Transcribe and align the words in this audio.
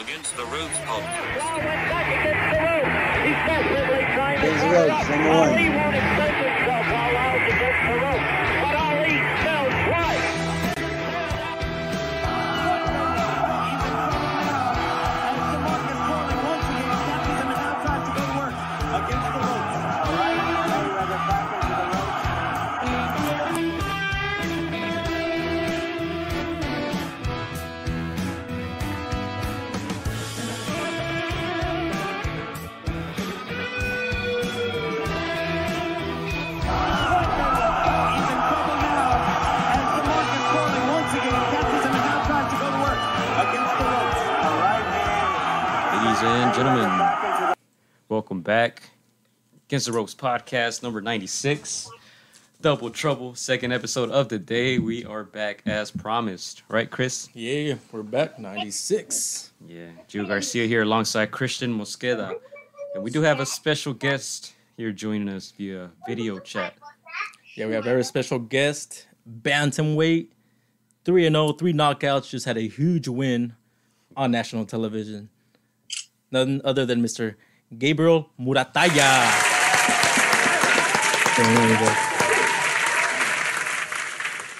Against 0.00 0.34
the 0.34 0.44
Ropes 0.46 0.78
podcast. 0.78 1.36
Against 4.40 4.64
the 4.64 4.70
ropes, 4.70 5.08
number 5.10 5.28
one. 5.28 5.70
Against 49.70 49.86
the 49.86 49.92
Ropes 49.92 50.16
podcast 50.16 50.82
number 50.82 51.00
96. 51.00 51.88
Double 52.60 52.90
Trouble, 52.90 53.36
second 53.36 53.72
episode 53.72 54.10
of 54.10 54.28
the 54.28 54.36
day. 54.36 54.80
We 54.80 55.04
are 55.04 55.22
back 55.22 55.62
as 55.64 55.92
promised. 55.92 56.64
Right, 56.68 56.90
Chris? 56.90 57.28
Yeah, 57.34 57.76
we're 57.92 58.02
back. 58.02 58.36
96. 58.36 59.52
Yeah. 59.68 59.90
Gio 60.08 60.26
Garcia 60.26 60.66
here 60.66 60.82
alongside 60.82 61.30
Christian 61.30 61.72
Mosqueda. 61.72 62.34
And 62.96 63.04
we 63.04 63.12
do 63.12 63.22
have 63.22 63.38
a 63.38 63.46
special 63.46 63.92
guest 63.92 64.54
here 64.76 64.90
joining 64.90 65.28
us 65.28 65.52
via 65.56 65.92
video 66.04 66.40
chat. 66.40 66.74
Yeah, 67.54 67.66
we 67.66 67.74
have 67.74 67.84
a 67.84 67.88
very 67.88 68.02
special 68.02 68.40
guest, 68.40 69.06
Bantamweight. 69.40 70.30
3 71.04 71.30
0, 71.30 71.52
three 71.52 71.72
knockouts, 71.72 72.28
just 72.28 72.44
had 72.44 72.56
a 72.56 72.66
huge 72.66 73.06
win 73.06 73.54
on 74.16 74.32
national 74.32 74.64
television. 74.64 75.28
None 76.32 76.60
other 76.64 76.84
than 76.84 77.00
Mr. 77.00 77.36
Gabriel 77.78 78.30
Muratalla. 78.36 79.49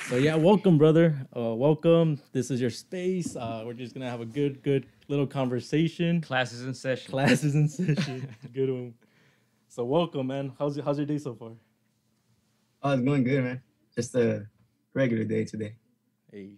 So 0.09 0.17
yeah, 0.17 0.35
welcome, 0.35 0.79
brother. 0.79 1.15
Uh, 1.37 1.55
welcome. 1.55 2.19
This 2.33 2.51
is 2.51 2.59
your 2.59 2.71
space. 2.71 3.37
Uh, 3.37 3.63
we're 3.67 3.75
just 3.75 3.93
gonna 3.93 4.09
have 4.09 4.23
a 4.23 4.25
good, 4.27 4.63
good 4.63 4.87
little 5.09 5.27
conversation. 5.27 6.23
Classes 6.23 6.65
in 6.65 6.73
session. 6.73 7.11
Classes 7.11 7.55
in 7.55 7.69
session. 7.97 8.35
good 8.55 8.71
one. 8.71 8.95
So 9.69 9.85
welcome, 9.85 10.29
man. 10.29 10.53
How's 10.59 10.75
your, 10.77 10.85
how's 10.87 10.97
your 10.97 11.07
day 11.07 11.19
so 11.19 11.35
far? 11.35 11.51
Oh, 12.83 12.93
it's 12.93 13.03
going 13.03 13.25
good, 13.25 13.45
man. 13.45 13.63
Just 13.95 14.15
a 14.15 14.47
regular 14.95 15.25
day 15.25 15.45
today. 15.45 15.75
Hey, 16.33 16.55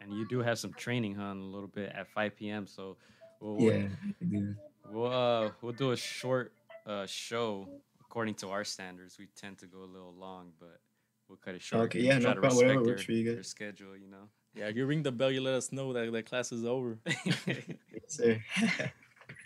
And 0.00 0.10
you 0.12 0.26
do 0.26 0.40
have 0.40 0.58
some 0.58 0.72
training, 0.72 1.14
huh, 1.16 1.32
in 1.32 1.38
a 1.38 1.44
little 1.44 1.68
bit 1.68 1.92
at 1.94 2.08
5 2.08 2.34
p.m. 2.34 2.66
So 2.66 2.96
we'll, 3.40 3.56
we'll- 3.56 3.72
Yeah, 3.74 3.88
I 4.22 4.24
do. 4.24 4.54
We'll 4.88 5.12
uh 5.12 5.50
we'll 5.60 5.72
do 5.74 5.90
a 5.92 5.96
short 5.96 6.52
uh 6.86 7.04
show 7.06 7.68
according 8.16 8.34
to 8.34 8.48
our 8.48 8.64
standards. 8.64 9.18
We 9.18 9.26
tend 9.36 9.58
to 9.58 9.66
go 9.66 9.80
a 9.80 9.90
little 9.92 10.14
long, 10.18 10.50
but 10.58 10.80
we'll 11.28 11.36
cut 11.36 11.54
it 11.54 11.60
short. 11.60 11.82
Okay, 11.84 12.00
yeah, 12.00 12.14
no 12.16 12.20
try 12.24 12.34
to 12.34 12.40
problem. 12.40 12.66
Whatever 12.66 12.82
works 12.84 13.02
for 13.04 13.12
you 13.12 13.24
guys. 13.26 13.34
Their 13.34 13.42
schedule, 13.42 13.94
you 13.94 14.08
know. 14.08 14.30
yeah, 14.54 14.68
if 14.68 14.76
you 14.76 14.86
ring 14.86 15.02
the 15.02 15.12
bell, 15.12 15.30
you 15.30 15.42
let 15.42 15.52
us 15.52 15.70
know 15.70 15.92
that 15.92 16.10
that 16.10 16.24
class 16.24 16.50
is 16.50 16.64
over. 16.64 16.98
Yes. 17.46 18.20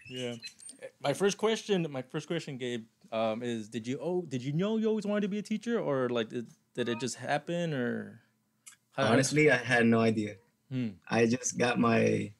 Yeah. 0.08 0.34
My 1.00 1.12
first 1.12 1.38
question, 1.38 1.86
my 1.90 2.02
first 2.02 2.26
question, 2.26 2.58
Gabe, 2.58 2.84
um, 3.12 3.42
is 3.44 3.68
did 3.68 3.86
you 3.86 3.98
oh 4.02 4.22
did 4.22 4.42
you 4.42 4.52
know 4.52 4.76
you 4.76 4.86
always 4.88 5.06
wanted 5.06 5.20
to 5.22 5.28
be 5.28 5.38
a 5.38 5.42
teacher 5.42 5.78
or 5.78 6.08
like 6.08 6.28
did, 6.30 6.46
did 6.74 6.88
it 6.88 6.98
just 6.98 7.14
happen 7.16 7.72
or 7.72 8.20
how- 8.92 9.04
Honestly, 9.12 9.50
I 9.52 9.56
had 9.56 9.86
no 9.86 10.00
idea. 10.00 10.34
Hmm. 10.70 10.88
I 11.08 11.26
just 11.26 11.58
got 11.58 11.78
my 11.78 12.32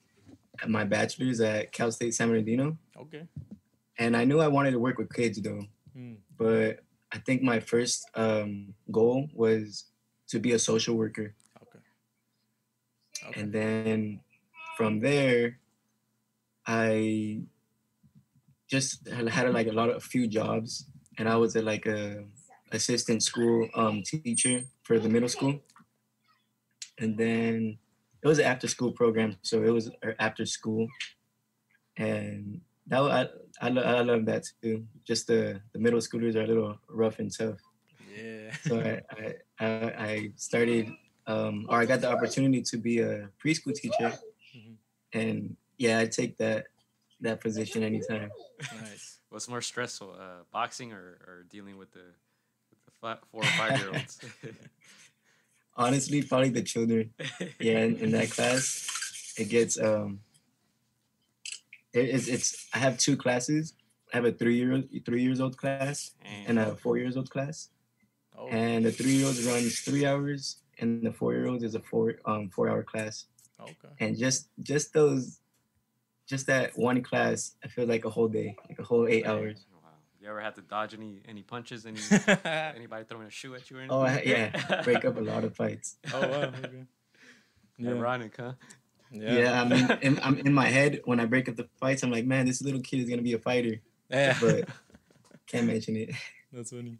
my 0.66 0.82
bachelor's 0.84 1.40
at 1.40 1.70
Cal 1.72 1.92
State 1.92 2.12
San 2.14 2.28
Bernardino, 2.28 2.76
Okay. 2.98 3.22
and 3.98 4.16
I 4.16 4.24
knew 4.24 4.40
I 4.40 4.48
wanted 4.48 4.72
to 4.72 4.80
work 4.80 4.98
with 4.98 5.12
kids 5.12 5.40
though. 5.40 5.62
But 6.38 6.80
I 7.12 7.18
think 7.18 7.42
my 7.42 7.60
first 7.60 8.08
um, 8.14 8.74
goal 8.90 9.28
was 9.34 9.84
to 10.28 10.38
be 10.38 10.52
a 10.52 10.58
social 10.58 10.96
worker, 10.96 11.34
Okay. 11.62 11.82
Okay. 13.28 13.40
and 13.40 13.52
then 13.52 14.20
from 14.76 15.00
there, 15.00 15.58
I 16.66 17.42
just 18.70 19.08
had, 19.08 19.52
like 19.52 19.66
a 19.66 19.72
lot 19.72 19.90
of 19.90 19.96
a 19.96 20.00
few 20.00 20.28
jobs, 20.28 20.86
and 21.18 21.28
I 21.28 21.36
was 21.36 21.56
at 21.56 21.64
like 21.64 21.86
a 21.86 22.24
assistant 22.72 23.22
school 23.22 23.68
um, 23.74 24.02
teacher 24.02 24.62
for 24.84 24.98
the 24.98 25.08
middle 25.08 25.28
school, 25.28 25.60
and 26.98 27.18
then 27.18 27.78
it 28.22 28.28
was 28.28 28.38
an 28.38 28.46
after 28.46 28.68
school 28.68 28.92
program, 28.92 29.36
so 29.42 29.62
it 29.64 29.70
was 29.70 29.90
uh, 30.06 30.14
after 30.18 30.46
school, 30.46 30.86
and 31.96 32.60
that 32.90 33.00
I 33.02 33.28
I, 33.62 33.68
I 33.70 34.00
love 34.02 34.26
that 34.26 34.44
too. 34.62 34.84
Just 35.04 35.26
the 35.26 35.60
the 35.72 35.78
middle 35.78 36.00
schoolers 36.00 36.34
are 36.36 36.42
a 36.42 36.46
little 36.46 36.76
rough 36.88 37.18
and 37.18 37.30
tough, 37.32 37.58
yeah. 38.14 38.52
so 38.62 38.78
I 38.80 39.00
I, 39.60 39.66
I, 39.66 40.06
I 40.10 40.30
started 40.36 40.90
um, 41.26 41.66
or 41.68 41.78
I 41.80 41.86
got 41.86 42.00
the 42.00 42.10
opportunity 42.10 42.62
to 42.62 42.76
be 42.76 42.98
a 43.00 43.28
preschool 43.42 43.74
teacher, 43.74 44.12
Mhm. 44.56 44.76
and 45.12 45.56
yeah, 45.78 45.98
I 46.00 46.06
take 46.06 46.36
that 46.38 46.66
that 47.20 47.40
position 47.40 47.82
anytime. 47.82 48.30
nice. 48.80 49.18
What's 49.30 49.48
more 49.48 49.60
stressful, 49.62 50.16
uh, 50.18 50.42
boxing 50.52 50.92
or, 50.92 51.20
or 51.28 51.46
dealing 51.48 51.76
with 51.78 51.92
the 51.92 52.06
with 52.70 52.78
the 52.84 53.18
four 53.30 53.42
or 53.42 53.46
five 53.46 53.78
year 53.78 53.90
olds? 53.90 54.18
Honestly, 55.76 56.22
probably 56.22 56.50
the 56.50 56.62
children. 56.62 57.12
Yeah, 57.60 57.80
in, 57.84 57.96
in 57.96 58.10
that 58.12 58.30
class, 58.30 59.34
it 59.38 59.48
gets 59.48 59.78
um. 59.78 60.20
It, 61.92 62.08
it's 62.10 62.28
it's 62.28 62.68
I 62.74 62.78
have 62.78 62.98
two 62.98 63.16
classes. 63.16 63.74
I 64.12 64.16
have 64.16 64.24
a 64.24 64.32
three 64.32 64.56
year 64.56 64.82
three 65.04 65.22
years 65.22 65.40
old 65.40 65.56
class 65.56 66.12
and 66.46 66.58
a 66.58 66.76
four 66.76 66.98
years 66.98 67.16
old 67.16 67.30
class. 67.30 67.68
Oh, 68.36 68.48
And 68.48 68.84
the 68.84 68.92
three 68.92 69.12
year 69.12 69.26
olds 69.26 69.44
runs 69.44 69.80
three 69.80 70.06
hours, 70.06 70.58
and 70.78 71.02
the 71.02 71.12
four 71.12 71.32
year 71.34 71.46
olds 71.46 71.62
is 71.64 71.74
a 71.74 71.80
four 71.80 72.14
um 72.24 72.48
four 72.50 72.68
hour 72.68 72.82
class. 72.82 73.26
okay. 73.60 73.92
And 74.00 74.16
just 74.16 74.48
just 74.62 74.92
those, 74.92 75.40
just 76.26 76.46
that 76.46 76.76
one 76.76 77.02
class, 77.02 77.56
I 77.64 77.68
feel 77.68 77.86
like 77.86 78.04
a 78.04 78.10
whole 78.10 78.28
day, 78.28 78.56
like 78.68 78.78
a 78.78 78.84
whole 78.84 79.06
eight 79.06 79.26
hours. 79.26 79.66
Wow. 79.72 79.88
You 80.20 80.28
ever 80.28 80.40
had 80.40 80.54
to 80.56 80.62
dodge 80.62 80.94
any 80.94 81.22
any 81.28 81.42
punches? 81.42 81.86
Any 81.86 82.00
anybody 82.44 83.04
throwing 83.04 83.26
a 83.26 83.30
shoe 83.30 83.54
at 83.54 83.70
you 83.70 83.76
or 83.78 83.80
anything? 83.80 83.98
Oh 83.98 84.20
yeah, 84.24 84.82
break 84.82 85.04
up 85.04 85.16
a 85.16 85.20
lot 85.20 85.44
of 85.44 85.54
fights. 85.56 85.96
oh 86.12 86.20
wow. 86.20 86.36
Okay. 86.44 86.84
Yeah. 87.78 87.90
Ironic, 87.96 88.36
huh? 88.36 88.52
Yeah. 89.10 89.34
Yeah, 89.38 89.60
I'm 89.62 89.72
in, 89.72 89.98
in, 90.02 90.20
I'm 90.22 90.38
in 90.38 90.52
my 90.52 90.66
head 90.66 91.00
when 91.04 91.18
I 91.20 91.26
break 91.26 91.48
up 91.48 91.56
the 91.56 91.68
fights. 91.80 92.02
I'm 92.02 92.10
like, 92.10 92.26
man, 92.26 92.46
this 92.46 92.62
little 92.62 92.80
kid 92.80 93.00
is 93.00 93.08
gonna 93.10 93.22
be 93.22 93.32
a 93.34 93.38
fighter, 93.38 93.80
Yeah. 94.08 94.36
but 94.40 94.68
can't 95.46 95.66
mention 95.66 95.96
it. 95.96 96.10
That's 96.52 96.70
funny. 96.70 96.98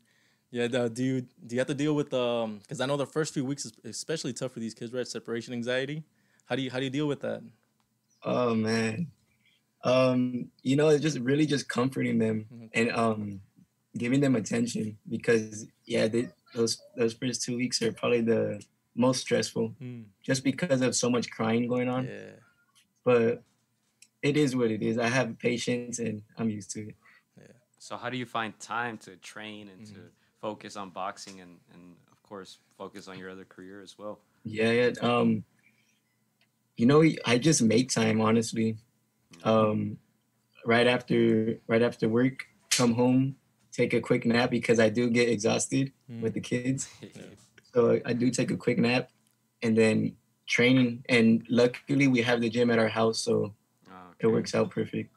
Yeah, 0.51 0.67
do 0.67 1.05
you 1.05 1.21
do 1.47 1.55
you 1.55 1.61
have 1.61 1.69
to 1.69 1.75
deal 1.75 1.95
with 1.95 2.13
um? 2.13 2.59
Because 2.59 2.81
I 2.81 2.87
know 2.87 2.97
the 2.97 3.07
first 3.07 3.33
few 3.33 3.45
weeks 3.45 3.65
is 3.67 3.73
especially 3.85 4.33
tough 4.33 4.53
for 4.53 4.59
these 4.61 4.75
kids, 4.75 4.93
right? 4.93 5.07
Separation 5.07 5.55
anxiety. 5.55 6.03
How 6.47 6.57
do 6.57 6.63
you 6.63 6.71
how 6.71 6.79
do 6.79 6.85
you 6.85 6.91
deal 6.91 7.07
with 7.07 7.21
that? 7.21 7.43
Oh 8.25 8.55
man, 8.57 9.07
um, 9.85 10.51
you 10.63 10.75
know, 10.77 10.89
it's 10.89 11.03
just 11.03 11.19
really 11.21 11.47
just 11.47 11.69
comforting 11.69 12.19
them 12.19 12.47
Mhm. 12.53 12.71
and 12.75 12.91
um, 12.91 13.41
giving 13.97 14.21
them 14.21 14.35
attention 14.37 14.99
because 15.09 15.67
yeah, 15.87 16.09
they, 16.09 16.29
those 16.55 16.83
those 16.97 17.15
first 17.15 17.43
two 17.43 17.57
weeks 17.57 17.81
are 17.83 17.93
probably 17.93 18.21
the 18.23 18.61
most 18.95 19.21
stressful 19.21 19.75
Hmm. 19.79 20.03
just 20.23 20.45
because 20.45 20.81
of 20.83 20.95
so 20.95 21.11
much 21.11 21.31
crying 21.31 21.69
going 21.69 21.89
on. 21.89 22.05
Yeah. 22.07 22.37
But 23.05 23.43
it 24.23 24.37
is 24.37 24.55
what 24.55 24.71
it 24.71 24.83
is. 24.83 24.99
I 24.99 25.09
have 25.09 25.39
patience 25.39 25.99
and 25.99 26.23
I'm 26.37 26.51
used 26.51 26.71
to 26.73 26.89
it. 26.89 26.95
Yeah. 27.39 27.45
So 27.79 27.97
how 27.97 28.11
do 28.11 28.17
you 28.19 28.27
find 28.27 28.59
time 28.59 28.99
to 28.99 29.17
train 29.17 29.69
and 29.69 29.85
to 29.87 29.93
Mm-hmm. 29.93 30.07
focus 30.41 30.77
on 30.77 30.91
boxing 30.91 31.41
and, 31.41 31.59
and 31.73 31.97
of 32.13 32.23
course 32.23 32.59
focus 32.77 33.09
on 33.09 33.19
your 33.19 33.31
other 33.31 33.45
career 33.45 33.81
as 33.83 33.99
well? 33.99 34.19
Yeah, 34.45 34.71
yeah. 34.73 34.91
Um, 35.01 35.45
you 36.77 36.87
know, 36.87 37.03
I 37.27 37.39
just 37.39 37.63
make 37.63 37.91
time 37.91 38.21
honestly. 38.21 38.77
Um, 39.45 39.99
right 40.67 40.87
after 40.87 41.59
right 41.67 41.83
after 41.83 42.09
work, 42.09 42.47
come 42.71 42.95
home, 42.95 43.37
take 43.73 43.93
a 43.95 44.01
quick 44.01 44.25
nap 44.27 44.51
because 44.51 44.79
I 44.81 44.89
do 44.91 45.09
get 45.11 45.29
exhausted 45.29 45.93
Hmm. 46.09 46.23
with 46.23 46.35
the 46.35 46.41
kids. 46.41 46.89
So 47.75 48.01
I 48.05 48.13
do 48.13 48.31
take 48.31 48.51
a 48.51 48.57
quick 48.57 48.79
nap, 48.79 49.11
and 49.63 49.77
then 49.77 50.17
training. 50.47 51.05
And 51.09 51.45
luckily, 51.49 52.09
we 52.09 52.23
have 52.23 52.41
the 52.41 52.51
gym 52.51 52.71
at 52.71 52.79
our 52.79 52.89
house, 52.89 53.21
so 53.21 53.55
Oh, 53.91 54.15
it 54.19 54.27
works 54.27 54.55
out 54.55 54.71
perfect. 54.71 55.13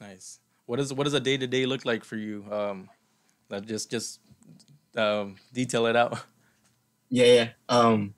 Nice. 0.00 0.40
What 0.66 0.76
does 0.76 0.92
what 0.92 1.04
does 1.04 1.14
a 1.14 1.20
day 1.20 1.36
to 1.36 1.46
day 1.46 1.66
look 1.66 1.84
like 1.84 2.04
for 2.04 2.16
you? 2.16 2.44
Um, 2.50 2.88
like 3.48 3.66
just 3.66 3.90
just 3.90 4.20
um, 4.96 5.36
detail 5.52 5.86
it 5.86 5.96
out. 5.96 6.18
Yeah, 7.14 7.26
yeah. 7.26 7.48
Um, 7.68 8.14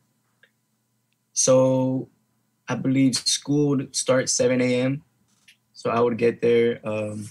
so 1.33 2.09
I 2.69 2.77
believe 2.77 3.17
school 3.17 3.71
would 3.71 3.97
start 3.97 4.29
7 4.29 4.61
a.m. 4.61 5.03
So 5.73 5.91
I 5.91 5.99
would 5.99 6.17
get 6.17 6.41
there, 6.41 6.79
um, 6.85 7.29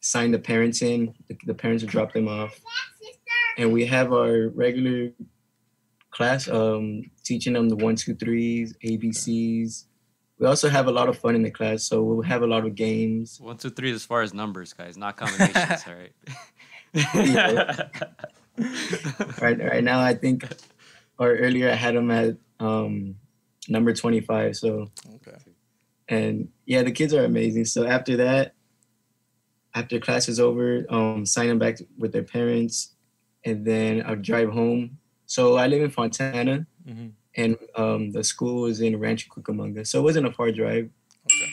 sign 0.00 0.30
the 0.30 0.38
parents 0.38 0.80
in. 0.80 1.14
The, 1.28 1.36
the 1.44 1.52
parents 1.54 1.82
would 1.82 1.90
drop 1.90 2.14
them 2.14 2.28
off, 2.28 2.58
and 3.58 3.72
we 3.72 3.84
have 3.86 4.12
our 4.12 4.48
regular 4.48 5.10
class, 6.10 6.48
um, 6.48 7.02
teaching 7.24 7.52
them 7.52 7.68
the 7.68 7.76
one, 7.76 7.96
two, 7.96 8.14
threes, 8.14 8.74
ABCs. 8.84 9.84
We 10.38 10.46
also 10.46 10.68
have 10.68 10.86
a 10.86 10.92
lot 10.92 11.08
of 11.08 11.18
fun 11.18 11.34
in 11.34 11.42
the 11.42 11.50
class, 11.50 11.82
so 11.82 12.02
we'll 12.02 12.22
have 12.22 12.42
a 12.42 12.46
lot 12.46 12.64
of 12.64 12.76
games. 12.76 13.40
One, 13.40 13.56
two, 13.56 13.70
three 13.70 13.92
as 13.92 14.04
far 14.04 14.22
as 14.22 14.32
numbers, 14.32 14.72
guys, 14.72 14.96
not 14.96 15.16
combinations, 15.16 15.84
all 15.86 15.94
right? 15.94 16.12
Right, 19.40 19.58
right 19.58 19.84
now, 19.84 20.00
I 20.00 20.14
think, 20.14 20.44
or 21.18 21.36
earlier, 21.36 21.70
I 21.70 21.74
had 21.74 21.94
them 21.96 22.10
at 22.10 22.36
um, 22.60 23.16
number 23.68 23.92
25. 23.92 24.56
So 24.56 24.90
Okay. 25.16 25.36
and 26.08 26.48
yeah, 26.66 26.82
the 26.82 26.92
kids 26.92 27.12
are 27.14 27.24
amazing. 27.24 27.66
So 27.66 27.86
after 27.86 28.16
that, 28.18 28.54
after 29.74 29.98
class 30.00 30.28
is 30.28 30.40
over, 30.40 30.86
um, 30.88 31.26
sign 31.26 31.48
them 31.48 31.58
back 31.58 31.78
with 31.98 32.12
their 32.12 32.22
parents, 32.24 32.94
and 33.48 33.64
then 33.64 34.02
I'll 34.06 34.16
drive 34.16 34.50
home. 34.50 34.98
So 35.26 35.56
I 35.56 35.66
live 35.66 35.82
in 35.82 35.90
Fontana, 35.90 36.66
Mhm. 36.88 37.12
and 37.36 37.56
um, 37.76 38.12
the 38.12 38.22
school 38.24 38.66
is 38.66 38.80
in 38.80 38.98
Rancho 38.98 39.28
Cucamonga, 39.34 39.86
so 39.86 40.00
it 40.00 40.02
wasn't 40.02 40.26
a 40.26 40.32
far 40.32 40.52
drive. 40.52 40.90
Okay. 41.24 41.52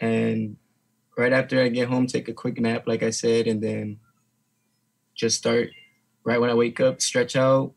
And 0.00 0.56
right 1.16 1.32
after 1.32 1.60
I 1.62 1.68
get 1.68 1.88
home, 1.88 2.06
take 2.06 2.28
a 2.28 2.32
quick 2.32 2.60
nap, 2.60 2.86
like 2.86 3.02
I 3.02 3.10
said, 3.10 3.46
and 3.46 3.60
then 3.62 3.98
just 5.14 5.36
start 5.38 5.68
right 6.24 6.40
when 6.40 6.50
I 6.50 6.54
wake 6.54 6.80
up, 6.80 7.00
stretch 7.00 7.36
out, 7.36 7.72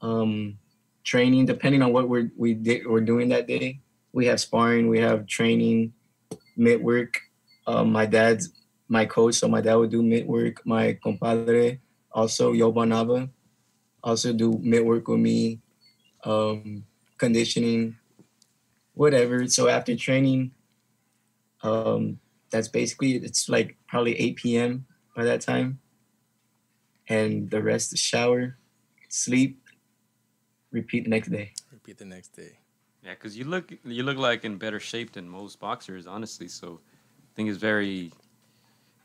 um, 0.00 0.58
training, 1.04 1.46
depending 1.46 1.82
on 1.82 1.92
what 1.92 2.08
we're 2.08 2.30
we 2.36 2.54
did 2.54 2.86
we're 2.86 3.00
doing 3.12 3.28
that 3.30 3.46
day. 3.46 3.80
We 4.12 4.26
have 4.26 4.40
sparring, 4.40 4.88
we 4.88 4.98
have 5.00 5.26
training, 5.26 5.92
mid 6.56 6.82
work. 6.82 7.20
Um, 7.66 7.92
my 7.92 8.06
dad's 8.06 8.50
my 8.88 9.06
coach, 9.06 9.36
so 9.36 9.48
my 9.48 9.60
dad 9.60 9.76
would 9.76 9.90
do 9.90 10.02
mid 10.02 10.26
work. 10.26 10.64
My 10.66 10.98
compadre, 11.02 11.78
also 12.14 12.52
Yobanava, 12.52 13.28
also 14.02 14.32
do 14.32 14.58
mid 14.62 14.84
work 14.84 15.08
with 15.08 15.20
me, 15.20 15.60
um, 16.24 16.84
conditioning, 17.18 17.96
whatever. 18.94 19.46
So 19.48 19.68
after 19.68 19.96
training, 19.96 20.52
um, 21.62 22.18
that's 22.50 22.68
basically 22.68 23.16
it's 23.16 23.48
like 23.48 23.76
probably 23.88 24.18
8 24.18 24.36
p.m. 24.36 24.86
by 25.16 25.24
that 25.24 25.40
time, 25.40 25.80
and 27.08 27.50
the 27.50 27.62
rest 27.62 27.92
is 27.92 28.00
shower, 28.00 28.58
sleep, 29.08 29.62
repeat 30.70 31.04
the 31.04 31.10
next 31.10 31.28
day. 31.28 31.52
Repeat 31.72 31.98
the 31.98 32.04
next 32.04 32.36
day. 32.36 32.58
Yeah, 33.04 33.14
because 33.14 33.36
you 33.36 33.44
look 33.44 33.72
you 33.84 34.02
look 34.02 34.18
like 34.18 34.44
in 34.44 34.58
better 34.58 34.78
shape 34.78 35.12
than 35.12 35.28
most 35.28 35.58
boxers, 35.58 36.06
honestly. 36.06 36.48
So 36.48 36.80
I 37.18 37.30
think 37.34 37.48
it's 37.48 37.58
very 37.58 38.12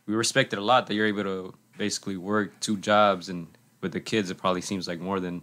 we 0.06 0.16
respect 0.16 0.54
it 0.54 0.60
a 0.60 0.62
lot 0.62 0.88
that 0.88 0.94
you're 0.94 1.08
able 1.08 1.24
to 1.24 1.54
basically 1.78 2.18
work 2.18 2.60
two 2.60 2.78
jobs 2.78 3.30
and 3.30 3.48
with 3.82 3.92
the 3.94 4.00
kids 4.00 4.30
it 4.30 4.38
probably 4.38 4.62
seems 4.62 4.88
like 4.88 5.00
more 5.00 5.20
than 5.20 5.42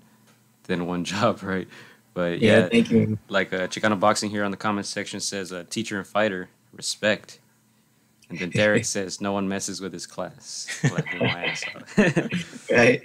than 0.64 0.86
one 0.86 1.04
job, 1.14 1.42
right? 1.42 1.68
But 2.14 2.40
Yeah, 2.40 2.58
yeah, 2.60 2.68
thank 2.68 2.90
you. 2.90 3.18
like 3.28 3.52
uh, 3.52 3.66
Chicano 3.68 3.98
Boxing 3.98 4.30
here 4.30 4.44
on 4.44 4.50
the 4.50 4.56
comments 4.56 4.88
section 4.88 5.20
says 5.20 5.52
uh, 5.52 5.64
teacher 5.68 5.98
and 5.98 6.06
fighter 6.06 6.48
respect. 6.72 7.40
And 8.30 8.38
then 8.38 8.50
Derek 8.50 8.84
says 8.96 9.20
no 9.20 9.32
one 9.32 9.48
messes 9.48 9.80
with 9.80 9.92
his 9.92 10.06
class. 10.06 10.66
Laughing 10.84 11.18
my 11.20 11.46
ass 11.46 11.64
off. 11.74 12.70
Right. 12.70 13.02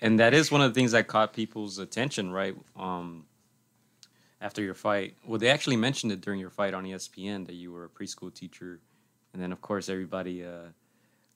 and 0.00 0.20
that 0.20 0.32
is 0.34 0.50
one 0.52 0.60
of 0.60 0.72
the 0.72 0.78
things 0.78 0.92
that 0.92 1.08
caught 1.08 1.32
people's 1.32 1.78
attention, 1.78 2.30
right? 2.30 2.54
Um, 2.76 3.24
after 4.40 4.62
your 4.62 4.74
fight, 4.74 5.14
well, 5.26 5.38
they 5.38 5.48
actually 5.48 5.76
mentioned 5.76 6.12
it 6.12 6.20
during 6.20 6.38
your 6.38 6.50
fight 6.50 6.72
on 6.74 6.84
ESPN 6.84 7.46
that 7.46 7.54
you 7.54 7.72
were 7.72 7.84
a 7.84 7.88
preschool 7.88 8.32
teacher, 8.32 8.78
and 9.32 9.42
then 9.42 9.50
of 9.52 9.60
course 9.60 9.88
everybody, 9.88 10.44
uh, 10.44 10.68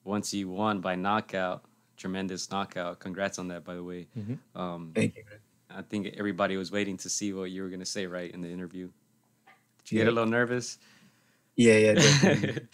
once 0.03 0.33
you 0.33 0.49
won 0.49 0.79
by 0.81 0.95
knockout, 0.95 1.63
tremendous 1.97 2.51
knockout. 2.51 2.99
Congrats 2.99 3.39
on 3.39 3.47
that, 3.49 3.63
by 3.63 3.75
the 3.75 3.83
way. 3.83 4.07
Mhm. 4.17 4.37
Um, 4.55 4.91
Thank 4.95 5.15
you. 5.15 5.23
I 5.69 5.81
think 5.81 6.13
everybody 6.17 6.55
was 6.57 6.71
waiting 6.71 6.97
to 6.97 7.09
see 7.09 7.33
what 7.33 7.49
you 7.51 7.63
were 7.63 7.69
gonna 7.69 7.85
say, 7.85 8.05
right, 8.05 8.31
in 8.31 8.41
the 8.41 8.49
interview. 8.49 8.89
Did 9.85 9.91
you 9.91 9.97
get 9.99 10.07
a 10.07 10.11
little 10.11 10.29
nervous? 10.29 10.77
Yeah, 11.55 11.77
yeah, 11.77 11.93
definitely. 11.95 12.67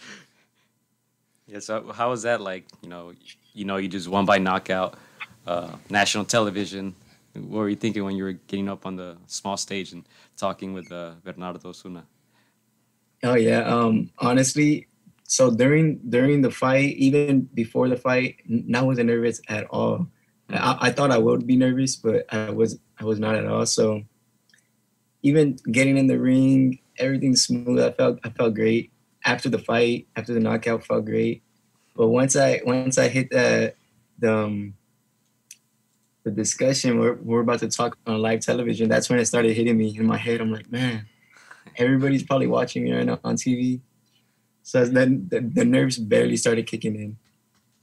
yeah. 1.46 1.58
So 1.60 1.92
how 1.92 2.10
was 2.10 2.22
that 2.22 2.40
like? 2.40 2.66
You 2.82 2.88
know, 2.88 3.12
you 3.54 3.64
know, 3.64 3.76
you 3.76 3.88
just 3.88 4.08
won 4.08 4.24
by 4.26 4.38
knockout, 4.38 4.98
uh, 5.46 5.76
national 5.88 6.24
television. 6.24 6.94
What 7.34 7.50
were 7.60 7.68
you 7.68 7.76
thinking 7.76 8.04
when 8.04 8.16
you 8.16 8.24
were 8.24 8.32
getting 8.32 8.68
up 8.68 8.86
on 8.86 8.96
the 8.96 9.16
small 9.26 9.56
stage 9.56 9.92
and 9.92 10.04
talking 10.36 10.72
with 10.72 10.90
uh, 10.90 11.12
Bernardo 11.24 11.68
Osuna? 11.68 12.04
Oh 13.22 13.34
yeah. 13.34 13.60
Um, 13.62 14.10
honestly, 14.18 14.86
so 15.30 15.48
during 15.48 16.00
during 16.08 16.42
the 16.42 16.50
fight, 16.50 16.96
even 16.96 17.42
before 17.54 17.88
the 17.88 17.96
fight, 17.96 18.38
n- 18.50 18.74
I 18.74 18.82
wasn't 18.82 19.10
nervous 19.10 19.40
at 19.48 19.64
all. 19.70 20.08
I, 20.48 20.76
I 20.80 20.90
thought 20.90 21.12
I 21.12 21.18
would 21.18 21.46
be 21.46 21.54
nervous, 21.54 21.94
but 21.94 22.26
I 22.34 22.50
was 22.50 22.80
I 22.98 23.04
was 23.04 23.20
not 23.20 23.36
at 23.36 23.46
all. 23.46 23.64
So 23.64 24.02
even 25.22 25.56
getting 25.70 25.96
in 25.96 26.08
the 26.08 26.18
ring, 26.18 26.80
everything 26.98 27.36
smooth. 27.36 27.78
I 27.78 27.92
felt 27.92 28.18
I 28.24 28.30
felt 28.30 28.54
great 28.54 28.90
after 29.24 29.48
the 29.48 29.60
fight. 29.60 30.08
After 30.16 30.34
the 30.34 30.40
knockout, 30.40 30.84
felt 30.84 31.04
great. 31.04 31.44
But 31.94 32.08
once 32.08 32.34
I 32.34 32.60
once 32.66 32.98
I 32.98 33.06
hit 33.06 33.30
the 33.30 33.72
the 34.18 34.36
um, 34.36 34.74
the 36.24 36.32
discussion, 36.32 36.98
we're 36.98 37.14
we're 37.22 37.42
about 37.42 37.60
to 37.60 37.68
talk 37.68 37.96
on 38.04 38.20
live 38.20 38.40
television. 38.40 38.88
That's 38.88 39.08
when 39.08 39.20
it 39.20 39.26
started 39.26 39.54
hitting 39.54 39.78
me 39.78 39.96
in 39.96 40.06
my 40.06 40.16
head. 40.16 40.40
I'm 40.40 40.50
like, 40.50 40.72
man, 40.72 41.06
everybody's 41.76 42.24
probably 42.24 42.48
watching 42.48 42.82
me 42.82 42.92
right 42.92 43.06
now 43.06 43.20
on 43.22 43.36
TV. 43.36 43.80
So 44.70 44.84
then 44.84 45.26
the, 45.28 45.40
the 45.40 45.64
nerves 45.64 45.98
barely 45.98 46.36
started 46.36 46.64
kicking 46.68 46.94
in. 46.94 47.16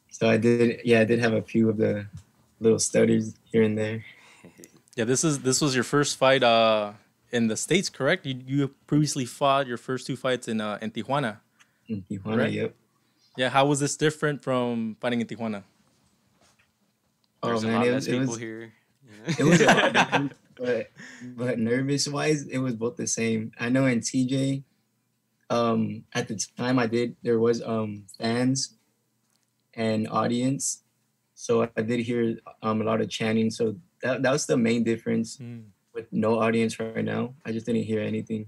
So 0.10 0.30
I 0.30 0.38
did, 0.38 0.80
yeah, 0.86 1.02
I 1.02 1.04
did 1.04 1.20
have 1.20 1.34
a 1.34 1.42
few 1.42 1.68
of 1.70 1.76
the 1.76 2.06
little 2.62 2.80
stutters 2.80 3.36
here 3.52 3.64
and 3.64 3.78
there. 3.78 4.06
Yeah, 4.96 5.04
this 5.04 5.26
is 5.26 5.40
this 5.40 5.60
was 5.60 5.76
your 5.76 5.84
first 5.84 6.16
fight 6.16 6.44
uh 6.44 6.94
in 7.30 7.48
the 7.48 7.58
states, 7.58 7.90
correct? 7.90 8.26
You 8.26 8.40
you 8.48 8.68
previously 8.88 9.26
fought 9.26 9.68
your 9.68 9.76
first 9.76 10.08
two 10.08 10.16
fights 10.16 10.48
in 10.48 10.62
uh 10.62 10.80
in 10.82 10.92
Tijuana. 10.92 11.40
In 11.90 12.06
Tijuana, 12.10 12.38
Right. 12.38 12.54
yep. 12.54 12.74
Yeah, 13.36 13.50
how 13.50 13.66
was 13.66 13.82
this 13.82 13.98
different 13.98 14.42
from 14.42 14.96
fighting 15.02 15.20
in 15.20 15.28
Tijuana? 15.28 15.64
There's 17.44 17.66
oh 17.66 17.68
a 17.68 17.70
man, 17.70 17.76
lot 17.80 17.88
it 17.88 17.92
less 17.92 17.96
was, 17.96 18.08
it 18.08 18.12
people 18.12 18.28
was, 18.28 18.40
here. 18.40 18.74
it 19.38 19.44
was 19.44 19.60
a 19.60 19.66
lot 19.66 19.94
different, 20.00 20.32
but 20.56 20.92
but 21.36 21.60
nervous 21.60 22.08
wise, 22.08 22.48
it 22.48 22.60
was 22.60 22.76
both 22.76 22.96
the 22.96 23.08
same. 23.08 23.52
I 23.60 23.68
know 23.68 23.86
in 23.88 24.00
TJ, 24.00 24.64
um, 25.50 26.04
at 26.14 26.28
the 26.28 26.36
time 26.58 26.80
I 26.80 26.88
did 26.88 27.16
there 27.24 27.40
was 27.40 27.62
um 27.64 28.06
fans 28.20 28.76
and 29.74 30.08
audience, 30.10 30.84
so 31.36 31.70
I 31.78 31.82
did 31.82 32.00
hear 32.02 32.38
um 32.62 32.82
a 32.82 32.86
lot 32.86 33.02
of 33.02 33.10
chanting. 33.10 33.50
So 33.52 33.76
that 34.02 34.22
that 34.24 34.32
was 34.32 34.46
the 34.46 34.58
main 34.58 34.84
difference 34.84 35.40
with 35.94 36.12
no 36.12 36.40
audience 36.40 36.80
right 36.80 37.04
now. 37.04 37.34
I 37.46 37.52
just 37.52 37.66
didn't 37.66 37.84
hear 37.84 38.02
anything. 38.02 38.48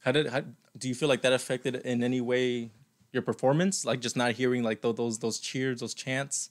How 0.00 0.12
did 0.12 0.28
how 0.28 0.42
do 0.78 0.88
you 0.88 0.94
feel 0.94 1.08
like 1.08 1.22
that 1.22 1.32
affected 1.32 1.76
in 1.76 2.02
any 2.02 2.20
way 2.20 2.70
your 3.12 3.22
performance? 3.22 3.84
Like 3.84 4.00
just 4.00 4.16
not 4.16 4.32
hearing 4.32 4.62
like 4.62 4.80
tho- 4.80 4.92
those 4.92 5.18
those 5.18 5.38
cheers, 5.40 5.80
those 5.80 5.94
chants? 5.94 6.50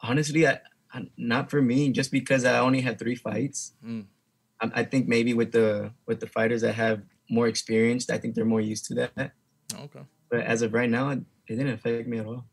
honestly, 0.00 0.46
I, 0.46 0.60
I 0.92 1.08
not 1.16 1.50
for 1.50 1.62
me. 1.62 1.90
Just 1.90 2.12
because 2.12 2.44
I 2.44 2.58
only 2.58 2.80
had 2.80 2.98
three 2.98 3.14
fights, 3.14 3.72
Mm. 3.84 4.04
I, 4.60 4.70
I 4.80 4.84
think 4.84 5.08
maybe 5.08 5.34
with 5.34 5.52
the 5.52 5.92
with 6.06 6.20
the 6.20 6.26
fighters 6.26 6.62
that 6.62 6.74
have 6.74 7.02
more 7.30 7.46
experience, 7.48 8.10
I 8.10 8.18
think 8.18 8.34
they're 8.34 8.44
more 8.44 8.60
used 8.60 8.84
to 8.86 8.94
that. 8.94 9.32
Okay. 9.74 10.00
But 10.30 10.40
as 10.40 10.62
of 10.62 10.72
right 10.72 10.90
now, 10.90 11.10
it, 11.10 11.20
it 11.48 11.56
didn't 11.56 11.72
affect 11.74 12.06
me 12.08 12.18
at 12.18 12.26
all. 12.26 12.44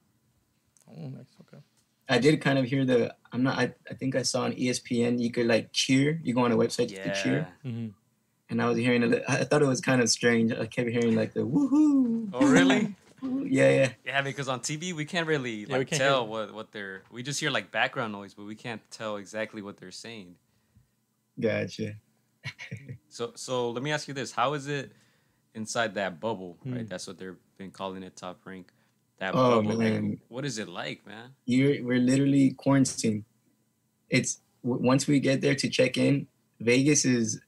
Oh, 0.89 1.07
nice. 1.09 1.25
Okay. 1.41 1.61
I 2.09 2.17
did 2.19 2.41
kind 2.41 2.57
of 2.59 2.65
hear 2.65 2.83
the. 2.85 3.13
I'm 3.31 3.43
not. 3.43 3.57
I, 3.57 3.73
I 3.89 3.93
think 3.93 4.15
I 4.15 4.23
saw 4.23 4.43
on 4.43 4.53
ESPN 4.53 5.19
you 5.21 5.31
could 5.31 5.47
like 5.47 5.71
cheer. 5.71 6.19
You 6.23 6.33
go 6.33 6.41
on 6.45 6.51
a 6.51 6.57
website 6.57 6.89
you 6.91 6.97
could 6.99 7.13
cheer, 7.13 7.47
Yeah. 7.63 7.71
hmm 7.71 7.87
and 8.49 8.61
I 8.61 8.67
was 8.67 8.77
hearing. 8.77 9.03
A, 9.03 9.07
li- 9.07 9.23
I 9.29 9.45
thought 9.45 9.61
it 9.61 9.67
was 9.67 9.79
kind 9.79 10.01
of 10.01 10.09
strange. 10.09 10.51
I 10.51 10.65
kept 10.65 10.89
hearing 10.89 11.15
like 11.15 11.33
the 11.33 11.41
woohoo. 11.41 12.29
Oh 12.33 12.45
really? 12.47 12.95
Yeah, 13.23 13.69
yeah. 13.69 13.89
Yeah, 14.03 14.21
because 14.23 14.47
on 14.49 14.61
TV 14.61 14.93
we 14.93 15.05
can't 15.05 15.27
really 15.27 15.67
Yeah, 15.69 15.83
can't 15.83 15.89
tell 16.01 16.23
hear- 16.23 16.31
what 16.31 16.53
what 16.55 16.71
they're. 16.71 17.03
We 17.11 17.21
just 17.21 17.39
hear 17.39 17.51
like 17.51 17.71
background 17.71 18.13
noise, 18.13 18.33
but 18.33 18.45
we 18.45 18.55
can't 18.55 18.81
tell 18.89 19.17
exactly 19.17 19.61
what 19.61 19.77
they're 19.77 19.91
saying. 19.91 20.35
Gotcha. 21.41 21.95
So 23.09 23.33
so 23.35 23.71
let 23.71 23.83
me 23.83 23.91
ask 23.91 24.07
you 24.07 24.13
this: 24.13 24.31
How 24.31 24.53
is 24.53 24.67
it 24.67 24.91
inside 25.53 25.95
that 25.95 26.19
bubble? 26.19 26.57
Hmm. 26.63 26.73
Right, 26.75 26.89
that's 26.89 27.07
what 27.07 27.17
they've 27.17 27.35
been 27.57 27.71
calling 27.71 28.03
it, 28.03 28.15
top 28.15 28.39
rank. 28.45 28.71
That 29.19 29.35
Oh, 29.35 29.61
bubble. 29.61 29.77
man. 29.77 30.09
Like, 30.11 30.19
what 30.29 30.45
is 30.45 30.57
it 30.57 30.67
like, 30.67 31.05
man? 31.05 31.31
You're 31.45 31.83
we're 31.83 31.99
literally 31.99 32.51
quarantined. 32.51 33.25
It's 34.09 34.41
w- 34.63 34.81
once 34.85 35.07
we 35.07 35.19
get 35.19 35.41
there 35.41 35.55
to 35.55 35.69
check 35.69 35.97
in, 35.97 36.27
Vegas 36.59 37.05
is 37.05 37.39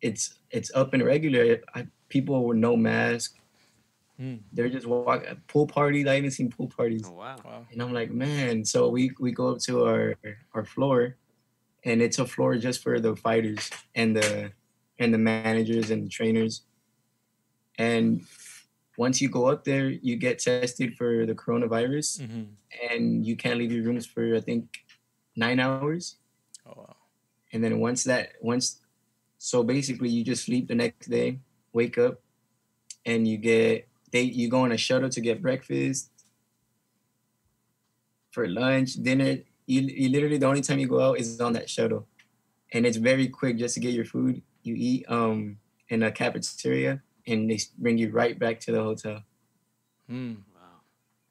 it's 0.00 0.34
it's 0.50 0.70
up 0.74 0.94
and 0.94 1.04
regular. 1.04 1.60
I, 1.74 1.86
people 2.08 2.44
with 2.44 2.58
no 2.58 2.76
mask. 2.76 3.36
Mm. 4.20 4.40
They're 4.52 4.68
just 4.68 4.86
walk 4.86 5.24
pool 5.46 5.66
parties. 5.66 6.06
I 6.06 6.16
even 6.18 6.30
seen 6.30 6.50
pool 6.50 6.68
parties. 6.68 7.02
Oh 7.06 7.12
wow. 7.12 7.36
Wow. 7.44 7.66
And 7.72 7.80
I'm 7.80 7.92
like, 7.92 8.10
man. 8.10 8.64
So 8.64 8.88
we 8.88 9.12
we 9.20 9.32
go 9.32 9.52
up 9.52 9.58
to 9.60 9.84
our 9.84 10.16
our 10.54 10.64
floor, 10.64 11.16
and 11.84 12.02
it's 12.02 12.18
a 12.18 12.26
floor 12.26 12.56
just 12.56 12.82
for 12.82 13.00
the 13.00 13.16
fighters 13.16 13.70
and 13.94 14.16
the 14.16 14.52
and 14.98 15.14
the 15.14 15.18
managers 15.18 15.90
and 15.90 16.04
the 16.04 16.08
trainers. 16.10 16.62
And 17.78 18.26
once 18.98 19.20
you 19.22 19.28
go 19.30 19.46
up 19.46 19.64
there, 19.64 19.88
you 19.88 20.16
get 20.16 20.38
tested 20.40 20.96
for 20.96 21.24
the 21.24 21.34
coronavirus, 21.34 22.20
Mm-hmm. 22.20 22.42
and 22.90 23.24
you 23.26 23.34
can't 23.36 23.58
leave 23.58 23.72
your 23.72 23.84
rooms 23.84 24.04
for 24.06 24.36
I 24.36 24.40
think 24.40 24.84
nine 25.36 25.58
hours. 25.60 26.16
Oh 26.66 26.74
wow. 26.76 26.96
And 27.52 27.64
then 27.64 27.80
once 27.80 28.04
that 28.04 28.32
once, 28.42 28.80
so 29.38 29.62
basically 29.64 30.10
you 30.10 30.22
just 30.22 30.44
sleep 30.44 30.68
the 30.68 30.74
next 30.74 31.08
day, 31.08 31.40
wake 31.72 31.96
up, 31.96 32.20
and 33.06 33.26
you 33.26 33.38
get 33.38 33.88
they 34.12 34.22
you 34.22 34.48
go 34.48 34.64
on 34.64 34.72
a 34.72 34.76
shuttle 34.76 35.08
to 35.08 35.20
get 35.20 35.40
breakfast, 35.40 36.10
for 38.30 38.46
lunch, 38.48 38.94
dinner. 38.94 39.38
You, 39.70 39.82
you 39.82 40.08
literally 40.10 40.38
the 40.38 40.46
only 40.46 40.60
time 40.62 40.78
you 40.78 40.88
go 40.88 41.00
out 41.00 41.18
is 41.18 41.40
on 41.40 41.52
that 41.54 41.70
shuttle, 41.70 42.06
and 42.72 42.84
it's 42.86 42.96
very 42.96 43.28
quick 43.28 43.56
just 43.56 43.74
to 43.74 43.80
get 43.80 43.94
your 43.94 44.04
food. 44.04 44.42
You 44.62 44.74
eat 44.76 45.04
um 45.08 45.58
in 45.88 46.02
a 46.02 46.10
cafeteria, 46.10 47.02
and 47.26 47.50
they 47.50 47.58
bring 47.78 47.98
you 47.98 48.10
right 48.10 48.38
back 48.38 48.60
to 48.60 48.72
the 48.72 48.82
hotel. 48.82 49.22
Hmm. 50.08 50.34
Wow. 50.54 50.82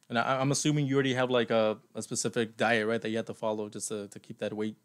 And 0.10 0.18
I, 0.20 0.40
I'm 0.42 0.52
assuming 0.52 0.88
you 0.88 0.96
already 0.96 1.14
have 1.14 1.30
like 1.30 1.52
a, 1.52 1.78
a 1.96 2.02
specific 2.02 2.56
diet, 2.58 2.88
right? 2.88 3.02
That 3.02 3.10
you 3.10 3.18
have 3.18 3.26
to 3.28 3.34
follow 3.34 3.70
just 3.70 3.90
to, 3.90 4.08
to 4.08 4.20
keep 4.20 4.40
that 4.40 4.54
weight 4.54 4.76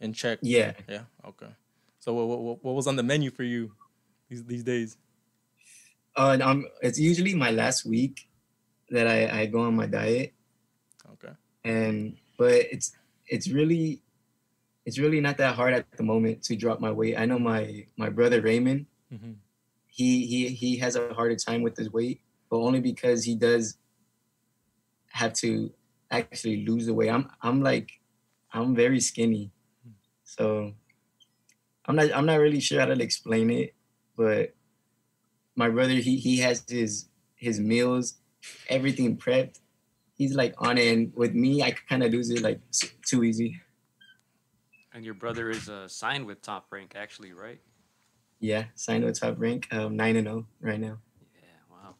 in 0.00 0.12
check. 0.12 0.38
Yeah, 0.42 0.72
Yeah. 0.88 1.02
Okay. 1.26 1.50
So 1.98 2.14
what, 2.14 2.38
what, 2.38 2.64
what 2.64 2.74
was 2.74 2.86
on 2.86 2.96
the 2.96 3.02
menu 3.02 3.30
for 3.30 3.42
you 3.42 3.72
these 4.28 4.44
these 4.44 4.62
days? 4.64 4.96
uh, 6.16 6.30
and, 6.32 6.42
um, 6.42 6.66
it's 6.82 6.98
usually 6.98 7.34
my 7.34 7.50
last 7.50 7.84
week 7.84 8.28
that 8.90 9.06
I 9.06 9.40
I 9.40 9.46
go 9.46 9.60
on 9.60 9.76
my 9.76 9.86
diet. 9.86 10.32
Okay. 11.12 11.34
and 11.64 12.16
but 12.38 12.52
it's 12.72 12.96
it's 13.30 13.48
really 13.48 14.02
it's 14.84 14.98
really 14.98 15.20
not 15.20 15.36
that 15.38 15.54
hard 15.54 15.72
at 15.72 15.86
the 15.96 16.02
moment 16.02 16.42
to 16.42 16.56
drop 16.56 16.80
my 16.80 16.90
weight. 16.90 17.16
I 17.16 17.24
know 17.24 17.38
my 17.38 17.86
my 17.96 18.10
brother 18.10 18.42
Raymond, 18.42 18.86
Mm-hmm. 19.12 19.32
he 19.88 20.26
he 20.26 20.48
he 20.48 20.76
has 20.76 20.94
a 20.94 21.12
harder 21.14 21.34
time 21.36 21.62
with 21.62 21.76
his 21.76 21.90
weight, 21.92 22.20
but 22.48 22.58
only 22.58 22.80
because 22.80 23.24
he 23.24 23.34
does 23.34 23.76
have 25.10 25.32
to 25.42 25.72
actually 26.10 26.64
lose 26.64 26.86
the 26.86 26.94
weight. 26.94 27.10
I'm 27.10 27.28
I'm 27.42 27.60
like 27.62 27.90
I'm 28.52 28.74
very 28.74 29.00
skinny, 29.00 29.50
so 30.24 30.72
I'm 31.86 31.96
not 31.96 32.12
I'm 32.14 32.26
not 32.26 32.38
really 32.38 32.60
sure 32.60 32.78
how 32.80 32.86
to 32.86 33.02
explain 33.02 33.50
it, 33.50 33.74
but 34.16 34.54
my 35.56 35.68
brother 35.68 35.94
he 35.94 36.16
he 36.16 36.38
has 36.38 36.64
his 36.68 37.08
his 37.36 37.58
meals, 37.58 38.14
everything 38.68 39.16
prepped. 39.16 39.59
He's 40.20 40.34
like 40.34 40.54
on 40.58 40.76
it, 40.76 40.92
and 40.92 41.16
with 41.16 41.32
me, 41.32 41.62
I 41.62 41.70
kind 41.70 42.02
of 42.02 42.12
lose 42.12 42.28
it 42.28 42.42
like 42.42 42.60
too 43.06 43.24
easy. 43.24 43.58
And 44.92 45.02
your 45.02 45.14
brother 45.14 45.48
is 45.48 45.66
uh, 45.70 45.88
signed 45.88 46.26
with 46.26 46.42
Top 46.42 46.66
Rank, 46.70 46.92
actually, 46.94 47.32
right? 47.32 47.58
Yeah, 48.38 48.64
signed 48.74 49.02
with 49.04 49.18
top 49.18 49.36
rank, 49.38 49.72
um, 49.72 49.96
nine 49.96 50.16
and 50.16 50.26
zero 50.26 50.46
right 50.60 50.78
now. 50.78 50.98
Yeah. 51.42 51.48
Wow. 51.70 51.94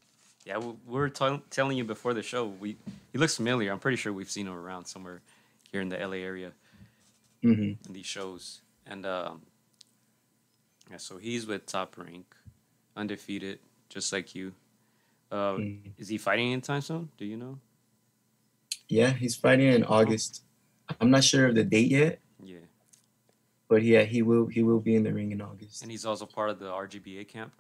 Yeah, 0.45 0.59
we, 0.59 0.67
we 0.87 0.99
were 0.99 1.09
tell 1.09 1.41
telling 1.49 1.79
you 1.79 1.85
before 1.85 2.13
the 2.13 2.23
show. 2.23 2.45
We 2.47 2.77
he 3.13 3.19
looks 3.19 3.37
familiar. 3.37 3.73
I'm 3.73 3.79
pretty 3.79 3.97
sure 3.97 4.13
we've 4.13 4.31
seen 4.31 4.47
him 4.47 4.53
around 4.55 4.85
somewhere 4.85 5.23
here 5.73 5.81
in 5.81 5.89
the 5.89 5.97
LA 5.99 6.17
area 6.17 6.53
hmm 7.43 7.73
in 7.87 7.93
these 7.93 8.05
shows. 8.07 8.61
And 8.87 9.07
um, 9.07 9.43
yeah, 10.91 10.99
so 10.99 11.17
he's 11.17 11.47
with 11.47 11.65
Top 11.65 11.97
Rank, 11.97 12.35
undefeated, 12.97 13.61
just 13.89 14.13
like 14.13 14.35
you. 14.35 14.53
Uh, 15.31 15.57
Mhm. 15.57 15.93
Is 15.97 16.09
he 16.09 16.19
fighting 16.19 16.53
anytime 16.53 16.83
soon? 16.83 17.09
Do 17.17 17.25
you 17.25 17.37
know? 17.39 17.59
Yeah, 18.91 19.11
he's 19.13 19.37
fighting 19.37 19.69
in 19.73 19.85
August. 19.85 20.43
I'm 21.01 21.11
not 21.11 21.23
sure 21.23 21.47
of 21.47 21.55
the 21.55 21.63
date 21.63 21.91
yet, 21.91 22.19
Yeah. 22.43 22.67
but 23.69 23.83
yeah, 23.83 24.03
he 24.03 24.23
will 24.23 24.47
he 24.47 24.63
will 24.63 24.81
be 24.81 24.97
in 24.97 25.05
the 25.05 25.13
ring 25.15 25.31
in 25.31 25.41
August. 25.41 25.83
And 25.83 25.91
he's 25.91 26.05
also 26.05 26.27
part 26.27 26.51
of 26.51 26.59
the 26.59 26.67
RGBA 26.67 27.29
camp. 27.29 27.53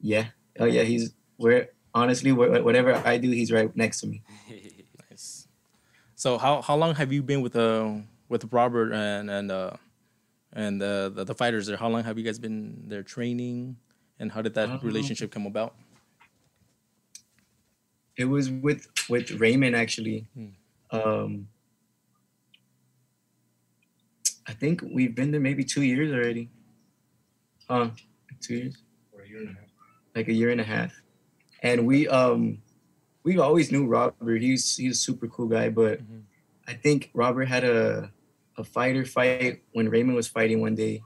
Yeah. 0.00 0.28
Oh 0.58 0.64
yeah, 0.64 0.82
he's 0.82 1.12
where 1.36 1.70
honestly 1.94 2.30
wh- 2.30 2.64
whatever 2.64 2.94
I 3.04 3.18
do, 3.18 3.30
he's 3.30 3.52
right 3.52 3.74
next 3.76 4.00
to 4.00 4.06
me. 4.06 4.22
Nice. 5.10 5.46
So 6.14 6.36
how 6.38 6.62
how 6.62 6.74
long 6.76 6.94
have 6.96 7.12
you 7.12 7.22
been 7.22 7.40
with 7.42 7.54
uh 7.56 8.00
with 8.28 8.50
Robert 8.52 8.92
and 8.92 9.30
and 9.30 9.52
uh 9.52 9.70
and 10.52 10.80
uh, 10.82 11.08
the 11.10 11.24
the 11.24 11.34
fighters 11.34 11.66
there? 11.66 11.76
How 11.76 11.88
long 11.88 12.02
have 12.04 12.16
you 12.18 12.24
guys 12.24 12.38
been 12.38 12.84
there 12.88 13.02
training? 13.02 13.76
And 14.18 14.32
how 14.32 14.40
did 14.40 14.54
that 14.54 14.82
relationship 14.82 15.30
come 15.30 15.44
about? 15.44 15.74
It 18.16 18.24
was 18.26 18.50
with 18.50 18.88
with 19.08 19.30
Raymond 19.32 19.76
actually. 19.76 20.26
Hmm. 20.34 20.46
Um, 20.90 21.48
I 24.46 24.52
think 24.52 24.82
we've 24.82 25.14
been 25.14 25.30
there 25.32 25.40
maybe 25.40 25.64
two 25.64 25.82
years 25.82 26.12
already. 26.12 26.50
Huh? 27.68 27.90
Two 28.40 28.54
years? 28.54 28.76
or 29.12 29.22
a 29.22 29.28
year 29.28 29.38
and 29.40 29.48
a 29.50 29.52
half. 29.52 29.68
like 30.14 30.28
a 30.28 30.32
year 30.32 30.50
and 30.50 30.60
a 30.60 30.64
half. 30.64 30.92
And 31.62 31.86
we 31.86 32.06
um 32.08 32.62
we 33.24 33.38
always 33.38 33.72
knew 33.72 33.86
Robert. 33.86 34.40
He's 34.40 34.76
he's 34.76 34.92
a 34.92 35.00
super 35.00 35.26
cool 35.26 35.46
guy, 35.48 35.68
but 35.68 35.98
Mhm. 36.00 36.22
I 36.68 36.74
think 36.74 37.10
Robert 37.14 37.46
had 37.46 37.64
a 37.64 38.12
a 38.56 38.64
fighter 38.64 39.04
fight 39.04 39.62
when 39.72 39.88
Raymond 39.90 40.16
was 40.16 40.28
fighting 40.28 40.60
one 40.60 40.74
day. 40.74 41.02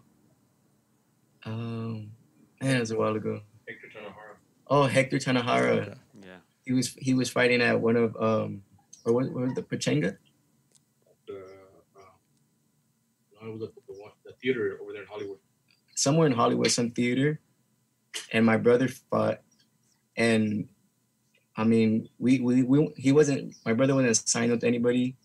Um 1.45 2.13
man, 2.61 2.77
it 2.77 2.81
was 2.81 2.91
a 2.91 2.99
while 2.99 3.17
ago. 3.17 3.41
Hector 3.67 3.89
Tanajara. 3.89 4.37
Oh, 4.67 4.85
Hector 4.85 5.19
Tanajara. 5.19 5.99
He 6.71 6.75
was 6.77 6.95
he 6.95 7.15
was 7.15 7.29
fighting 7.29 7.61
at 7.63 7.81
one 7.81 7.97
of 7.97 8.15
um 8.23 8.63
or 9.05 9.13
what, 9.13 9.27
what 9.33 9.43
was 9.43 9.55
the 9.55 9.63
Pechanga? 9.63 10.17
The, 11.27 11.43
uh, 11.99 13.51
was 13.51 13.59
the, 13.59 13.73
the, 13.89 13.95
the 14.25 14.33
theater 14.41 14.79
over 14.81 14.93
there 14.93 15.03
in 15.03 15.09
Hollywood. 15.09 15.39
somewhere 15.97 16.29
in 16.29 16.33
Hollywood, 16.33 16.71
some 16.71 16.93
theater, 16.93 17.41
and 18.33 18.47
my 18.47 18.57
brother 18.57 18.87
fought, 18.87 19.41
and 20.17 20.69
I 21.57 21.65
mean, 21.65 22.09
we 22.21 22.39
we, 22.39 22.63
we 22.63 22.95
he 22.97 23.11
wasn't 23.11 23.57
my 23.67 23.73
brother 23.73 23.97
wasn't 23.97 24.29
signed 24.29 24.53
up 24.53 24.61
to 24.61 24.69
anybody, 24.69 25.17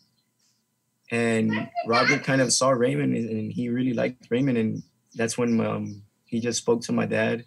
and 1.11 1.69
Robert 1.85 2.23
kind 2.23 2.41
of 2.41 2.51
saw 2.51 2.71
Raymond 2.71 3.13
and 3.15 3.29
and 3.29 3.53
he 3.53 3.69
really 3.69 3.93
liked 3.93 4.25
Raymond, 4.31 4.57
and 4.57 4.83
that's 5.13 5.37
when 5.37 5.61
um 5.61 6.01
he 6.25 6.39
just 6.39 6.57
spoke 6.57 6.81
to 6.85 6.91
my 6.91 7.05
dad, 7.05 7.45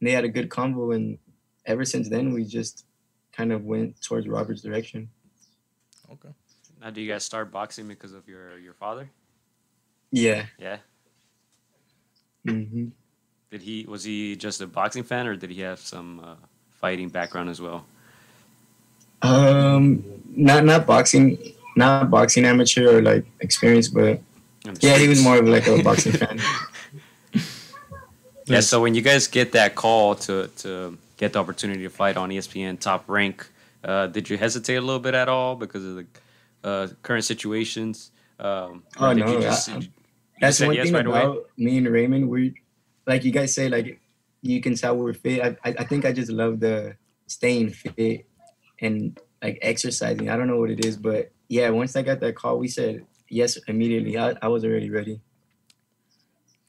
and 0.00 0.02
they 0.02 0.10
had 0.10 0.24
a 0.24 0.28
good 0.28 0.48
convo, 0.48 0.96
and 0.96 1.16
ever 1.64 1.84
since 1.84 2.08
then 2.08 2.34
we 2.34 2.44
just 2.44 2.86
kind 3.32 3.52
of 3.52 3.64
went 3.64 4.00
towards 4.02 4.26
Robert's 4.28 4.62
direction. 4.62 5.08
Okay. 6.12 6.28
Now, 6.80 6.90
do 6.90 7.00
you 7.00 7.10
guys 7.10 7.24
start 7.24 7.52
boxing 7.52 7.86
because 7.88 8.12
of 8.12 8.26
your 8.28 8.58
your 8.58 8.74
father? 8.74 9.10
Yeah. 10.12 10.46
Yeah. 10.58 10.78
hmm 12.44 12.88
Did 13.50 13.62
he 13.62 13.84
was 13.88 14.04
he 14.04 14.36
just 14.36 14.60
a 14.60 14.66
boxing 14.66 15.02
fan 15.04 15.26
or 15.26 15.36
did 15.36 15.50
he 15.50 15.60
have 15.60 15.78
some 15.78 16.20
uh, 16.20 16.34
fighting 16.80 17.08
background 17.08 17.48
as 17.50 17.60
well? 17.60 17.84
Um, 19.22 20.02
not 20.34 20.64
not 20.64 20.86
boxing, 20.86 21.36
not 21.76 22.10
boxing 22.10 22.44
amateur 22.44 22.96
or 22.98 23.02
like 23.02 23.24
experience, 23.40 23.88
but 23.88 24.20
Yeah, 24.80 24.96
he 24.98 25.08
was 25.08 25.22
more 25.22 25.38
of 25.38 25.46
like 25.48 25.66
a 25.68 25.82
boxing 25.82 26.12
fan. 26.20 26.40
Yeah. 28.46 28.60
So 28.60 28.80
when 28.80 28.94
you 28.94 29.02
guys 29.02 29.28
get 29.28 29.52
that 29.52 29.74
call 29.74 30.14
to 30.26 30.48
to 30.58 30.96
get 31.20 31.34
the 31.34 31.38
opportunity 31.38 31.82
to 31.82 31.90
fight 31.90 32.16
on 32.16 32.30
ESPN 32.30 32.80
Top 32.80 33.04
Rank, 33.06 33.46
uh, 33.84 34.06
did 34.06 34.30
you 34.30 34.38
hesitate 34.38 34.76
a 34.76 34.80
little 34.80 34.98
bit 34.98 35.14
at 35.14 35.28
all 35.28 35.54
because 35.54 35.84
of 35.84 35.96
the 35.96 36.06
uh, 36.64 36.88
current 37.02 37.24
situations? 37.24 38.10
Um, 38.38 38.82
Oh, 38.98 39.12
no, 39.12 39.38
just, 39.40 39.68
I- 39.68 39.76
you 39.76 39.88
That's 40.40 40.56
said 40.56 40.68
one 40.68 40.76
yes 40.76 40.86
thing 40.86 40.94
right 40.94 41.06
away? 41.06 41.20
about 41.22 41.50
me 41.58 41.76
and 41.76 41.86
Raymond. 41.88 42.26
We, 42.30 42.54
like 43.06 43.22
you 43.24 43.32
guys 43.32 43.54
say, 43.54 43.68
like 43.68 44.00
you 44.40 44.62
can 44.62 44.74
tell 44.74 44.96
we're 44.96 45.12
fit. 45.12 45.42
I, 45.42 45.48
I, 45.68 45.74
I 45.80 45.84
think 45.84 46.06
I 46.06 46.12
just 46.12 46.30
love 46.32 46.58
the 46.58 46.96
staying 47.26 47.68
fit 47.68 48.24
and 48.80 49.20
like 49.42 49.58
exercising. 49.60 50.30
I 50.30 50.38
don't 50.38 50.46
know 50.48 50.56
what 50.58 50.70
it 50.70 50.82
is, 50.86 50.96
but 50.96 51.30
yeah, 51.48 51.68
once 51.68 51.94
I 51.96 52.00
got 52.00 52.20
that 52.20 52.34
call, 52.34 52.58
we 52.58 52.68
said 52.68 53.04
yes 53.28 53.58
immediately. 53.68 54.16
I, 54.16 54.34
I 54.40 54.48
was 54.48 54.64
already 54.64 54.88
ready. 54.88 55.20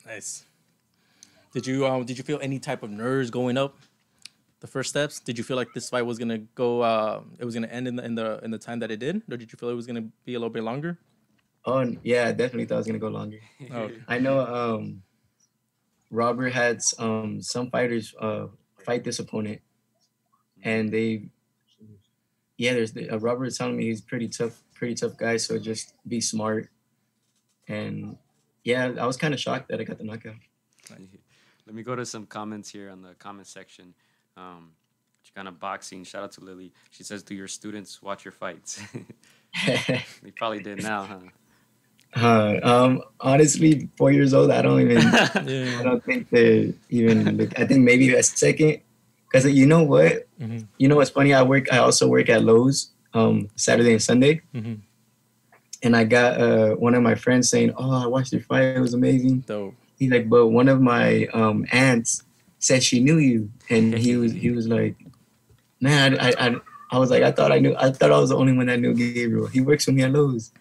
Nice. 0.06 0.44
Did 1.54 1.66
you 1.66 1.88
um 1.88 2.04
did 2.04 2.18
you 2.18 2.26
feel 2.26 2.40
any 2.42 2.60
type 2.60 2.84
of 2.84 2.90
nerves 2.90 3.30
going 3.30 3.58
up 3.58 3.78
the 4.62 4.68
first 4.68 4.90
steps? 4.90 5.20
Did 5.20 5.38
you 5.38 5.44
feel 5.44 5.58
like 5.58 5.74
this 5.74 5.90
fight 5.90 6.04
was 6.04 6.18
gonna 6.18 6.40
go 6.56 6.82
uh 6.82 7.22
it 7.40 7.46
was 7.46 7.54
gonna 7.54 7.68
end 7.68 7.88
in 7.88 7.96
the 7.98 8.06
in 8.06 8.16
the 8.16 8.40
in 8.44 8.52
the 8.52 8.58
time 8.58 8.80
that 8.80 8.92
it 8.92 9.00
did? 9.00 9.22
Or 9.30 9.38
did 9.38 9.52
you 9.52 9.58
feel 9.58 9.70
it 9.70 9.76
was 9.76 9.88
gonna 9.88 10.08
be 10.26 10.36
a 10.36 10.40
little 10.40 10.54
bit 10.54 10.64
longer? 10.64 10.98
Oh 11.66 11.94
yeah, 12.04 12.28
I 12.28 12.32
definitely 12.32 12.66
thought 12.66 12.76
it 12.76 12.86
was 12.86 12.88
gonna 12.88 13.00
go 13.00 13.10
longer. 13.10 13.40
Oh, 13.72 13.82
okay. 13.82 13.98
I 14.08 14.20
know 14.20 14.40
um 14.40 15.04
Robert 16.10 16.54
had 16.54 16.80
um 16.98 17.42
some 17.42 17.70
fighters 17.70 18.16
uh 18.20 18.48
fight 18.86 19.04
this 19.04 19.20
opponent 19.20 19.62
and 20.64 20.92
they 20.92 21.30
yeah 22.58 22.74
there's 22.74 22.94
the, 22.94 23.10
uh, 23.10 23.18
Robert 23.18 23.46
was 23.46 23.58
telling 23.58 23.78
me 23.78 23.86
he's 23.86 24.02
pretty 24.02 24.28
tough 24.28 24.62
pretty 24.74 24.96
tough 24.96 25.18
guy 25.18 25.38
so 25.38 25.60
just 25.60 25.94
be 26.08 26.20
smart 26.20 26.70
and 27.68 28.18
yeah 28.64 28.92
I 29.00 29.06
was 29.06 29.18
kind 29.18 29.34
of 29.34 29.40
shocked 29.40 29.70
that 29.70 29.80
I 29.80 29.84
got 29.84 29.98
the 29.98 30.04
knockout 30.04 30.36
Let 31.68 31.76
me 31.76 31.84
go 31.84 31.96
to 31.96 32.06
some 32.06 32.26
comments 32.26 32.70
here 32.70 32.90
on 32.90 33.02
the 33.02 33.14
comment 33.16 33.48
section. 33.48 33.94
Um, 34.42 34.72
kind 35.36 35.48
of 35.48 35.60
boxing. 35.60 36.04
Shout 36.04 36.24
out 36.24 36.32
to 36.34 36.42
Lily. 36.42 36.74
She 36.90 37.04
says, 37.04 37.24
"Do 37.24 37.34
your 37.36 37.48
students 37.48 38.02
watch 38.02 38.26
your 38.26 38.32
fights?" 38.34 38.82
they 39.68 40.32
probably 40.36 40.62
did 40.62 40.82
now, 40.84 41.04
huh? 41.06 41.20
Uh, 42.14 42.60
um, 42.64 43.02
honestly, 43.22 43.88
four 43.98 44.12
years 44.12 44.34
old, 44.34 44.52
I 44.52 44.62
don't 44.62 44.82
even. 44.82 44.98
I 45.08 45.84
don't 45.84 46.04
think 46.04 46.30
they 46.30 46.74
even. 46.90 47.38
Look, 47.38 47.58
I 47.58 47.66
think 47.66 47.82
maybe 47.82 48.14
a 48.14 48.24
second, 48.24 48.82
because 49.30 49.46
you 49.46 49.66
know 49.66 49.84
what? 49.84 50.28
Mhm. 50.40 50.68
You 50.78 50.88
know 50.90 50.98
what's 50.98 51.12
funny? 51.12 51.34
I 51.34 51.44
work. 51.44 51.72
I 51.72 51.78
also 51.78 52.08
work 52.08 52.28
at 52.30 52.44
Lowe's 52.44 52.92
um, 53.14 53.48
Saturday 53.56 53.92
and 53.94 54.02
Sunday, 54.02 54.42
Mhm. 54.54 54.80
and 55.84 55.96
I 55.96 56.04
got 56.04 56.42
uh, 56.42 56.72
one 56.76 56.94
of 56.96 57.04
my 57.04 57.16
friends 57.16 57.50
saying, 57.50 57.74
"Oh, 57.78 58.04
I 58.04 58.08
watched 58.08 58.34
your 58.34 58.42
fight. 58.42 58.76
It 58.76 58.80
was 58.82 58.94
amazing." 58.94 59.40
Dope. 59.48 59.76
He's 59.98 60.12
like, 60.12 60.28
"But 60.28 60.48
one 60.48 60.68
of 60.68 60.82
my 60.82 61.28
um, 61.34 61.66
aunts 61.72 62.24
said 62.62 62.82
she 62.84 63.02
knew 63.02 63.18
you," 63.18 63.52
and 63.70 63.94
he 64.06 64.16
was 64.16 64.32
he 64.32 64.52
was 64.52 64.68
like, 64.70 64.96
"Man, 65.82 66.18
I, 66.18 66.30
I, 66.30 66.48
I, 66.48 66.56
I 66.92 66.98
was 67.00 67.10
like, 67.12 67.24
I 67.24 67.32
thought 67.32 67.52
I 67.52 67.60
knew. 67.60 67.76
I 67.78 67.92
thought 67.92 68.12
I 68.14 68.18
was 68.20 68.30
the 68.30 68.38
only 68.38 68.54
one 68.56 68.68
that 68.68 68.80
knew 68.80 68.94
Gabriel. 68.94 69.48
He 69.48 69.60
works 69.62 69.86
with 69.86 69.96
me 69.98 70.04
at 70.04 70.12
Lowe's." 70.14 70.52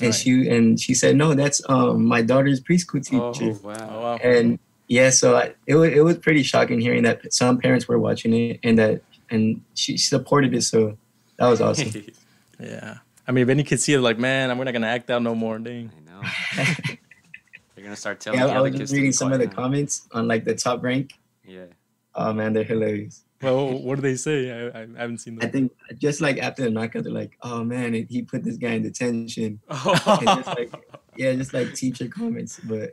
And 0.00 0.08
Right. 0.08 0.14
she 0.14 0.48
and 0.48 0.80
she 0.80 0.94
said, 0.94 1.14
"No, 1.16 1.34
that's 1.34 1.60
um 1.68 2.04
my 2.06 2.22
daughter's 2.22 2.60
preschool 2.60 3.04
teacher." 3.04 3.52
Oh 3.54 3.60
wow. 3.62 3.88
Oh 3.90 4.00
wow. 4.02 4.18
and 4.22 4.58
yeah 4.88 5.10
so 5.10 5.36
I, 5.36 5.52
it, 5.68 5.76
was, 5.76 5.92
it 5.92 6.00
was 6.02 6.16
pretty 6.18 6.42
shocking 6.42 6.80
hearing 6.80 7.04
that 7.04 7.32
some 7.32 7.58
parents 7.58 7.86
were 7.86 7.96
watching 7.98 8.32
it 8.34 8.58
and 8.64 8.76
that 8.78 9.02
and 9.30 9.60
she 9.74 9.96
supported 9.96 10.52
it 10.52 10.62
so 10.62 10.96
that 11.36 11.46
was 11.48 11.60
awesome 11.66 11.92
Yeah. 12.58 12.98
I 13.28 13.30
mean, 13.32 13.42
if 13.44 13.48
any 13.50 13.62
kids 13.62 13.84
see 13.84 13.92
it, 13.92 14.00
like, 14.00 14.18
man, 14.18 14.56
we're 14.58 14.64
not 14.64 14.72
gonna 14.72 14.88
act 14.88 15.08
out 15.10 15.22
no 15.22 15.34
more. 15.36 15.60
Dang. 15.60 15.92
I 15.94 16.10
know. 16.10 16.22
They're 17.76 17.84
gonna 17.84 17.94
start 17.94 18.18
telling 18.20 18.40
yeah 18.40 18.46
the 18.46 18.52
i 18.52 18.56
other 18.56 18.70
was 18.70 18.78
kids 18.78 18.90
just 18.90 18.94
reading 18.94 19.12
some 19.12 19.32
of 19.32 19.38
the 19.38 19.46
quiet 19.46 19.56
comments 19.56 20.08
on 20.12 20.26
like 20.26 20.44
the 20.44 20.54
top 20.54 20.82
rank 20.82 21.12
Yeah. 21.50 21.66
oh 22.14 22.32
man 22.32 22.52
they're 22.52 22.64
hilarious 22.74 23.24
Well, 23.42 23.78
what 23.86 23.96
do 23.96 24.02
they 24.02 24.16
say? 24.16 24.38
I, 24.50 24.82
I 24.82 24.86
haven't 25.02 25.18
seen 25.18 25.36
them. 25.36 25.46
i 25.48 25.50
think 25.50 25.72
just 25.98 26.20
like 26.20 26.38
after 26.38 26.62
the 26.62 26.70
knockout 26.70 27.04
they're 27.04 27.12
like 27.22 27.36
oh 27.42 27.64
man 27.64 27.94
he 27.94 28.22
put 28.22 28.44
this 28.44 28.56
guy 28.56 28.72
in 28.78 28.82
detention. 28.82 29.60
Just 29.70 30.46
like 30.58 30.70
yeah 31.16 31.32
just 31.34 31.52
like 31.52 31.74
teacher 31.74 32.06
comments 32.08 32.60
but 32.72 32.88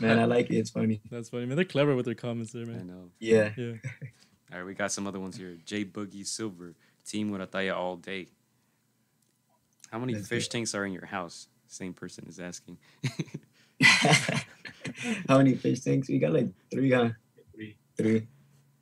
man 0.00 0.18
i 0.18 0.24
like 0.24 0.50
it 0.50 0.56
it's 0.60 0.70
funny 0.70 1.00
That's 1.10 1.28
funny. 1.30 1.46
Man, 1.46 1.56
they're 1.56 1.64
clever 1.76 1.94
with 1.96 2.04
their 2.06 2.14
comments 2.26 2.52
there, 2.52 2.66
man. 2.66 2.80
I 2.80 2.92
know. 2.92 3.04
yeah 3.18 3.50
Yeah. 3.56 3.74
All 4.52 4.58
right, 4.58 4.66
we 4.66 4.74
got 4.74 4.90
some 4.90 5.06
other 5.06 5.20
ones 5.20 5.36
here. 5.36 5.56
J 5.64 5.84
Boogie 5.84 6.26
Silver, 6.26 6.74
Team 7.06 7.30
Muratalla 7.30 7.74
all 7.76 7.96
day. 7.96 8.26
How 9.92 9.98
many 10.00 10.14
That's 10.14 10.26
fish 10.28 10.46
it. 10.46 10.50
tanks 10.50 10.74
are 10.74 10.84
in 10.84 10.92
your 10.92 11.06
house? 11.06 11.46
Same 11.68 11.92
person 11.94 12.26
is 12.28 12.40
asking. 12.40 12.76
how 15.28 15.38
many 15.38 15.54
fish 15.54 15.80
tanks 15.80 16.08
we 16.08 16.18
got 16.18 16.32
like 16.32 16.48
three 16.70 16.90
huh 16.92 17.10
Three. 18.00 18.18
three 18.20 18.28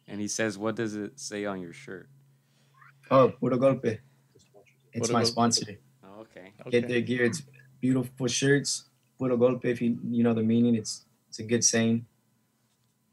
and 0.06 0.20
he 0.20 0.28
says, 0.28 0.56
"What 0.56 0.74
does 0.76 0.94
it 0.94 1.18
say 1.20 1.44
on 1.44 1.60
your 1.60 1.72
shirt?" 1.72 2.08
oh 3.10 3.30
puro 3.40 3.56
golpe 3.58 3.98
Just 4.34 4.46
watch 4.54 4.66
it. 4.68 4.98
it's 4.98 5.08
Puro 5.08 5.18
my 5.18 5.24
Golpe. 5.24 5.26
sponsor 5.26 5.66
Oh, 6.04 6.20
okay. 6.22 6.52
get 6.70 6.88
their 6.88 7.00
gear. 7.00 7.24
It's 7.24 7.42
beautiful 7.80 8.26
shirts. 8.26 8.84
Puro 9.18 9.36
golpe. 9.36 9.64
If 9.66 9.80
you 9.82 9.98
you 10.04 10.22
know 10.22 10.34
the 10.34 10.42
meaning, 10.42 10.74
it's 10.74 11.04
it's 11.28 11.38
a 11.40 11.44
good 11.44 11.64
saying. 11.64 12.06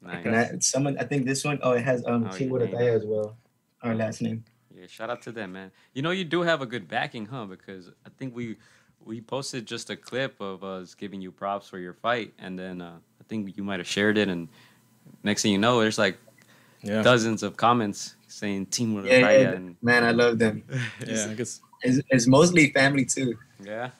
Nice. 0.01 0.25
And 0.25 0.35
I, 0.35 0.51
someone 0.59 0.97
I 0.99 1.03
think 1.03 1.25
this 1.25 1.43
one 1.43 1.59
oh 1.63 1.71
it 1.73 1.83
has 1.83 2.05
um 2.05 2.25
Oh, 2.25 2.29
Chi 2.29 2.45
your 2.45 2.59
name. 2.59 2.69
Muratalla 2.73 2.95
as 2.95 3.05
well. 3.05 3.37
Our 3.81 3.95
last 3.95 4.21
name. 4.21 4.43
Yeah, 4.73 4.87
shout 4.87 5.09
out 5.09 5.21
to 5.23 5.31
them, 5.31 5.53
man. 5.53 5.71
You 5.93 6.01
know, 6.01 6.11
you 6.11 6.25
do 6.25 6.41
have 6.41 6.61
a 6.61 6.65
good 6.65 6.87
backing, 6.87 7.25
huh? 7.27 7.45
Because 7.45 7.89
I 8.05 8.09
think 8.17 8.35
we 8.35 8.57
we 9.03 9.21
posted 9.21 9.65
just 9.65 9.89
a 9.89 9.95
clip 9.95 10.39
of 10.41 10.63
us 10.63 10.95
giving 10.95 11.21
you 11.21 11.31
props 11.31 11.67
for 11.69 11.77
your 11.79 11.93
fight, 11.93 12.33
and 12.39 12.57
then 12.57 12.81
uh, 12.81 12.97
I 13.21 13.23
think 13.27 13.55
you 13.57 13.63
might 13.63 13.79
have 13.79 13.87
shared 13.87 14.17
it, 14.17 14.27
and 14.27 14.47
next 15.23 15.41
thing 15.41 15.51
you 15.51 15.57
know, 15.57 15.79
there's 15.81 15.97
like 15.97 16.17
Yeah. 16.81 17.01
dozens 17.01 17.41
of 17.43 17.57
comments 17.57 18.15
saying 18.27 18.67
Team 18.67 18.93
Yeah, 18.93 19.01
Muratalla, 19.21 19.39
yeah, 19.41 19.51
and 19.57 19.75
man, 19.81 20.03
I 20.03 20.11
love 20.11 20.37
them. 20.39 20.63
Yeah. 21.07 21.15
I. 21.15 21.61
It's, 21.83 21.99
it's 22.09 22.27
mostly 22.27 22.71
family 22.71 23.05
too. 23.05 23.37
yeah. 23.63 23.91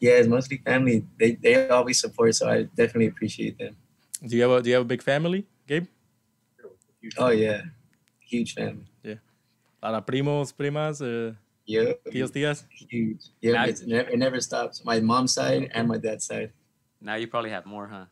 Yeah, 0.00 0.18
it's 0.20 0.28
mostly 0.28 0.58
family. 0.58 1.06
They 1.18 1.32
they 1.40 1.68
always 1.68 1.98
support, 2.00 2.34
so 2.34 2.48
I 2.50 2.64
definitely 2.76 3.06
appreciate 3.06 3.56
them. 3.58 3.76
Do 4.26 4.36
you 4.36 4.42
have 4.42 4.50
a 4.52 4.62
Do 4.62 4.68
you 4.68 4.74
have 4.76 4.84
a 4.84 4.90
big 4.94 5.02
family, 5.02 5.46
Gabe? 5.66 5.86
Oh 7.16 7.30
yeah, 7.30 7.62
huge 8.20 8.54
family. 8.54 8.84
Yeah, 9.02 9.20
A 9.82 9.92
lot 9.92 9.98
of 10.02 10.06
primos, 10.06 10.52
primas, 10.52 11.00
uh, 11.00 11.32
Yeah, 11.66 11.92
tíos, 12.12 12.30
tías. 12.32 12.64
huge. 12.70 13.30
Yeah, 13.40 13.52
Now- 13.52 13.64
it's 13.64 13.82
never, 13.86 14.08
it 14.10 14.18
never 14.18 14.40
stops. 14.40 14.84
My 14.84 15.00
mom's 15.00 15.32
side 15.32 15.70
and 15.72 15.88
my 15.88 15.96
dad's 15.98 16.24
side. 16.26 16.52
Now 17.00 17.14
you 17.16 17.26
probably 17.26 17.50
have 17.50 17.64
more, 17.66 17.86
huh? 17.86 18.04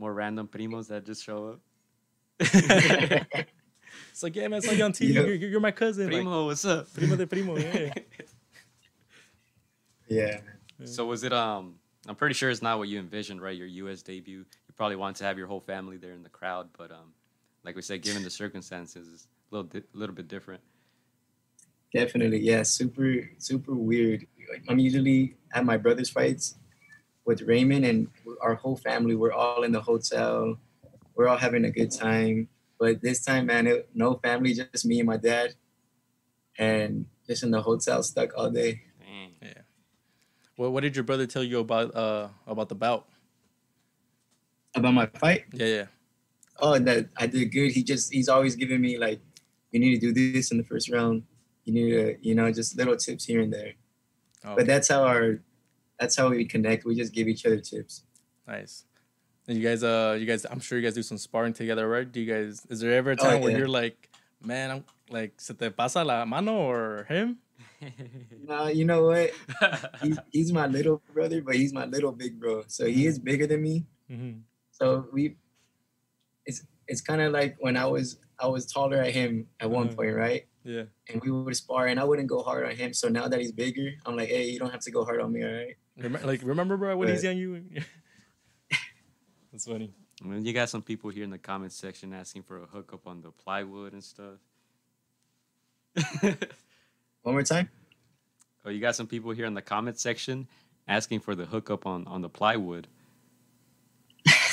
More 0.00 0.14
random 0.14 0.48
primos 0.48 0.88
that 0.88 1.04
just 1.04 1.22
show 1.22 1.50
up. 1.50 1.60
It's 4.10 4.22
like, 4.22 4.36
yeah, 4.36 4.48
man, 4.48 4.58
it's 4.58 4.68
like 4.68 4.80
on 4.80 4.92
TV. 4.92 5.14
Yeah. 5.14 5.20
You're, 5.22 5.34
you're 5.34 5.60
my 5.60 5.72
cousin. 5.72 6.06
Like, 6.06 6.14
Primo, 6.14 6.46
what's 6.46 6.64
up? 6.64 6.92
primo 6.94 7.16
de 7.16 7.26
primo. 7.26 7.56
Yeah. 7.56 7.92
Yeah. 10.08 10.40
So 10.84 11.06
was 11.06 11.22
it 11.22 11.32
um 11.32 11.76
I'm 12.08 12.16
pretty 12.16 12.34
sure 12.34 12.50
it's 12.50 12.62
not 12.62 12.78
what 12.78 12.88
you 12.88 12.98
envisioned, 12.98 13.40
right? 13.40 13.56
Your 13.56 13.68
US 13.68 14.02
debut. 14.02 14.38
You 14.38 14.74
probably 14.76 14.96
wanted 14.96 15.16
to 15.18 15.24
have 15.24 15.38
your 15.38 15.46
whole 15.46 15.60
family 15.60 15.98
there 15.98 16.12
in 16.12 16.24
the 16.24 16.28
crowd, 16.28 16.68
but 16.76 16.90
um 16.90 17.12
like 17.62 17.76
we 17.76 17.82
said, 17.82 18.02
given 18.02 18.24
the 18.24 18.30
circumstances, 18.30 19.06
it's 19.12 19.28
a 19.52 19.54
little 19.54 19.68
di- 19.70 19.86
little 19.92 20.14
bit 20.14 20.26
different. 20.26 20.62
Definitely, 21.94 22.40
yeah. 22.40 22.64
Super, 22.64 23.30
super 23.38 23.74
weird. 23.74 24.26
Like, 24.50 24.64
I'm 24.68 24.78
usually 24.80 25.36
at 25.52 25.64
my 25.64 25.76
brother's 25.76 26.10
fights 26.10 26.56
with 27.30 27.42
Raymond 27.42 27.84
and 27.86 28.08
our 28.42 28.56
whole 28.56 28.76
family. 28.76 29.14
We're 29.14 29.30
all 29.32 29.62
in 29.62 29.70
the 29.70 29.80
hotel. 29.80 30.58
We're 31.14 31.28
all 31.28 31.36
having 31.36 31.64
a 31.64 31.70
good 31.70 31.92
time. 31.92 32.48
But 32.80 33.00
this 33.02 33.24
time, 33.24 33.46
man, 33.46 33.68
it, 33.68 33.88
no 33.94 34.14
family, 34.14 34.52
just 34.52 34.84
me 34.84 34.98
and 34.98 35.06
my 35.06 35.16
dad, 35.16 35.54
and 36.58 37.06
just 37.28 37.44
in 37.44 37.52
the 37.52 37.62
hotel, 37.62 38.02
stuck 38.02 38.30
all 38.36 38.50
day. 38.50 38.82
Dang. 38.98 39.54
What 40.56 40.72
What 40.72 40.82
did 40.82 40.96
your 40.96 41.04
brother 41.04 41.26
tell 41.26 41.44
you 41.44 41.60
about 41.60 41.94
uh 41.94 42.28
about 42.48 42.68
the 42.68 42.74
bout? 42.74 43.06
About 44.74 44.94
my 44.94 45.06
fight, 45.06 45.44
Yeah, 45.52 45.66
yeah. 45.66 45.86
oh, 46.58 46.78
that 46.78 47.10
I 47.16 47.26
did 47.26 47.46
good. 47.52 47.70
He 47.72 47.82
just, 47.82 48.12
he's 48.12 48.28
always 48.28 48.54
giving 48.54 48.80
me 48.80 48.98
like, 48.98 49.20
you 49.72 49.80
need 49.80 49.98
to 49.98 50.12
do 50.12 50.32
this 50.32 50.52
in 50.52 50.58
the 50.58 50.64
first 50.64 50.90
round. 50.90 51.24
You 51.64 51.72
need 51.74 51.90
to, 51.90 52.16
you 52.22 52.34
know, 52.36 52.52
just 52.52 52.76
little 52.76 52.96
tips 52.96 53.24
here 53.24 53.40
and 53.40 53.52
there. 53.52 53.72
Oh, 54.44 54.54
But 54.56 54.66
that's 54.66 54.88
how 54.88 55.02
our, 55.02 55.40
that's 56.00 56.16
how 56.16 56.30
we 56.30 56.44
connect. 56.46 56.84
We 56.84 56.96
just 56.96 57.12
give 57.12 57.28
each 57.28 57.44
other 57.46 57.60
tips. 57.60 58.02
nice. 58.48 58.84
And 59.48 59.58
you 59.58 59.64
guys, 59.66 59.82
uh, 59.82 60.16
you 60.20 60.26
guys, 60.26 60.46
I'm 60.48 60.60
sure 60.60 60.78
you 60.78 60.84
guys 60.84 60.94
do 60.94 61.02
some 61.02 61.18
sparring 61.18 61.52
together, 61.52 61.88
right? 61.88 62.10
Do 62.10 62.20
you 62.20 62.32
guys? 62.32 62.64
Is 62.70 62.80
there 62.80 62.92
ever 62.94 63.10
a 63.12 63.16
Oh, 63.18 63.24
time 63.24 63.40
where 63.42 63.56
you're 63.56 63.68
like, 63.68 64.08
man, 64.44 64.70
I'm 64.70 64.84
like, 65.10 65.40
se 65.40 65.54
te 65.54 65.70
pasa 65.70 66.04
la 66.04 66.24
mano 66.24 66.54
or 66.54 67.04
him? 67.08 67.38
Nah, 68.46 68.68
you 68.68 68.84
know 68.84 69.04
what? 69.06 69.30
he's, 70.02 70.18
he's 70.30 70.52
my 70.52 70.66
little 70.66 71.02
brother, 71.12 71.40
but 71.42 71.54
he's 71.56 71.72
my 71.72 71.84
little 71.86 72.12
big 72.12 72.38
bro. 72.38 72.64
So 72.68 72.86
he 72.86 73.06
is 73.06 73.18
bigger 73.18 73.46
than 73.46 73.62
me. 73.62 73.86
Mm-hmm. 74.10 74.40
So 74.70 75.08
we, 75.12 75.36
it's 76.46 76.64
it's 76.86 77.00
kind 77.00 77.20
of 77.20 77.32
like 77.32 77.56
when 77.60 77.76
I 77.76 77.86
was 77.86 78.18
I 78.38 78.46
was 78.46 78.66
taller 78.66 78.98
at 78.98 79.12
him 79.12 79.46
at 79.60 79.70
one 79.70 79.88
Mhm. 79.88 79.96
point, 79.96 80.14
right? 80.14 80.42
Yeah. 80.64 80.84
And 81.08 81.20
we 81.22 81.30
would 81.30 81.56
spar, 81.56 81.86
and 81.88 81.98
I 81.98 82.04
wouldn't 82.04 82.28
go 82.28 82.42
hard 82.42 82.66
on 82.66 82.76
him. 82.76 82.92
So 82.92 83.08
now 83.08 83.26
that 83.28 83.40
he's 83.40 83.52
bigger, 83.52 83.90
I'm 84.06 84.16
like, 84.16 84.28
hey, 84.28 84.48
you 84.50 84.58
don't 84.58 84.70
have 84.70 84.80
to 84.88 84.90
go 84.90 85.04
hard 85.04 85.20
on 85.20 85.32
me, 85.32 85.42
all 85.44 85.50
right? 85.52 85.76
Rem- 86.00 86.18
like, 86.24 86.40
remember, 86.42 86.76
bro, 86.76 86.96
when 86.96 87.08
he's 87.08 87.24
Right. 87.24 87.30
on 87.30 87.36
you? 87.36 87.62
That's 89.52 89.66
funny. 89.66 89.92
I 90.22 90.26
mean, 90.26 90.44
you 90.44 90.52
got 90.52 90.68
some 90.68 90.82
people 90.82 91.10
here 91.10 91.24
in 91.24 91.30
the 91.30 91.38
comments 91.38 91.76
section 91.76 92.12
asking 92.12 92.42
for 92.44 92.58
a 92.62 92.66
hookup 92.66 93.06
on 93.06 93.22
the 93.22 93.30
plywood 93.30 93.92
and 93.92 94.02
stuff. 94.04 94.38
One 97.22 97.34
more 97.34 97.42
time. 97.42 97.68
oh, 98.64 98.70
you 98.70 98.80
got 98.80 98.96
some 98.96 99.06
people 99.06 99.32
here 99.32 99.46
in 99.46 99.54
the 99.54 99.62
comment 99.62 99.98
section 99.98 100.46
asking 100.88 101.20
for 101.20 101.34
the 101.34 101.44
hookup 101.46 101.86
on 101.86 102.06
on 102.06 102.22
the 102.22 102.28
plywood. 102.28 102.86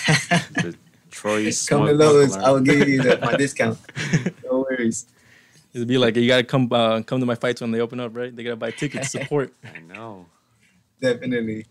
The 0.07 0.75
Troy 1.11 1.43
Come 1.45 1.51
Smug 1.51 1.87
to 1.87 1.93
Lowe's, 1.95 2.35
I'll 2.37 2.59
give 2.59 2.87
you 2.87 3.01
the, 3.01 3.17
my 3.19 3.35
discount. 3.35 3.77
No 4.45 4.59
worries. 4.69 5.05
It'd 5.73 5.87
be 5.87 5.97
like 5.97 6.15
you 6.15 6.27
gotta 6.27 6.43
come 6.43 6.71
uh, 6.71 7.01
come 7.01 7.19
to 7.19 7.25
my 7.25 7.35
fights 7.35 7.59
when 7.61 7.71
they 7.71 7.79
open 7.81 7.99
up, 7.99 8.15
right? 8.15 8.33
They 8.35 8.43
gotta 8.43 8.55
buy 8.55 8.71
tickets 8.71 9.11
support. 9.11 9.53
I 9.63 9.79
know. 9.79 10.25
Definitely. 11.01 11.65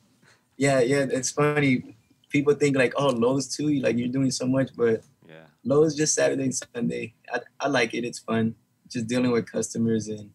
Yeah, 0.56 0.80
yeah. 0.80 1.06
It's 1.10 1.30
funny. 1.30 1.96
People 2.30 2.54
think 2.54 2.76
like, 2.76 2.92
oh, 2.96 3.08
Lowe's 3.08 3.48
too. 3.54 3.68
Like 3.80 3.96
you're 3.98 4.08
doing 4.08 4.30
so 4.30 4.46
much, 4.46 4.70
but 4.76 5.02
Yeah. 5.28 5.46
Lowe's 5.64 5.94
just 5.94 6.14
Saturday 6.14 6.44
and 6.44 6.54
Sunday. 6.54 7.14
I, 7.32 7.40
I 7.60 7.68
like 7.68 7.94
it. 7.94 8.04
It's 8.04 8.18
fun. 8.20 8.54
Just 8.88 9.06
dealing 9.08 9.30
with 9.32 9.50
customers 9.50 10.08
and 10.08 10.30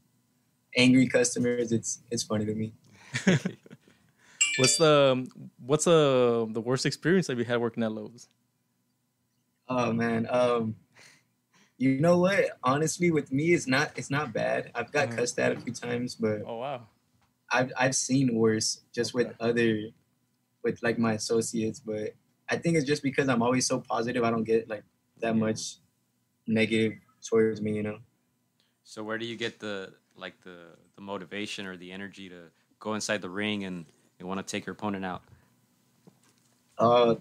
angry 0.76 1.08
customers. 1.08 1.72
It's 1.72 2.04
it's 2.12 2.24
funny 2.24 2.46
to 2.46 2.54
me. 2.56 2.74
What's 4.58 4.78
the 4.78 5.28
what's 5.66 5.88
uh, 5.88 6.46
the 6.50 6.60
worst 6.62 6.86
experience 6.86 7.28
that 7.28 7.38
you 7.38 7.46
had 7.46 7.62
working 7.62 7.84
at 7.84 7.92
Lowe's? 7.92 8.28
Oh 9.70 9.94
man. 9.94 10.28
Um 10.30 10.76
you 11.78 12.00
know 12.00 12.20
what? 12.20 12.60
Honestly, 12.64 13.10
with 13.12 13.32
me 13.32 13.54
it's 13.54 13.66
not 13.68 13.92
it's 13.96 14.10
not 14.12 14.34
bad. 14.34 14.72
I've 14.76 14.92
got 14.92 15.10
Mhm. 15.10 15.18
cussed 15.18 15.40
at 15.40 15.54
a 15.54 15.60
few 15.60 15.74
times, 15.74 16.16
but 16.16 16.42
Oh 16.46 16.58
wow. 16.58 16.88
I've 17.52 17.72
I've 17.78 17.96
seen 17.96 18.36
worse 18.36 18.82
just 18.94 19.14
with 19.14 19.30
Okay. 19.30 19.38
other 19.40 19.90
with 20.64 20.82
like 20.84 21.00
my 21.00 21.14
associates, 21.14 21.80
but 21.80 22.16
I 22.50 22.58
think 22.58 22.78
it's 22.78 22.86
just 22.88 23.04
because 23.04 23.30
I'm 23.30 23.42
always 23.44 23.68
so 23.68 23.82
positive 23.82 24.24
I 24.24 24.32
don't 24.32 24.44
get 24.46 24.70
like 24.70 24.84
that 25.22 25.36
Yeah. 25.36 25.38
much 25.38 25.78
negative 26.48 26.94
towards 27.24 27.62
me, 27.62 27.76
you 27.78 27.84
know. 27.84 28.00
So 28.84 29.04
where 29.04 29.18
do 29.18 29.26
you 29.26 29.36
get 29.36 29.60
the 29.60 29.94
like 30.16 30.42
the 30.42 30.78
the 30.96 31.02
motivation 31.02 31.66
or 31.66 31.78
the 31.78 31.92
energy 31.92 32.30
to 32.30 32.52
go 32.80 32.94
inside 32.96 33.22
the 33.22 33.30
ring 33.30 33.64
and, 33.64 33.86
and 34.20 34.28
want 34.28 34.46
to 34.46 34.50
take 34.50 34.66
your 34.66 34.74
opponent 34.74 35.06
out? 35.06 35.24
Uh, 36.78 37.16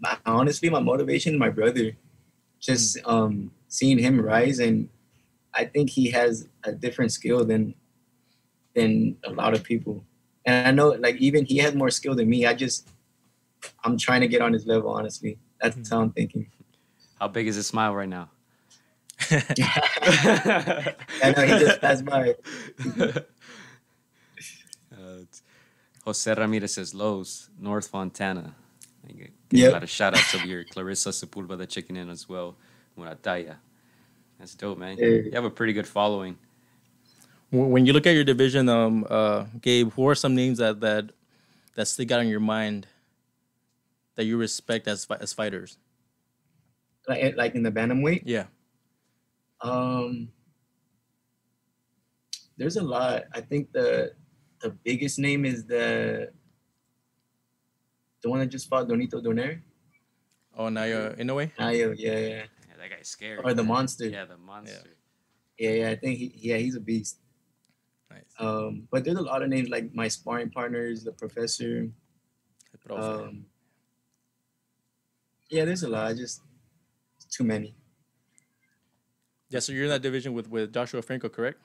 my- 0.00 0.18
honestly, 0.26 0.68
my 0.70 0.80
motivation 0.80 1.38
my 1.38 1.50
brother. 1.50 1.96
Just 2.60 2.98
um, 3.06 3.52
seeing 3.68 3.98
him 3.98 4.20
rise, 4.20 4.58
and 4.60 4.88
I 5.54 5.66
think 5.66 5.90
he 5.90 6.10
has 6.12 6.48
a 6.64 6.72
different 6.72 7.12
skill 7.12 7.44
than 7.44 7.74
than 8.76 9.16
a 9.24 9.32
lot 9.32 9.54
of 9.54 9.64
people. 9.64 10.04
And 10.44 10.68
I 10.68 10.70
know, 10.70 10.90
like, 10.90 11.16
even 11.16 11.44
he 11.44 11.58
has 11.58 11.74
more 11.74 11.90
skill 11.90 12.14
than 12.14 12.28
me. 12.28 12.46
I 12.46 12.54
just, 12.54 12.88
I'm 13.82 13.98
trying 13.98 14.20
to 14.20 14.28
get 14.28 14.40
on 14.42 14.52
his 14.52 14.66
level. 14.66 14.90
Honestly, 14.90 15.38
that's 15.60 15.90
how 15.90 16.02
I'm 16.02 16.12
thinking. 16.12 16.46
How 17.18 17.26
big 17.26 17.48
is 17.48 17.56
his 17.56 17.66
smile 17.66 17.94
right 17.94 18.08
now? 18.08 18.30
I 19.30 19.64
know 21.34 21.42
he 21.42 21.58
just 21.58 21.80
passed 21.80 22.04
by. 22.04 22.34
Uh, 24.96 25.24
Jose 26.06 26.32
Ramirez 26.32 26.72
says 26.72 26.94
Lowe's, 26.94 27.50
North 27.60 27.88
Fontana. 27.88 28.54
I 29.06 29.12
get, 29.12 29.30
get 29.50 29.58
Yep. 29.58 29.70
A 29.70 29.72
lot 29.74 29.82
of 29.82 29.90
shout 29.90 30.16
outs 30.16 30.34
over 30.34 30.46
here. 30.46 30.64
Clarissa 30.64 31.10
Sepulveda 31.10 31.58
that 31.58 31.68
checking 31.68 31.96
in 31.96 32.08
as 32.08 32.26
well. 32.28 32.56
Muratalla. 32.98 33.56
That's 34.38 34.54
dope, 34.54 34.78
man. 34.78 34.96
Yeah. 34.98 35.06
You 35.06 35.30
have 35.34 35.44
a 35.44 35.50
pretty 35.50 35.74
good 35.74 35.86
following. 35.86 36.38
When 37.56 37.70
when 37.70 37.86
you 37.86 37.92
look 37.94 38.06
at 38.06 38.14
your 38.14 38.24
division, 38.24 38.68
um, 38.68 39.06
uh, 39.08 39.46
Gabe, 39.62 39.90
who 39.92 40.06
are 40.08 40.14
some 40.14 40.34
names 40.34 40.58
that 40.58 40.80
that 40.80 41.10
that 41.74 41.88
stick 41.88 42.10
out 42.12 42.20
in 42.20 42.28
your 42.28 42.40
mind 42.40 42.86
that 44.16 44.24
you 44.24 44.36
respect 44.36 44.86
as 44.88 45.06
as 45.20 45.32
fighters? 45.32 45.78
Like, 47.08 47.36
like 47.36 47.54
in 47.54 47.62
the 47.62 47.72
bantamweight. 47.72 48.22
Yeah. 48.26 48.46
Um, 49.62 50.28
there's 52.58 52.76
a 52.76 52.82
lot. 52.82 53.24
I 53.32 53.40
think 53.40 53.72
the 53.72 54.12
the 54.60 54.70
biggest 54.84 55.18
name 55.18 55.44
is 55.46 55.64
the 55.64 56.30
the 58.22 58.28
one 58.28 58.40
that 58.40 58.48
just 58.52 58.68
fought 58.68 58.86
Nonito 58.88 59.22
Donaire. 59.24 59.60
Oh, 60.56 60.68
now 60.68 60.84
you're 60.84 61.08
in 61.16 61.28
a 61.30 61.34
way. 61.34 61.52
Nayo, 61.58 61.94
yeah, 61.96 62.12
yeah, 62.12 62.28
Yeah, 62.28 62.76
that 62.80 62.90
guy's 62.90 63.08
scary. 63.08 63.38
or 63.44 63.52
the 63.54 63.62
man. 63.62 63.72
monster. 63.72 64.08
Yeah, 64.08 64.24
the 64.24 64.36
monster. 64.38 64.92
yeah, 65.58 65.70
yeah. 65.70 65.90
I 65.90 65.96
think 65.96 66.18
he, 66.18 66.32
yeah, 66.36 66.56
he's 66.56 66.76
a 66.76 66.80
beast. 66.80 67.18
Nice. 68.10 68.22
Um, 68.38 68.86
but 68.90 69.04
there's 69.04 69.18
a 69.18 69.22
lot 69.22 69.42
of 69.42 69.48
names 69.48 69.68
like 69.68 69.94
my 69.94 70.08
sparring 70.08 70.50
partners, 70.50 71.04
the 71.04 71.12
professor. 71.12 71.88
Profe. 72.88 73.26
Um, 73.28 73.46
yeah, 75.50 75.64
there's 75.64 75.82
a 75.82 75.88
lot. 75.88 76.06
I 76.06 76.14
just 76.14 76.40
too 77.30 77.42
many. 77.44 77.74
yeah. 79.50 79.58
So 79.60 79.72
you're 79.72 79.84
in 79.84 79.90
that 79.90 80.02
division 80.02 80.32
with 80.34 80.48
with 80.48 80.72
Joshua 80.72 81.02
Franco, 81.02 81.28
correct? 81.28 81.58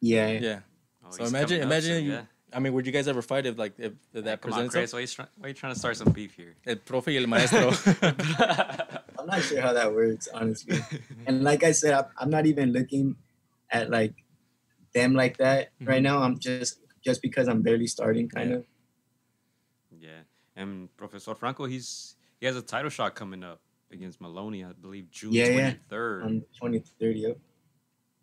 Yeah, 0.00 0.30
Yeah. 0.32 0.60
Oh, 1.04 1.10
So 1.10 1.22
he's 1.24 1.30
imagine, 1.32 1.60
up 1.60 1.66
imagine 1.66 1.94
soon, 1.96 2.04
you. 2.04 2.12
yeah. 2.12 2.22
I 2.52 2.60
mean, 2.60 2.72
would 2.72 2.86
you 2.86 2.92
guys 2.92 3.06
ever 3.08 3.20
fight 3.22 3.46
if 3.46 3.58
like 3.58 3.74
if, 3.78 3.92
if 4.14 4.24
that 4.24 4.40
Come 4.40 4.52
on, 4.52 4.68
presents? 4.68 4.74
Chris. 4.74 4.92
Why 4.92 4.98
are, 4.98 5.02
you 5.02 5.06
try- 5.08 5.26
why 5.36 5.44
are 5.46 5.48
you 5.48 5.54
trying 5.54 5.74
to 5.74 5.78
start 5.78 5.96
some 5.96 6.10
beef 6.12 6.34
here? 6.34 6.54
El 6.66 6.76
profe 6.76 7.08
y 7.08 7.16
el 7.16 7.26
maestro. 7.26 7.70
I'm 9.18 9.26
not 9.26 9.42
sure 9.42 9.60
how 9.60 9.72
that 9.74 9.92
works, 9.94 10.28
honestly. 10.32 10.78
and 11.26 11.42
like 11.44 11.62
I 11.62 11.72
said, 11.72 12.04
I'm 12.16 12.30
not 12.30 12.46
even 12.46 12.72
looking 12.72 13.16
at 13.70 13.90
like 13.90 14.14
them 14.94 15.14
like 15.14 15.36
that 15.38 15.70
right 15.80 16.02
now. 16.02 16.22
I'm 16.22 16.38
just 16.38 16.80
just 17.04 17.22
because 17.22 17.48
I'm 17.48 17.62
barely 17.62 17.86
starting, 17.86 18.28
kind 18.28 18.50
Yeah. 18.50 18.56
of. 18.56 18.64
Yeah, 20.00 20.20
and 20.56 20.94
Professor 20.96 21.34
Franco, 21.34 21.64
he's 21.66 22.16
he 22.40 22.46
has 22.46 22.56
a 22.56 22.62
title 22.62 22.90
shot 22.90 23.14
coming 23.14 23.42
up 23.42 23.60
against 23.90 24.20
Moloney, 24.20 24.64
I 24.64 24.72
believe 24.72 25.10
June 25.10 25.32
Yeah, 25.32 25.46
yeah. 25.46 25.52
twenty 25.52 25.78
third. 25.88 26.22
I'm 26.24 26.44
20, 26.58 26.78
30 27.00 27.26
up. 27.26 27.36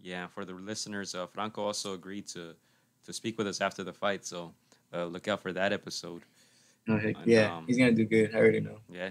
Yeah, 0.02 0.28
for 0.28 0.46
the 0.46 0.54
listeners, 0.54 1.16
uh, 1.16 1.26
Franco 1.28 1.64
also 1.64 1.94
agreed 1.94 2.28
to 2.28 2.56
to 3.06 3.14
speak 3.14 3.38
with 3.38 3.48
us 3.48 3.62
after 3.62 3.84
the 3.84 3.94
fight, 3.94 4.26
so 4.26 4.54
uh, 4.94 5.06
look 5.06 5.28
out 5.28 5.42
for 5.42 5.52
that 5.54 5.74
episode. 5.74 6.24
No, 6.88 6.98
heck, 6.98 7.16
And, 7.18 7.28
yeah, 7.28 7.56
um, 7.58 7.66
he's 7.68 7.78
gonna 7.78 7.92
do 7.92 8.06
good. 8.06 8.34
I 8.34 8.38
already 8.38 8.60
know. 8.62 8.78
Yeah, 8.90 9.10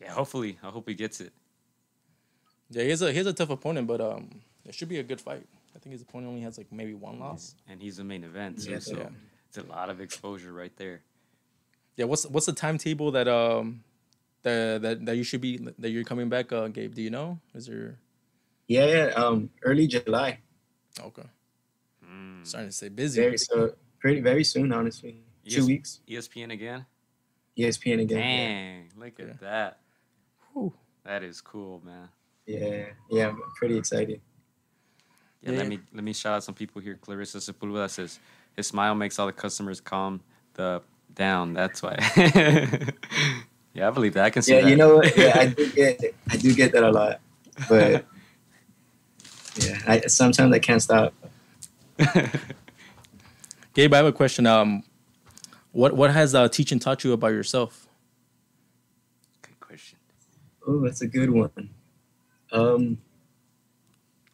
yeah. 0.00 0.12
Hopefully, 0.12 0.58
I 0.62 0.68
hope 0.70 0.88
he 0.88 0.94
gets 0.94 1.20
it. 1.20 1.32
yeah, 2.70 2.84
he's 2.84 3.02
a 3.02 3.12
he's 3.12 3.26
a 3.26 3.32
tough 3.32 3.50
opponent, 3.50 3.86
but 3.88 4.00
um, 4.00 4.40
it 4.64 4.74
should 4.74 4.88
be 4.88 4.98
a 4.98 5.02
good 5.02 5.20
fight. 5.20 5.46
I 5.74 5.78
think 5.78 5.92
his 5.92 6.02
opponent 6.02 6.28
only 6.30 6.42
has 6.42 6.58
like 6.58 6.70
maybe 6.72 6.94
one 6.94 7.18
loss. 7.18 7.54
and 7.68 7.80
he's 7.80 7.96
the 7.96 8.04
main 8.04 8.24
event 8.24 8.62
too, 8.62 8.72
Yeah, 8.72 8.78
so 8.78 8.96
yeah. 8.96 9.08
it's 9.48 9.58
a 9.58 9.62
lot 9.64 9.90
of 9.90 10.00
exposure 10.00 10.52
right 10.52 10.74
there. 10.76 11.02
Yeah, 11.96 12.06
what's 12.06 12.26
what's 12.26 12.46
the 12.46 12.52
timetable 12.52 13.10
that 13.12 13.28
um 13.28 13.82
that 14.42 14.82
that, 14.82 15.06
that 15.06 15.16
you 15.16 15.24
should 15.24 15.40
be 15.40 15.58
that 15.78 15.90
you're 15.90 16.04
coming 16.04 16.28
back, 16.28 16.52
uh, 16.52 16.68
Gabe? 16.68 16.94
Do 16.94 17.02
you 17.02 17.10
know? 17.10 17.38
Is 17.54 17.66
there 17.66 17.98
Yeah, 18.68 18.86
yeah. 18.86 19.06
Um, 19.14 19.50
early 19.62 19.86
July. 19.86 20.38
okay? 21.00 21.28
Mm. 22.04 22.46
Starting 22.46 22.70
to 22.70 22.76
say 22.76 22.88
busy. 22.88 23.20
Very 23.22 23.38
so 23.38 23.74
pretty 23.98 24.20
very 24.20 24.44
soon, 24.44 24.72
honestly. 24.72 25.20
Yes. 25.44 25.56
Two 25.56 25.66
weeks. 25.66 26.00
ESPN 26.08 26.52
again. 26.52 26.86
ESPN 27.58 28.00
again. 28.00 28.18
Dang, 28.18 28.90
look 28.96 29.18
Yeah. 29.18 29.24
at 29.26 29.40
that. 29.40 29.80
Whew. 30.52 30.72
That 31.04 31.22
is 31.22 31.40
cool, 31.40 31.82
man. 31.84 32.08
Yeah, 32.46 32.86
yeah. 33.10 33.28
I'm 33.28 33.40
pretty 33.56 33.76
excited. 33.76 34.20
Yeah, 35.42 35.52
Yeah, 35.52 35.58
let 35.58 35.66
me 35.68 35.80
let 35.92 36.04
me 36.04 36.12
shout 36.12 36.34
out 36.34 36.44
some 36.44 36.54
people 36.54 36.80
here. 36.80 36.96
Clarissa 37.00 37.38
Sepulveda 37.38 37.90
says 37.90 38.18
his 38.56 38.66
smile 38.66 38.94
makes 38.94 39.18
all 39.18 39.26
the 39.26 39.32
customers 39.32 39.80
calm 39.80 40.20
the 40.54 40.82
down. 41.14 41.52
That's 41.52 41.82
why. 41.82 41.96
yeah, 43.74 43.88
I 43.88 43.90
believe 43.90 44.14
that. 44.14 44.24
I 44.24 44.30
can 44.30 44.42
see 44.42 44.54
Yeah, 44.54 44.62
that. 44.62 44.70
you 44.70 44.76
know 44.76 44.96
what? 44.96 45.16
Yeah, 45.16 45.38
I 45.38 45.46
do 45.58 45.72
get 45.72 46.00
I 46.30 46.36
do 46.36 46.54
get 46.54 46.72
that 46.72 46.84
a 46.84 46.90
lot, 46.90 47.20
but 47.68 48.04
yeah, 49.56 49.78
I 49.86 50.00
sometimes 50.06 50.52
I 50.54 50.58
can't 50.58 50.80
stop. 50.82 51.12
Gabe, 53.74 53.92
I 53.94 53.96
have 53.96 54.06
a 54.06 54.12
question. 54.12 54.46
Um, 54.46 54.84
what 55.72 55.94
what 55.96 56.12
has 56.12 56.34
uh, 56.34 56.48
teaching 56.48 56.78
taught 56.78 57.02
you 57.04 57.12
about 57.12 57.28
yourself? 57.32 57.88
Good 59.42 59.58
question. 59.60 59.98
Oh, 60.66 60.80
that's 60.80 61.00
a 61.02 61.06
good 61.08 61.30
one. 61.30 61.50
Um, 62.52 62.98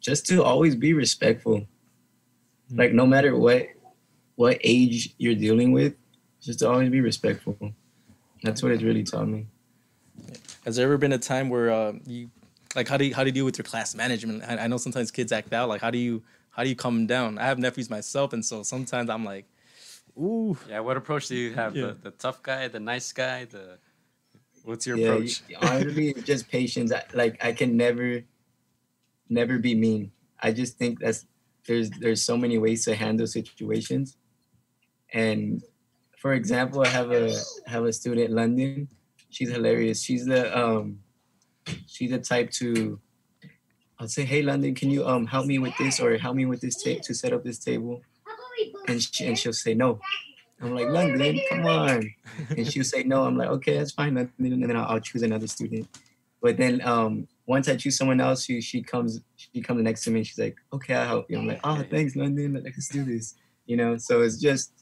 just 0.09 0.25
to 0.27 0.42
always 0.42 0.75
be 0.75 0.94
respectful. 0.94 1.66
Like 2.75 2.92
no 2.92 3.07
matter 3.07 3.37
what 3.37 3.66
what 4.37 4.59
age 4.62 5.14
you're 5.18 5.35
dealing 5.35 5.73
with, 5.73 5.94
just 6.40 6.61
to 6.61 6.68
always 6.71 6.88
be 6.90 7.01
respectful. 7.01 7.57
That's 8.42 8.62
what 8.62 8.73
it's 8.73 8.83
really 8.83 9.03
taught 9.05 9.29
me. 9.29 9.47
Has 10.64 10.77
there 10.77 10.87
ever 10.87 10.97
been 10.99 11.12
a 11.12 11.18
time 11.18 11.49
where 11.51 11.71
uh, 11.71 11.92
you 12.07 12.31
like 12.75 12.88
how 12.88 12.97
do 12.97 13.05
you, 13.07 13.14
how 13.14 13.23
do 13.25 13.29
you 13.29 13.33
deal 13.33 13.44
with 13.44 13.59
your 13.59 13.64
class 13.64 13.94
management? 13.94 14.42
I, 14.49 14.64
I 14.64 14.66
know 14.66 14.79
sometimes 14.79 15.11
kids 15.11 15.33
act 15.33 15.53
out. 15.53 15.68
Like 15.68 15.81
how 15.83 15.90
do 15.90 15.99
you 15.99 16.23
how 16.51 16.62
do 16.62 16.68
you 16.71 16.77
calm 16.77 16.94
them 16.97 17.07
down? 17.07 17.38
I 17.38 17.44
have 17.44 17.59
nephews 17.59 17.90
myself, 17.90 18.33
and 18.33 18.44
so 18.44 18.62
sometimes 18.62 19.11
I'm 19.11 19.25
like, 19.25 19.44
ooh, 20.18 20.57
Yeah, 20.68 20.81
what 20.81 20.97
approach 20.97 21.29
do 21.29 21.37
you 21.37 21.53
have? 21.55 21.77
Yeah. 21.77 21.87
The, 21.88 21.92
the 22.05 22.11
tough 22.12 22.42
guy, 22.42 22.68
the 22.68 22.81
nice 22.81 23.12
guy, 23.12 23.44
the 23.44 23.79
what's 24.64 24.87
your 24.87 24.97
yeah, 24.97 25.07
approach? 25.07 25.42
you- 25.49 25.57
honestly, 25.61 26.09
it's 26.11 26.23
just 26.23 26.49
patience. 26.49 26.92
I, 26.92 27.03
like 27.14 27.42
I 27.44 27.53
can 27.53 27.77
never, 27.77 28.23
never 29.29 29.59
be 29.59 29.75
mean. 29.75 30.12
I 30.41 30.53
just 30.53 30.79
think 30.79 31.01
that's 31.01 31.27
there's 31.67 31.91
there's 31.91 32.23
so 32.23 32.37
many 32.37 32.59
ways 32.59 32.85
to 32.85 32.95
handle 32.95 33.27
situations, 33.27 34.17
and 35.12 35.62
for 36.17 36.33
example, 36.33 36.83
I 36.83 36.88
have 36.88 37.12
a 37.12 37.33
have 37.67 37.85
a 37.85 37.93
student 37.93 38.31
London. 38.31 38.88
She's 39.31 39.51
hilarious. 39.51 40.03
She's 40.03 40.27
the 40.27 40.57
um, 40.57 41.01
she's 41.87 42.11
the 42.11 42.19
type 42.19 42.51
to. 42.53 43.01
I'll 44.01 44.07
say, 44.07 44.25
hey 44.25 44.43
London, 44.43 44.75
can 44.75 44.91
you 44.91 45.07
um 45.07 45.27
help 45.27 45.47
me 45.47 45.59
with 45.59 45.77
this 45.77 45.99
or 46.01 46.17
help 46.19 46.37
me 46.37 46.47
with 46.47 46.61
this 46.61 46.81
tape 46.83 47.03
to 47.03 47.14
set 47.14 47.33
up 47.33 47.43
this 47.45 47.59
table? 47.59 48.01
And 48.87 49.03
she, 49.03 49.27
and 49.27 49.38
she'll 49.38 49.53
say 49.53 49.75
no. 49.75 50.01
I'm 50.61 50.75
like 50.75 50.88
London, 50.88 51.41
come 51.51 51.67
on 51.67 52.14
and 52.51 52.67
she'll 52.67 52.85
say 52.85 53.03
no. 53.03 53.25
I'm 53.25 53.37
like, 53.37 53.49
okay, 53.49 53.79
that's 53.79 53.93
fine. 53.93 54.14
London. 54.14 54.62
And 54.62 54.71
then 54.71 54.77
I'll, 54.77 54.87
I'll 54.87 55.01
choose 55.01 55.23
another 55.23 55.47
student. 55.47 55.88
But 56.41 56.57
then 56.57 56.81
um, 56.83 57.29
once 57.48 57.66
I 57.66 57.76
choose 57.76 57.96
someone 57.96 58.20
else, 58.20 58.44
she 58.44 58.61
she 58.61 58.82
comes 58.82 59.20
she 59.34 59.62
comes 59.62 59.82
next 59.82 60.04
to 60.04 60.11
me. 60.11 60.20
and 60.20 60.26
She's 60.26 60.38
like, 60.38 60.56
okay, 60.70 60.94
I'll 60.94 61.06
help 61.06 61.30
you. 61.30 61.38
I'm 61.38 61.46
like, 61.46 61.61
oh, 61.64 61.82
thanks, 61.90 62.14
London. 62.14 62.61
Let's 62.62 62.88
do 62.88 63.04
this. 63.04 63.34
You 63.64 63.78
know. 63.78 63.96
So 63.96 64.20
it's 64.20 64.37
just, 64.37 64.72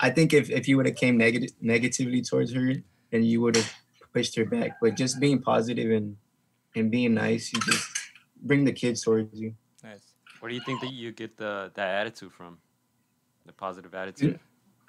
I 0.00 0.08
think 0.08 0.32
if 0.32 0.50
if 0.50 0.66
you 0.66 0.78
would 0.78 0.86
have 0.86 0.96
came 0.96 1.18
negative 1.18 1.50
negatively 1.60 2.22
towards 2.22 2.54
her, 2.54 2.72
then 3.12 3.22
you 3.22 3.42
would 3.42 3.56
have 3.56 3.70
pushed 4.14 4.34
her 4.36 4.46
back. 4.46 4.78
But 4.80 4.96
just 4.96 5.20
being 5.20 5.42
positive 5.42 5.90
and 5.90 6.16
and 6.74 6.90
being 6.90 7.12
nice, 7.12 7.52
you 7.52 7.60
just 7.60 7.86
bring 8.42 8.64
the 8.64 8.72
kids 8.72 9.02
towards 9.02 9.38
you. 9.38 9.54
nice. 9.84 10.14
Where 10.40 10.48
do 10.48 10.54
you 10.54 10.62
think 10.64 10.80
that 10.80 10.92
you 10.92 11.12
get 11.12 11.36
the 11.36 11.70
that 11.74 11.88
attitude 12.00 12.32
from? 12.32 12.58
The 13.44 13.52
positive 13.52 13.94
attitude. 13.94 14.40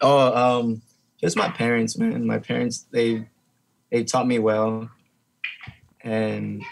Oh, 0.02 0.34
um, 0.34 0.82
just 1.20 1.36
my 1.36 1.50
parents, 1.50 1.98
man. 1.98 2.26
My 2.26 2.40
parents, 2.40 2.88
they 2.92 3.28
they 3.92 4.06
taught 4.06 4.28
me 4.28 4.40
well, 4.40 4.90
and 6.04 6.64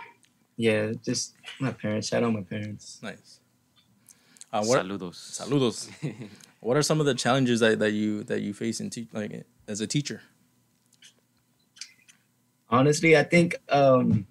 yeah, 0.56 0.94
just 1.04 1.36
my 1.60 1.72
parents. 1.72 2.08
Shout 2.08 2.24
out 2.24 2.34
my 2.34 2.42
parents. 2.42 3.00
Nice. 3.02 3.40
Uh, 4.52 4.64
what, 4.64 4.86
Saludos. 4.86 5.40
saludos. 5.40 5.90
What 6.60 6.76
are 6.76 6.82
some 6.82 7.00
of 7.00 7.06
the 7.06 7.14
challenges 7.14 7.60
that, 7.60 7.80
that 7.80 7.92
you 7.92 8.24
that 8.24 8.42
you 8.42 8.54
face 8.54 8.80
in 8.80 8.90
te- 8.90 9.08
like 9.14 9.46
as 9.68 9.80
a 9.80 9.88
teacher? 9.88 10.22
Honestly, 12.70 13.16
I 13.16 13.24
think 13.24 13.56
um, 13.70 14.26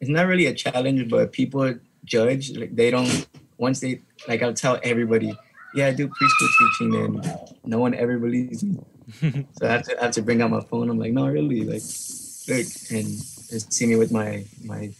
it's 0.00 0.10
not 0.10 0.26
really 0.26 0.46
a 0.46 0.54
challenge, 0.54 1.08
but 1.10 1.30
people 1.32 1.74
judge. 2.04 2.56
Like 2.56 2.74
they 2.74 2.90
don't. 2.90 3.26
Once 3.58 3.80
they 3.80 4.00
like, 4.26 4.42
I'll 4.42 4.54
tell 4.54 4.80
everybody, 4.82 5.36
yeah, 5.74 5.86
I 5.88 5.92
do 5.92 6.08
preschool 6.08 6.48
teaching, 6.58 6.94
and 6.96 7.38
no 7.64 7.78
one 7.78 7.94
ever 7.94 8.18
believes 8.18 8.64
me. 8.64 8.80
so 9.20 9.66
I 9.66 9.72
have 9.72 9.82
to 9.84 10.00
I 10.00 10.04
have 10.06 10.14
to 10.14 10.22
bring 10.22 10.40
out 10.42 10.50
my 10.50 10.62
phone. 10.62 10.88
I'm 10.88 10.98
like, 10.98 11.12
no, 11.12 11.28
really, 11.28 11.60
like, 11.60 11.82
look, 12.48 12.66
and 12.90 13.06
just 13.06 13.33
see 13.48 13.86
me 13.86 13.96
with 13.96 14.12
my 14.12 14.44
my 14.64 14.90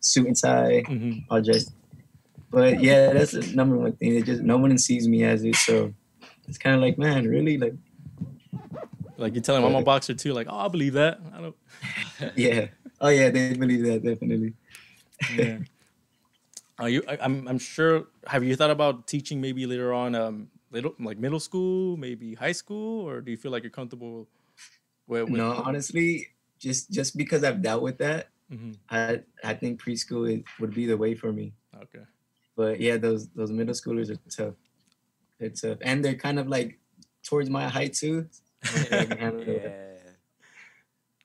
suit 0.00 0.26
and 0.26 0.36
tie, 0.36 0.82
hmm 0.86 1.12
all 1.30 1.40
dressed. 1.40 1.72
But 2.50 2.80
yeah, 2.80 3.12
that's 3.12 3.32
the 3.32 3.42
number 3.54 3.76
one 3.76 3.92
thing. 3.92 4.14
It 4.16 4.24
just 4.24 4.42
no 4.42 4.56
one 4.56 4.76
sees 4.78 5.08
me 5.08 5.24
as 5.24 5.44
it, 5.44 5.56
so 5.56 5.92
it's 6.48 6.58
kind 6.58 6.76
of 6.76 6.82
like, 6.82 6.96
man, 6.96 7.26
really, 7.26 7.58
like, 7.58 7.74
Like 9.16 9.34
you 9.34 9.40
tell 9.40 9.56
telling 9.56 9.74
I'm 9.74 9.82
a 9.82 9.84
boxer 9.84 10.14
too. 10.14 10.32
Like, 10.32 10.46
oh, 10.48 10.58
I 10.58 10.68
believe 10.68 10.94
that. 10.94 11.20
I 11.34 11.40
don't. 11.40 11.56
yeah, 12.36 12.68
oh 13.00 13.08
yeah, 13.08 13.30
they 13.30 13.54
believe 13.54 13.84
that 13.84 14.04
definitely. 14.04 14.54
Yeah. 15.34 15.58
Are 16.78 16.88
you? 16.88 17.02
I, 17.08 17.18
I'm. 17.20 17.48
I'm 17.48 17.58
sure. 17.58 18.06
Have 18.26 18.44
you 18.44 18.54
thought 18.54 18.70
about 18.70 19.06
teaching 19.06 19.40
maybe 19.40 19.66
later 19.66 19.92
on, 19.92 20.14
um, 20.14 20.48
little 20.70 20.94
like 21.00 21.18
middle 21.18 21.40
school, 21.40 21.96
maybe 21.96 22.34
high 22.34 22.52
school, 22.52 23.08
or 23.08 23.20
do 23.20 23.30
you 23.30 23.36
feel 23.36 23.50
like 23.50 23.62
you're 23.62 23.70
comfortable 23.70 24.28
with? 25.06 25.24
with 25.24 25.40
No, 25.40 25.62
honestly, 25.64 26.28
just 26.58 26.90
just 26.90 27.16
because 27.16 27.44
I've 27.44 27.62
dealt 27.62 27.82
with 27.82 27.98
that, 27.98 28.28
Mhm. 28.50 28.76
I 28.90 29.20
I 29.44 29.54
think 29.54 29.80
preschool 29.82 30.30
is, 30.32 30.44
would 30.60 30.74
be 30.74 30.86
the 30.86 30.96
way 30.96 31.14
for 31.14 31.32
me. 31.32 31.52
Okay. 31.74 32.04
But 32.56 32.80
yeah, 32.80 32.96
those 32.96 33.28
those 33.28 33.50
middle 33.50 33.74
schoolers 33.74 34.08
are 34.10 34.20
tough. 34.30 34.54
They're 35.38 35.50
tough, 35.50 35.78
and 35.82 36.04
they're 36.04 36.14
kind 36.14 36.38
of 36.38 36.48
like 36.48 36.78
towards 37.22 37.50
my 37.50 37.68
height 37.68 37.92
too. 37.94 38.28
I 38.64 39.04
can 39.04 39.18
handle 39.18 39.48
it. 39.48 39.62
Yeah. 39.64 39.92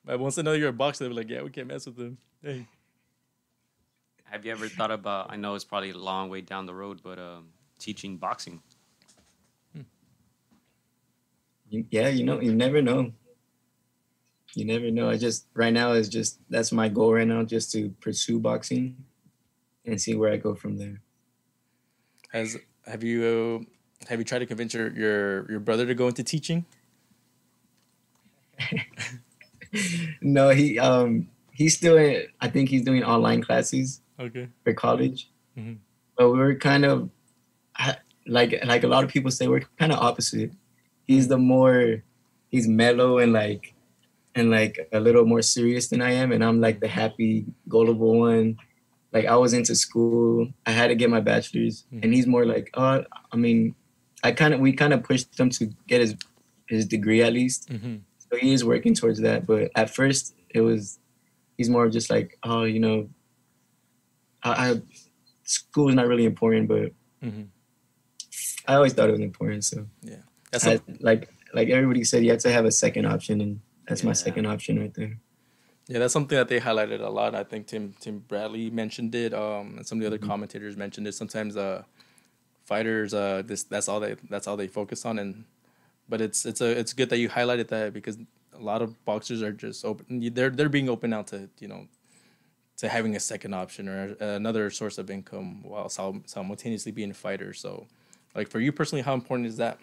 But 0.04 0.18
once 0.24 0.34
they 0.34 0.42
know 0.42 0.52
you're 0.52 0.70
a 0.70 0.72
boxer, 0.72 1.04
they're 1.04 1.14
like, 1.14 1.30
yeah, 1.30 1.42
we 1.42 1.50
can't 1.50 1.68
mess 1.68 1.86
with 1.86 1.96
them. 1.96 2.18
Hey. 2.42 2.66
Have 4.24 4.44
you 4.44 4.50
ever 4.50 4.66
thought 4.68 4.90
about? 4.90 5.30
I 5.30 5.36
know 5.36 5.54
it's 5.54 5.64
probably 5.64 5.90
a 5.90 5.96
long 5.96 6.28
way 6.28 6.40
down 6.40 6.66
the 6.66 6.74
road, 6.74 7.00
but 7.04 7.18
um, 7.20 7.50
teaching 7.78 8.16
boxing. 8.16 8.60
You- 11.70 11.86
yeah, 11.90 12.08
you 12.08 12.24
know, 12.24 12.40
you 12.40 12.54
never 12.54 12.82
know. 12.82 13.12
You 14.54 14.64
never 14.66 14.90
know. 14.90 15.08
I 15.08 15.16
just 15.16 15.46
right 15.54 15.72
now 15.72 15.92
is 15.92 16.08
just 16.08 16.38
that's 16.50 16.72
my 16.72 16.88
goal 16.88 17.14
right 17.14 17.26
now, 17.26 17.42
just 17.42 17.72
to 17.72 17.88
pursue 18.00 18.38
boxing 18.38 18.96
and 19.86 20.00
see 20.00 20.14
where 20.14 20.30
I 20.32 20.36
go 20.36 20.54
from 20.54 20.76
there. 20.76 21.00
Has 22.32 22.58
have 22.86 23.02
you 23.02 23.24
uh, 23.24 24.06
have 24.10 24.18
you 24.18 24.24
tried 24.24 24.40
to 24.40 24.46
convince 24.46 24.74
your 24.74 24.90
your 24.92 25.50
your 25.50 25.60
brother 25.60 25.86
to 25.86 25.94
go 25.94 26.08
into 26.08 26.22
teaching? 26.22 26.66
no, 30.20 30.50
he 30.50 30.78
um 30.78 31.28
he's 31.52 31.76
still 31.76 31.96
in, 31.96 32.26
I 32.40 32.48
think 32.48 32.68
he's 32.68 32.82
doing 32.82 33.04
online 33.04 33.42
classes 33.42 34.00
Okay. 34.20 34.48
for 34.64 34.72
college. 34.74 35.30
Mhm. 35.58 35.78
But 36.16 36.30
we're 36.32 36.54
kind 36.56 36.84
of 36.84 37.10
like 38.26 38.62
like 38.64 38.84
a 38.84 38.88
lot 38.88 39.04
of 39.04 39.10
people 39.10 39.30
say 39.30 39.48
we're 39.48 39.62
kind 39.78 39.92
of 39.92 39.98
opposite. 39.98 40.52
He's 41.04 41.28
the 41.28 41.38
more 41.38 42.02
he's 42.50 42.68
mellow 42.68 43.18
and 43.18 43.32
like 43.32 43.74
and 44.34 44.50
like 44.50 44.88
a 44.92 45.00
little 45.00 45.24
more 45.24 45.42
serious 45.42 45.88
than 45.88 46.00
I 46.02 46.12
am, 46.12 46.32
and 46.32 46.44
I'm 46.44 46.60
like 46.60 46.80
the 46.80 46.88
happy, 46.88 47.46
gullible 47.68 48.18
one. 48.18 48.56
Like 49.12 49.26
I 49.26 49.36
was 49.36 49.52
into 49.52 49.74
school, 49.74 50.48
I 50.64 50.70
had 50.70 50.88
to 50.88 50.94
get 50.94 51.10
my 51.10 51.20
bachelor's, 51.20 51.84
and 52.02 52.14
he's 52.14 52.26
more 52.26 52.46
like, 52.46 52.70
oh, 52.74 53.04
I 53.30 53.36
mean, 53.36 53.74
I 54.24 54.32
kind 54.32 54.54
of 54.54 54.60
we 54.60 54.72
kind 54.72 54.94
of 54.94 55.02
pushed 55.02 55.38
him 55.38 55.50
to 55.50 55.66
get 55.86 56.00
his 56.00 56.16
his 56.66 56.86
degree 56.86 57.22
at 57.22 57.32
least. 57.32 57.68
Mm-hmm. 57.68 57.96
So 58.18 58.38
he 58.38 58.52
is 58.52 58.64
working 58.64 58.94
towards 58.94 59.20
that. 59.20 59.46
But 59.46 59.70
at 59.74 59.90
first, 59.90 60.34
it 60.48 60.62
was 60.62 60.98
he's 61.58 61.68
more 61.68 61.90
just 61.90 62.08
like, 62.08 62.38
oh, 62.42 62.64
you 62.64 62.80
know, 62.80 63.08
I, 64.42 64.70
I 64.70 64.82
school 65.44 65.90
is 65.90 65.94
not 65.94 66.06
really 66.06 66.24
important, 66.24 66.68
but 66.68 66.92
Mm-hmm. 67.24 67.42
I 68.66 68.74
always 68.74 68.92
thought 68.92 69.08
it 69.08 69.12
was 69.12 69.20
important. 69.20 69.64
So 69.64 69.86
yeah, 70.02 70.16
That's 70.50 70.66
I, 70.66 70.72
a, 70.72 70.80
like 71.00 71.30
like 71.54 71.68
everybody 71.68 72.04
said, 72.04 72.24
you 72.24 72.30
have 72.30 72.40
to 72.40 72.52
have 72.52 72.64
a 72.64 72.70
second 72.70 73.06
option, 73.06 73.40
and 73.40 73.60
that's 73.92 74.04
my 74.04 74.14
second 74.14 74.46
option 74.46 74.80
right 74.80 74.94
there. 74.94 75.18
yeah, 75.86 75.98
that's 75.98 76.14
something 76.14 76.38
that 76.38 76.48
they 76.48 76.58
highlighted 76.58 77.02
a 77.02 77.10
lot. 77.10 77.34
I 77.34 77.44
think 77.44 77.66
Tim 77.66 77.94
Tim 78.00 78.20
Bradley 78.20 78.70
mentioned 78.70 79.14
it, 79.14 79.34
um, 79.34 79.74
and 79.76 79.86
some 79.86 79.98
of 79.98 80.00
the 80.00 80.06
other 80.06 80.16
commentators 80.16 80.78
mentioned 80.78 81.06
it. 81.06 81.12
Sometimes 81.12 81.58
uh, 81.58 81.82
fighters, 82.64 83.12
uh, 83.12 83.42
this 83.44 83.64
that's 83.64 83.88
all 83.88 84.00
they 84.00 84.16
that's 84.30 84.46
all 84.46 84.56
they 84.56 84.66
focus 84.66 85.04
on, 85.04 85.18
and 85.18 85.44
but 86.08 86.22
it's 86.22 86.46
it's 86.46 86.62
a 86.62 86.70
it's 86.70 86.94
good 86.94 87.10
that 87.10 87.18
you 87.18 87.28
highlighted 87.28 87.68
that 87.68 87.92
because 87.92 88.16
a 88.54 88.58
lot 88.58 88.80
of 88.80 89.04
boxers 89.04 89.42
are 89.42 89.52
just 89.52 89.84
open. 89.84 90.32
They're 90.32 90.48
they're 90.48 90.70
being 90.70 90.88
open 90.88 91.12
out 91.12 91.26
to 91.28 91.50
you 91.58 91.68
know 91.68 91.86
to 92.78 92.88
having 92.88 93.14
a 93.14 93.20
second 93.20 93.52
option 93.52 93.90
or 93.90 94.16
another 94.20 94.70
source 94.70 94.96
of 94.96 95.10
income 95.10 95.62
while 95.64 95.90
simultaneously 95.90 96.92
being 96.92 97.10
a 97.10 97.14
fighter. 97.14 97.52
So, 97.52 97.86
like 98.34 98.48
for 98.48 98.58
you 98.58 98.72
personally, 98.72 99.02
how 99.02 99.12
important 99.12 99.48
is 99.48 99.58
that? 99.58 99.78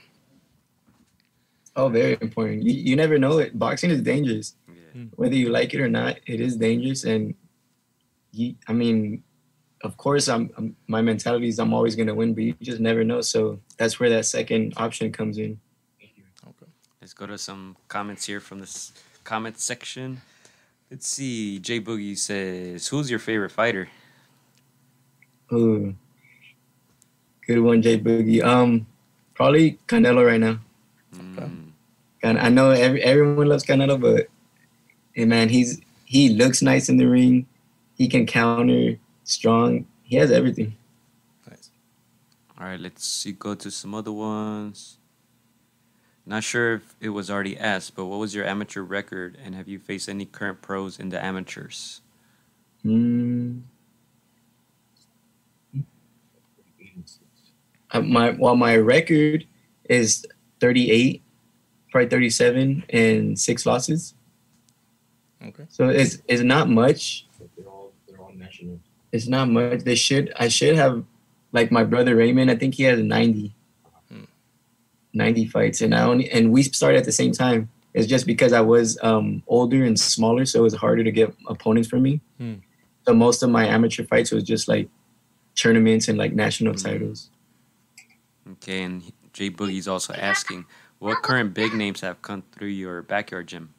Oh, 1.80 1.88
very 1.88 2.18
important. 2.20 2.64
You, 2.64 2.74
you 2.74 2.96
never 2.98 3.18
know 3.18 3.38
it. 3.40 3.58
Boxing 3.58 3.90
is 3.90 4.02
dangerous. 4.02 4.56
Yeah. 4.68 5.04
Whether 5.16 5.36
you 5.36 5.50
like 5.50 5.74
it 5.74 5.80
or 5.80 5.88
not, 5.90 6.20
it 6.28 6.42
is 6.42 6.58
dangerous. 6.58 7.06
And 7.06 7.34
you, 8.34 8.56
I 8.68 8.74
mean, 8.74 9.24
of 9.82 9.96
course, 9.96 10.28
I'm, 10.28 10.52
I'm 10.58 10.76
my 10.88 11.02
mentality 11.02 11.48
is 11.48 11.58
I'm 11.58 11.74
always 11.74 11.96
gonna 11.96 12.14
win, 12.14 12.34
but 12.34 12.44
you 12.44 12.54
just 12.62 12.82
never 12.82 13.04
know. 13.06 13.22
So 13.22 13.60
that's 13.78 13.98
where 14.00 14.10
that 14.10 14.26
second 14.26 14.74
option 14.76 15.12
comes 15.12 15.38
in. 15.38 15.58
Okay. 16.50 16.70
Let's 17.02 17.14
go 17.14 17.26
to 17.28 17.38
some 17.38 17.78
comments 17.88 18.26
here 18.26 18.42
from 18.42 18.60
this 18.60 18.92
comment 19.24 19.58
section. 19.58 20.22
Let's 20.92 21.08
see. 21.08 21.60
Jay 21.60 21.80
Boogie 21.80 22.18
says, 22.18 22.88
"Who's 22.90 23.10
your 23.10 23.20
favorite 23.20 23.52
fighter?" 23.52 23.88
Ooh, 25.54 25.96
good 27.48 27.60
one, 27.60 27.82
Jay 27.82 27.98
Boogie. 27.98 28.44
Um, 28.44 28.86
probably 29.34 29.80
Canelo 29.88 30.26
right 30.26 30.40
now. 30.42 30.60
Mm, 31.16 31.38
And 31.38 31.69
I 32.24 32.50
know 32.50 32.72
every, 32.72 33.02
everyone 33.04 33.48
loves 33.48 33.64
Canelo, 33.64 34.00
but 34.00 34.28
hey, 35.14 35.26
man, 35.26 35.50
he's 35.50 35.82
he 36.06 36.30
looks 36.30 36.62
nice 36.62 36.90
in 36.90 36.98
the 36.98 37.06
ring. 37.06 37.46
He 37.96 38.08
can 38.08 38.26
counter, 38.26 38.98
strong. 39.24 39.86
He 40.04 40.16
has 40.16 40.32
everything. 40.32 40.76
Nice. 41.48 41.70
All 42.58 42.66
right, 42.66 42.80
let's 42.80 43.06
see. 43.06 43.32
Go 43.32 43.56
to 43.56 43.70
some 43.70 43.94
other 43.94 44.12
ones. 44.12 44.98
Not 46.26 46.44
sure 46.44 46.76
if 46.76 46.96
it 47.00 47.10
was 47.10 47.32
already 47.32 47.58
asked, 47.58 47.96
but 47.96 48.06
what 48.06 48.20
was 48.20 48.36
your 48.36 48.46
amateur 48.46 48.82
record, 48.82 49.38
and 49.44 49.56
have 49.56 49.68
you 49.68 49.80
faced 49.80 50.08
any 50.08 50.26
current 50.26 50.62
pros 50.62 51.00
in 51.00 51.10
the 51.10 51.24
amateurs? 51.24 52.02
Mm. 52.86 53.62
My 58.04 58.30
well, 58.32 58.56
my 58.56 58.78
record 58.78 59.46
is 59.90 60.26
38, 60.60 61.24
probably 61.92 62.10
37, 62.10 62.84
and 62.90 63.40
six 63.40 63.66
losses. 63.66 64.14
Okay. 65.46 65.66
So 65.70 65.90
it's 65.90 66.22
it's 66.28 66.42
not 66.42 66.70
much. 66.70 67.26
But 67.40 67.48
they're 67.56 67.68
all 67.68 67.94
they're 68.08 68.20
all 68.20 68.34
national. 68.34 68.80
It's 69.12 69.28
not 69.28 69.50
much. 69.50 69.82
They 69.82 69.96
should 69.96 70.34
I 70.40 70.48
should 70.50 70.76
have 70.76 71.04
like 71.52 71.72
my 71.72 71.84
brother 71.84 72.16
Raymond. 72.16 72.52
I 72.52 72.56
think 72.56 72.76
he 72.76 72.84
has 72.84 73.00
90, 73.00 73.54
Hmm. 74.10 74.24
90 75.14 75.46
fights, 75.48 75.82
and 75.82 75.96
I 75.96 76.04
only 76.04 76.30
and 76.32 76.52
we 76.52 76.64
started 76.64 76.98
at 76.98 77.06
the 77.06 77.12
same 77.12 77.32
time. 77.32 77.70
It's 77.94 78.06
just 78.06 78.28
because 78.28 78.54
I 78.54 78.62
was 78.62 79.00
um, 79.02 79.42
older 79.48 79.84
and 79.84 80.00
smaller, 80.00 80.46
so 80.46 80.60
it 80.60 80.64
was 80.64 80.76
harder 80.76 81.04
to 81.04 81.12
get 81.12 81.34
opponents 81.48 81.88
for 81.90 82.00
me. 82.00 82.22
Hmm. 82.38 82.56
So 83.08 83.14
most 83.14 83.42
of 83.42 83.50
my 83.50 83.66
amateur 83.66 84.04
fights 84.04 84.32
was 84.32 84.44
just 84.44 84.68
like 84.68 84.90
tournaments 85.56 86.08
and 86.08 86.18
like 86.18 86.34
national 86.34 86.74
Hmm. 86.74 86.80
titles. 86.86 87.32
Okay, 88.54 88.84
and 88.84 89.04
Jay 89.34 89.50
Boogie's 89.50 89.88
also 89.88 90.14
asking, 90.14 90.66
what 91.00 91.22
current 91.24 91.54
big 91.54 91.74
names 91.74 92.02
have 92.02 92.22
come 92.22 92.44
through 92.52 92.70
your 92.70 93.02
backyard 93.02 93.48
gym? 93.48 93.74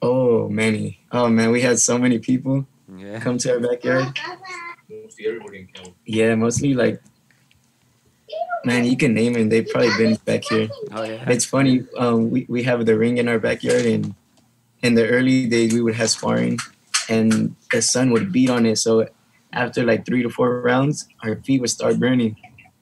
Oh, 0.00 0.48
many. 0.48 1.00
Oh 1.10 1.28
man, 1.28 1.50
we 1.50 1.60
had 1.60 1.78
so 1.80 1.98
many 1.98 2.18
people 2.20 2.66
Yeah. 2.96 3.18
come 3.18 3.36
to 3.38 3.54
our 3.54 3.60
backyard. 3.60 4.16
Mostly 4.88 5.26
everybody 5.26 5.58
in 5.58 5.66
Cal. 5.74 5.92
Yeah, 6.06 6.34
mostly 6.36 6.72
like, 6.72 7.02
man, 8.64 8.84
you 8.84 8.96
can 8.96 9.12
name 9.12 9.34
it. 9.36 9.50
They've 9.50 9.66
probably 9.66 9.90
been 9.98 10.14
back 10.24 10.44
here. 10.44 10.68
Oh 10.92 11.02
yeah. 11.02 11.28
It's 11.28 11.44
funny. 11.44 11.82
Um, 11.98 12.30
we 12.30 12.46
we 12.48 12.62
have 12.62 12.86
the 12.86 12.96
ring 12.96 13.18
in 13.18 13.26
our 13.28 13.40
backyard, 13.40 13.84
and 13.86 14.14
in 14.82 14.94
the 14.94 15.08
early 15.08 15.46
days 15.48 15.74
we 15.74 15.82
would 15.82 15.96
have 15.96 16.10
sparring, 16.10 16.58
and 17.10 17.56
the 17.72 17.82
sun 17.82 18.10
would 18.12 18.30
beat 18.32 18.50
on 18.50 18.66
it. 18.66 18.76
So 18.78 19.08
after 19.52 19.82
like 19.84 20.06
three 20.06 20.22
to 20.22 20.30
four 20.30 20.62
rounds, 20.62 21.08
our 21.24 21.34
feet 21.42 21.60
would 21.60 21.70
start 21.70 21.98
burning. 21.98 22.36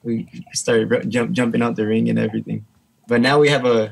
We 0.07 0.29
started 0.55 0.87
ru- 0.89 1.03
jump 1.11 1.33
jumping 1.35 1.61
out 1.63 1.75
the 1.75 1.83
ring 1.85 2.07
and 2.09 2.17
everything. 2.19 2.65
But 3.11 3.21
now 3.21 3.41
we 3.43 3.49
have 3.51 3.67
a 3.67 3.91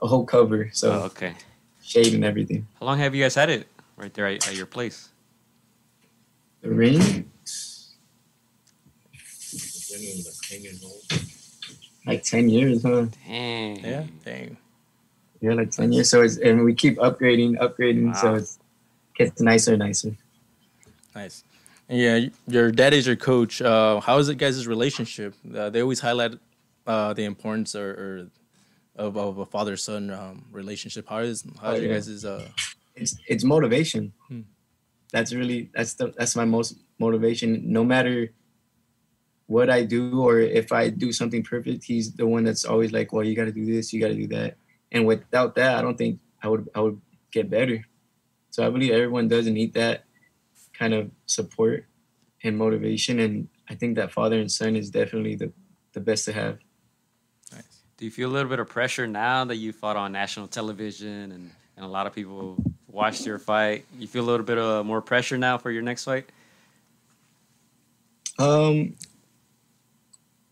a 0.00 0.06
whole 0.06 0.22
cover, 0.24 0.70
so 0.72 0.92
Oh, 0.92 1.02
okay. 1.10 1.34
shade 1.82 2.14
and 2.14 2.22
everything. 2.24 2.68
How 2.78 2.86
long 2.86 2.98
have 3.02 3.16
you 3.18 3.24
guys 3.26 3.34
had 3.34 3.50
it 3.50 3.66
right 3.96 4.14
there 4.14 4.26
at, 4.30 4.46
at 4.46 4.54
your 4.54 4.66
place? 4.70 5.08
The 6.62 6.70
ring, 6.70 7.02
like 7.02 7.26
ten 10.46 10.62
years 10.62 10.82
old. 10.84 11.02
like 12.06 12.22
ten 12.22 12.48
years, 12.48 12.82
huh? 12.82 13.06
Dang. 13.26 13.84
Yeah. 13.84 14.04
Dang. 14.24 14.56
Yeah, 15.40 15.52
like 15.54 15.70
ten 15.70 15.92
years. 15.92 16.10
So 16.10 16.22
it's 16.22 16.36
and 16.38 16.64
we 16.64 16.74
keep 16.74 16.96
upgrading, 16.98 17.58
upgrading. 17.58 18.16
So 18.16 18.32
Wow. 18.32 18.38
it's 18.38 18.58
gets 19.18 19.40
nicer 19.40 19.76
nicer. 19.76 20.16
Nice. 21.14 21.42
Yeah, 21.88 22.26
your 22.48 22.72
dad 22.72 22.94
is 22.94 23.06
your 23.06 23.16
coach. 23.16 23.62
Uh, 23.62 24.00
how 24.00 24.18
is 24.18 24.28
it 24.28 24.36
guys' 24.38 24.66
relationship? 24.66 25.34
Uh, 25.54 25.70
they 25.70 25.82
always 25.82 26.00
highlight 26.00 26.32
uh, 26.86 27.12
the 27.12 27.24
importance 27.24 27.76
or, 27.76 27.90
or 27.90 29.06
of, 29.06 29.16
of 29.16 29.38
a 29.38 29.46
father 29.46 29.76
son 29.76 30.10
um, 30.10 30.44
relationship? 30.50 31.08
How 31.08 31.18
is 31.18 31.44
how 31.60 31.70
Oh, 31.70 31.72
is 31.74 31.82
your 31.82 31.90
yeah. 31.90 31.96
guys' 31.96 32.24
uh 32.24 32.48
it's 32.96 33.16
it's 33.28 33.44
motivation. 33.44 34.12
Hmm. 34.28 34.40
That's 35.12 35.32
really 35.32 35.70
that's 35.74 35.94
the 35.94 36.12
that's 36.16 36.34
my 36.34 36.44
most 36.44 36.80
motivation. 36.98 37.62
No 37.70 37.84
matter 37.84 38.32
what 39.46 39.70
I 39.70 39.84
do 39.84 40.22
or 40.22 40.40
if 40.40 40.72
I 40.72 40.88
do 40.88 41.12
something 41.12 41.44
perfect, 41.44 41.84
he's 41.84 42.12
the 42.12 42.26
one 42.26 42.42
that's 42.42 42.64
always 42.64 42.90
like, 42.90 43.12
"Well, 43.12 43.22
you 43.22 43.36
got 43.36 43.44
to 43.44 43.52
do 43.52 43.64
this, 43.66 43.92
you 43.92 44.00
got 44.00 44.08
to 44.08 44.14
do 44.16 44.26
that." 44.28 44.56
And 44.90 45.06
without 45.06 45.54
that, 45.56 45.78
I 45.78 45.82
don't 45.82 45.96
think 45.96 46.18
I 46.42 46.48
would 46.48 46.68
I 46.74 46.80
would 46.80 47.00
get 47.30 47.48
better. 47.50 47.84
So 48.50 48.66
I 48.66 48.70
believe 48.70 48.90
everyone 48.92 49.28
doesn't 49.28 49.54
need 49.54 49.74
that 49.74 50.05
kind 50.78 50.94
of 50.94 51.10
support 51.26 51.86
and 52.42 52.56
motivation, 52.56 53.20
and 53.20 53.48
I 53.68 53.74
think 53.74 53.96
that 53.96 54.12
father 54.12 54.38
and 54.38 54.50
son 54.50 54.76
is 54.76 54.90
definitely 54.90 55.34
the 55.36 55.52
the 55.92 56.00
best 56.00 56.26
to 56.26 56.32
have. 56.32 56.58
nice. 57.52 57.82
Do 57.96 58.04
you 58.04 58.10
feel 58.10 58.30
a 58.30 58.32
little 58.32 58.50
bit 58.50 58.58
of 58.58 58.68
pressure 58.68 59.06
now 59.06 59.44
that 59.46 59.56
you 59.56 59.72
fought 59.72 59.96
on 59.96 60.12
national 60.12 60.46
television 60.46 61.32
and, 61.32 61.50
and 61.76 61.86
a 61.86 61.88
lot 61.88 62.06
of 62.06 62.14
people 62.14 62.62
watched 62.86 63.24
your 63.24 63.38
fight? 63.38 63.86
You 63.98 64.06
feel 64.06 64.22
a 64.22 64.28
little 64.30 64.44
bit 64.44 64.58
of 64.58 64.84
more 64.84 65.00
pressure 65.00 65.38
now 65.38 65.56
for 65.56 65.70
your 65.70 65.82
next 65.82 66.04
fight? 66.04 66.26
Um, 68.38 68.96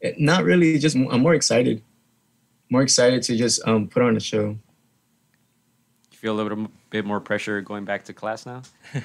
eh, 0.02 0.14
not 0.18 0.44
really. 0.44 0.78
Just 0.78 0.96
I'm 0.96 1.20
more 1.20 1.34
excited. 1.34 1.82
More 2.70 2.82
excited 2.82 3.22
to 3.24 3.36
just 3.36 3.60
um 3.68 3.88
put 3.88 4.02
on 4.02 4.16
a 4.16 4.20
show. 4.20 4.56
You 6.10 6.16
feel 6.16 6.32
a 6.32 6.36
little 6.36 6.56
bit, 6.56 6.70
bit 6.94 7.04
more 7.04 7.20
pressure 7.20 7.60
going 7.60 7.84
back 7.84 8.04
to 8.04 8.12
class 8.14 8.46
now? 8.46 8.62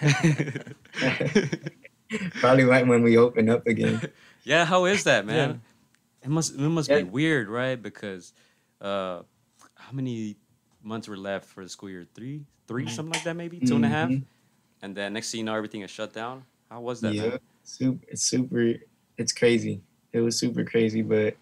Probably 2.40 2.64
right 2.64 2.86
when 2.86 3.02
we 3.04 3.18
open 3.18 3.50
up 3.50 3.66
again. 3.68 4.02
yeah, 4.44 4.66
how 4.66 4.86
is 4.86 5.04
that, 5.06 5.26
man? 5.26 5.62
It 6.24 6.30
must 6.30 6.54
it 6.54 6.60
must 6.70 6.90
Yeah. 6.90 6.98
be 7.00 7.04
weird, 7.04 7.50
right? 7.50 7.82
Because 7.82 8.34
uh 8.82 9.24
how 9.76 9.92
many 9.92 10.38
months 10.84 11.08
were 11.08 11.18
left 11.18 11.46
for 11.46 11.64
the 11.64 11.70
school 11.70 11.90
year? 11.90 12.06
Three? 12.14 12.46
3 12.68 12.88
something 12.88 13.12
like 13.12 13.24
that 13.24 13.36
maybe? 13.36 13.60
Two 13.60 13.76
and 13.76 13.86
a 13.86 13.90
half? 13.90 14.10
Mhm. 14.12 14.24
And 14.82 14.96
then 14.96 15.14
next 15.14 15.32
thing 15.32 15.40
you 15.40 15.46
know 15.46 15.56
everything 15.56 15.82
is 15.82 15.92
shut 15.92 16.14
down. 16.14 16.46
How 16.70 16.82
was 16.82 17.02
that? 17.02 17.16
Yeah, 17.16 17.22
man? 17.30 17.40
super. 17.64 18.06
It's 18.10 18.24
super. 18.24 18.74
It's 19.18 19.34
crazy. 19.34 19.82
It 20.14 20.22
was 20.22 20.38
super 20.40 20.64
crazy, 20.64 21.02
but 21.02 21.36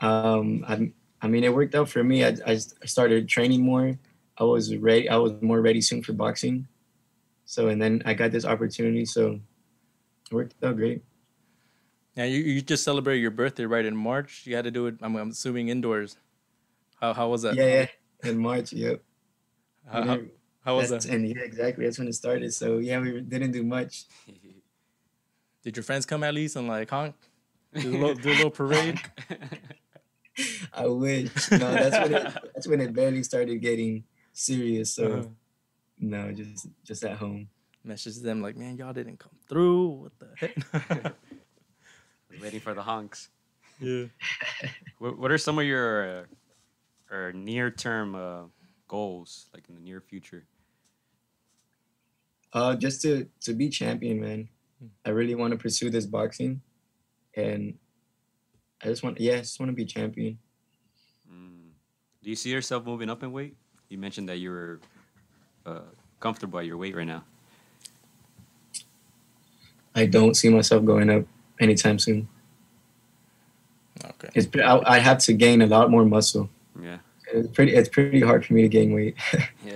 um, 0.00 0.64
I 0.68 0.92
I 1.20 1.26
mean, 1.28 1.42
it 1.44 1.52
worked 1.54 1.74
out 1.74 1.88
for 1.88 2.02
me. 2.04 2.24
I 2.24 2.36
I 2.46 2.56
started 2.56 3.28
training 3.28 3.62
more. 3.62 3.98
I 4.38 4.44
was 4.44 4.74
ready. 4.76 5.08
I 5.08 5.16
was 5.16 5.32
more 5.40 5.60
ready 5.60 5.80
soon 5.80 6.02
for 6.02 6.12
boxing. 6.12 6.66
So 7.44 7.68
and 7.68 7.80
then 7.80 8.02
I 8.04 8.14
got 8.14 8.30
this 8.30 8.44
opportunity. 8.44 9.04
So 9.04 9.40
it 10.30 10.34
worked 10.34 10.54
out 10.62 10.76
great. 10.76 11.02
Yeah, 12.14 12.24
you, 12.24 12.40
you 12.40 12.60
just 12.60 12.84
celebrated 12.84 13.20
your 13.20 13.30
birthday 13.30 13.64
right 13.64 13.84
in 13.84 13.96
March. 13.96 14.42
You 14.44 14.56
had 14.56 14.64
to 14.64 14.70
do 14.70 14.86
it. 14.86 14.96
I'm, 15.00 15.14
I'm 15.16 15.30
assuming 15.30 15.68
indoors. 15.68 16.16
How 17.00 17.14
how 17.14 17.28
was 17.28 17.42
that? 17.42 17.54
Yeah, 17.54 17.86
yeah. 18.22 18.30
In 18.30 18.38
March. 18.38 18.72
Yep. 18.72 19.02
How, 19.90 20.02
how, 20.02 20.18
how 20.64 20.76
was 20.76 20.90
that? 20.90 21.04
And 21.06 21.28
yeah, 21.28 21.42
exactly. 21.42 21.84
That's 21.84 21.98
when 21.98 22.08
it 22.08 22.14
started. 22.14 22.52
So 22.52 22.78
yeah, 22.78 23.00
we 23.00 23.20
didn't 23.20 23.52
do 23.52 23.62
much. 23.62 24.04
Did 25.62 25.76
your 25.76 25.84
friends 25.84 26.06
come 26.06 26.22
at 26.22 26.34
least 26.34 26.56
and 26.56 26.68
like 26.68 26.90
honk? 26.90 27.14
Do 27.74 27.90
a 27.90 27.92
little, 27.92 28.14
do 28.14 28.30
a 28.30 28.32
little 28.32 28.50
parade? 28.50 29.00
I 30.72 30.86
wish. 30.86 31.50
No, 31.50 31.58
that's 31.58 31.98
when 31.98 32.14
it, 32.14 32.34
that's 32.54 32.68
when 32.68 32.80
it 32.80 32.92
barely 32.94 33.22
started 33.22 33.60
getting 33.60 34.04
serious. 34.38 34.94
So 34.94 35.04
Uh-huh. 35.06 35.28
no, 35.98 36.32
just 36.32 36.68
just 36.84 37.04
at 37.04 37.18
home. 37.18 37.48
Message 37.84 38.18
them 38.20 38.42
like, 38.42 38.56
man, 38.56 38.76
y'all 38.76 38.92
didn't 38.92 39.18
come 39.18 39.36
through. 39.48 39.88
What 40.08 40.12
the 40.18 40.28
heck? 40.36 41.14
Waiting 42.40 42.60
for 42.60 42.74
the 42.74 42.82
honks. 42.82 43.28
yeah. 43.80 44.06
What, 44.98 45.16
what 45.18 45.30
are 45.30 45.38
some 45.38 45.58
of 45.60 45.64
your 45.64 45.86
uh, 46.10 46.24
or 47.14 47.32
near 47.32 47.70
term 47.70 48.14
uh, 48.16 48.50
goals, 48.88 49.46
like 49.54 49.68
in 49.68 49.76
the 49.76 49.80
near 49.80 50.00
future? 50.00 50.44
Uh, 52.52 52.74
just 52.74 53.00
to 53.02 53.28
to 53.42 53.54
be 53.54 53.68
champion, 53.68 54.20
man. 54.20 54.48
I 55.06 55.10
really 55.10 55.34
want 55.34 55.52
to 55.52 55.58
pursue 55.58 55.90
this 55.90 56.06
boxing, 56.06 56.60
and 57.34 57.78
I 58.82 58.86
just 58.86 59.02
want, 59.02 59.20
yeah, 59.20 59.34
I 59.34 59.38
just 59.46 59.58
want 59.60 59.70
to 59.70 59.74
be 59.76 59.84
champion. 59.84 60.38
Mm. 61.30 61.70
Do 62.22 62.30
you 62.30 62.36
see 62.36 62.50
yourself 62.50 62.84
moving 62.84 63.10
up 63.10 63.22
in 63.22 63.30
weight? 63.32 63.56
You 63.88 63.98
mentioned 63.98 64.28
that 64.28 64.36
you 64.38 64.50
were 64.50 64.80
uh, 65.66 65.80
comfortable 66.20 66.58
at 66.58 66.66
your 66.66 66.76
weight 66.76 66.94
right 66.94 67.06
now. 67.06 67.24
I 69.94 70.06
don't 70.06 70.34
see 70.34 70.48
myself 70.48 70.84
going 70.84 71.10
up 71.10 71.24
anytime 71.60 71.98
soon. 71.98 72.28
Okay. 74.04 74.28
It's 74.34 74.48
I, 74.56 74.96
I 74.96 74.98
have 74.98 75.18
to 75.20 75.32
gain 75.32 75.62
a 75.62 75.66
lot 75.66 75.90
more 75.90 76.04
muscle. 76.04 76.48
Yeah. 76.80 76.98
It's 77.32 77.48
pretty. 77.48 77.74
It's 77.74 77.88
pretty 77.88 78.20
hard 78.20 78.44
for 78.46 78.54
me 78.54 78.62
to 78.62 78.68
gain 78.68 78.92
weight. 78.92 79.16
Yeah. 79.64 79.74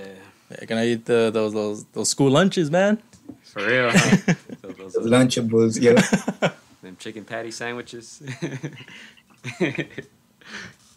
Yeah, 0.51 0.66
can 0.66 0.77
I 0.77 0.87
eat 0.87 1.07
the, 1.07 1.31
those 1.33 1.55
those 1.55 1.85
those 1.94 2.11
school 2.11 2.31
lunches, 2.31 2.70
man? 2.70 3.03
For 3.42 3.66
real. 3.66 3.90
Huh? 3.90 4.16
those, 4.62 4.77
those, 4.77 4.92
those- 4.92 5.07
Lunchables, 5.07 5.81
yeah. 5.81 6.51
them 6.83 6.96
chicken 6.98 7.25
patty 7.25 7.51
sandwiches. 7.51 8.22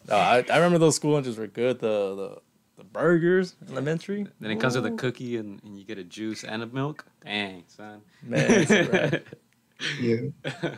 No, 0.08 0.16
I, 0.18 0.44
I 0.52 0.58
remember 0.58 0.78
those 0.78 0.96
school 0.98 1.14
lunches 1.14 1.38
were 1.38 1.48
good. 1.48 1.80
The 1.80 2.38
the, 2.78 2.84
the 2.84 2.84
burgers, 2.84 3.56
elementary. 3.70 4.28
then 4.40 4.52
it 4.52 4.60
comes 4.60 4.76
with 4.76 4.86
a 4.86 4.92
cookie 4.92 5.38
and, 5.38 5.62
and 5.64 5.78
you 5.78 5.86
get 5.86 5.98
a 5.98 6.04
juice 6.04 6.44
and 6.44 6.62
a 6.64 6.68
milk. 6.68 7.06
Dang, 7.24 7.64
son. 7.68 8.02
Man, 8.24 8.46
it's 8.50 8.72
a 8.72 8.84
wrap. 8.84 9.24
yeah. 10.02 10.76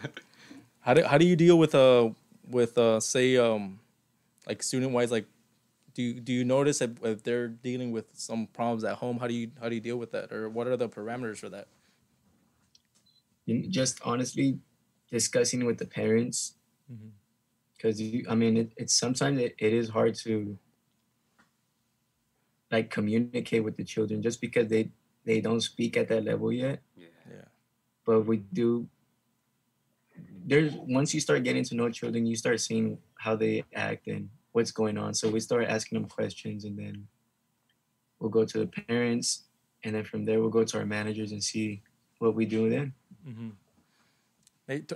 How 0.81 0.93
do 0.93 1.03
how 1.03 1.17
do 1.17 1.25
you 1.25 1.35
deal 1.35 1.57
with 1.57 1.75
uh 1.75 2.09
with 2.49 2.77
uh 2.77 2.99
say 2.99 3.37
um 3.37 3.79
like 4.47 4.63
student 4.63 4.91
wise 4.91 5.11
like 5.11 5.25
do 5.93 6.03
you, 6.03 6.13
do 6.19 6.31
you 6.31 6.45
notice 6.45 6.79
if, 6.81 6.91
if 7.03 7.23
they're 7.23 7.47
dealing 7.47 7.91
with 7.91 8.05
some 8.13 8.45
problems 8.45 8.83
at 8.83 8.97
home? 8.97 9.17
How 9.17 9.27
do 9.27 9.33
you 9.33 9.49
how 9.59 9.67
do 9.67 9.75
you 9.75 9.81
deal 9.81 9.97
with 9.97 10.11
that, 10.11 10.31
or 10.31 10.47
what 10.47 10.67
are 10.67 10.77
the 10.77 10.87
parameters 10.87 11.39
for 11.39 11.49
that? 11.49 11.67
Just 13.69 13.99
honestly 14.05 14.59
discussing 15.11 15.65
with 15.65 15.77
the 15.77 15.85
parents 15.85 16.53
because 17.75 18.01
you 18.01 18.25
i 18.29 18.35
mean 18.35 18.57
it, 18.57 18.71
it's 18.77 18.93
sometimes 18.93 19.39
it, 19.39 19.55
it 19.59 19.73
is 19.73 19.89
hard 19.89 20.15
to 20.15 20.57
like 22.71 22.89
communicate 22.89 23.63
with 23.63 23.77
the 23.77 23.83
children 23.83 24.21
just 24.21 24.41
because 24.41 24.67
they 24.67 24.89
they 25.25 25.41
don't 25.41 25.61
speak 25.61 25.97
at 25.97 26.07
that 26.09 26.23
level 26.23 26.51
yet 26.51 26.81
yeah. 26.95 27.07
Yeah. 27.29 27.45
but 28.05 28.21
we 28.25 28.37
do 28.53 28.87
there's 30.45 30.73
once 30.75 31.13
you 31.13 31.19
start 31.19 31.43
getting 31.43 31.63
to 31.65 31.75
know 31.75 31.89
children 31.89 32.25
you 32.25 32.35
start 32.35 32.59
seeing 32.59 32.97
how 33.15 33.35
they 33.35 33.63
act 33.75 34.07
and 34.07 34.29
what's 34.51 34.71
going 34.71 34.97
on 34.97 35.13
so 35.13 35.29
we 35.29 35.39
start 35.39 35.65
asking 35.67 35.99
them 35.99 36.09
questions 36.09 36.65
and 36.65 36.77
then 36.77 37.07
we'll 38.19 38.29
go 38.29 38.45
to 38.45 38.59
the 38.59 38.67
parents 38.67 39.43
and 39.83 39.95
then 39.95 40.03
from 40.03 40.25
there 40.25 40.39
we'll 40.39 40.49
go 40.49 40.63
to 40.63 40.77
our 40.79 40.85
managers 40.85 41.31
and 41.31 41.43
see 41.43 41.81
what 42.19 42.33
we 42.35 42.45
do 42.45 42.69
then 42.69 42.93
Mm-hmm. 43.27 43.49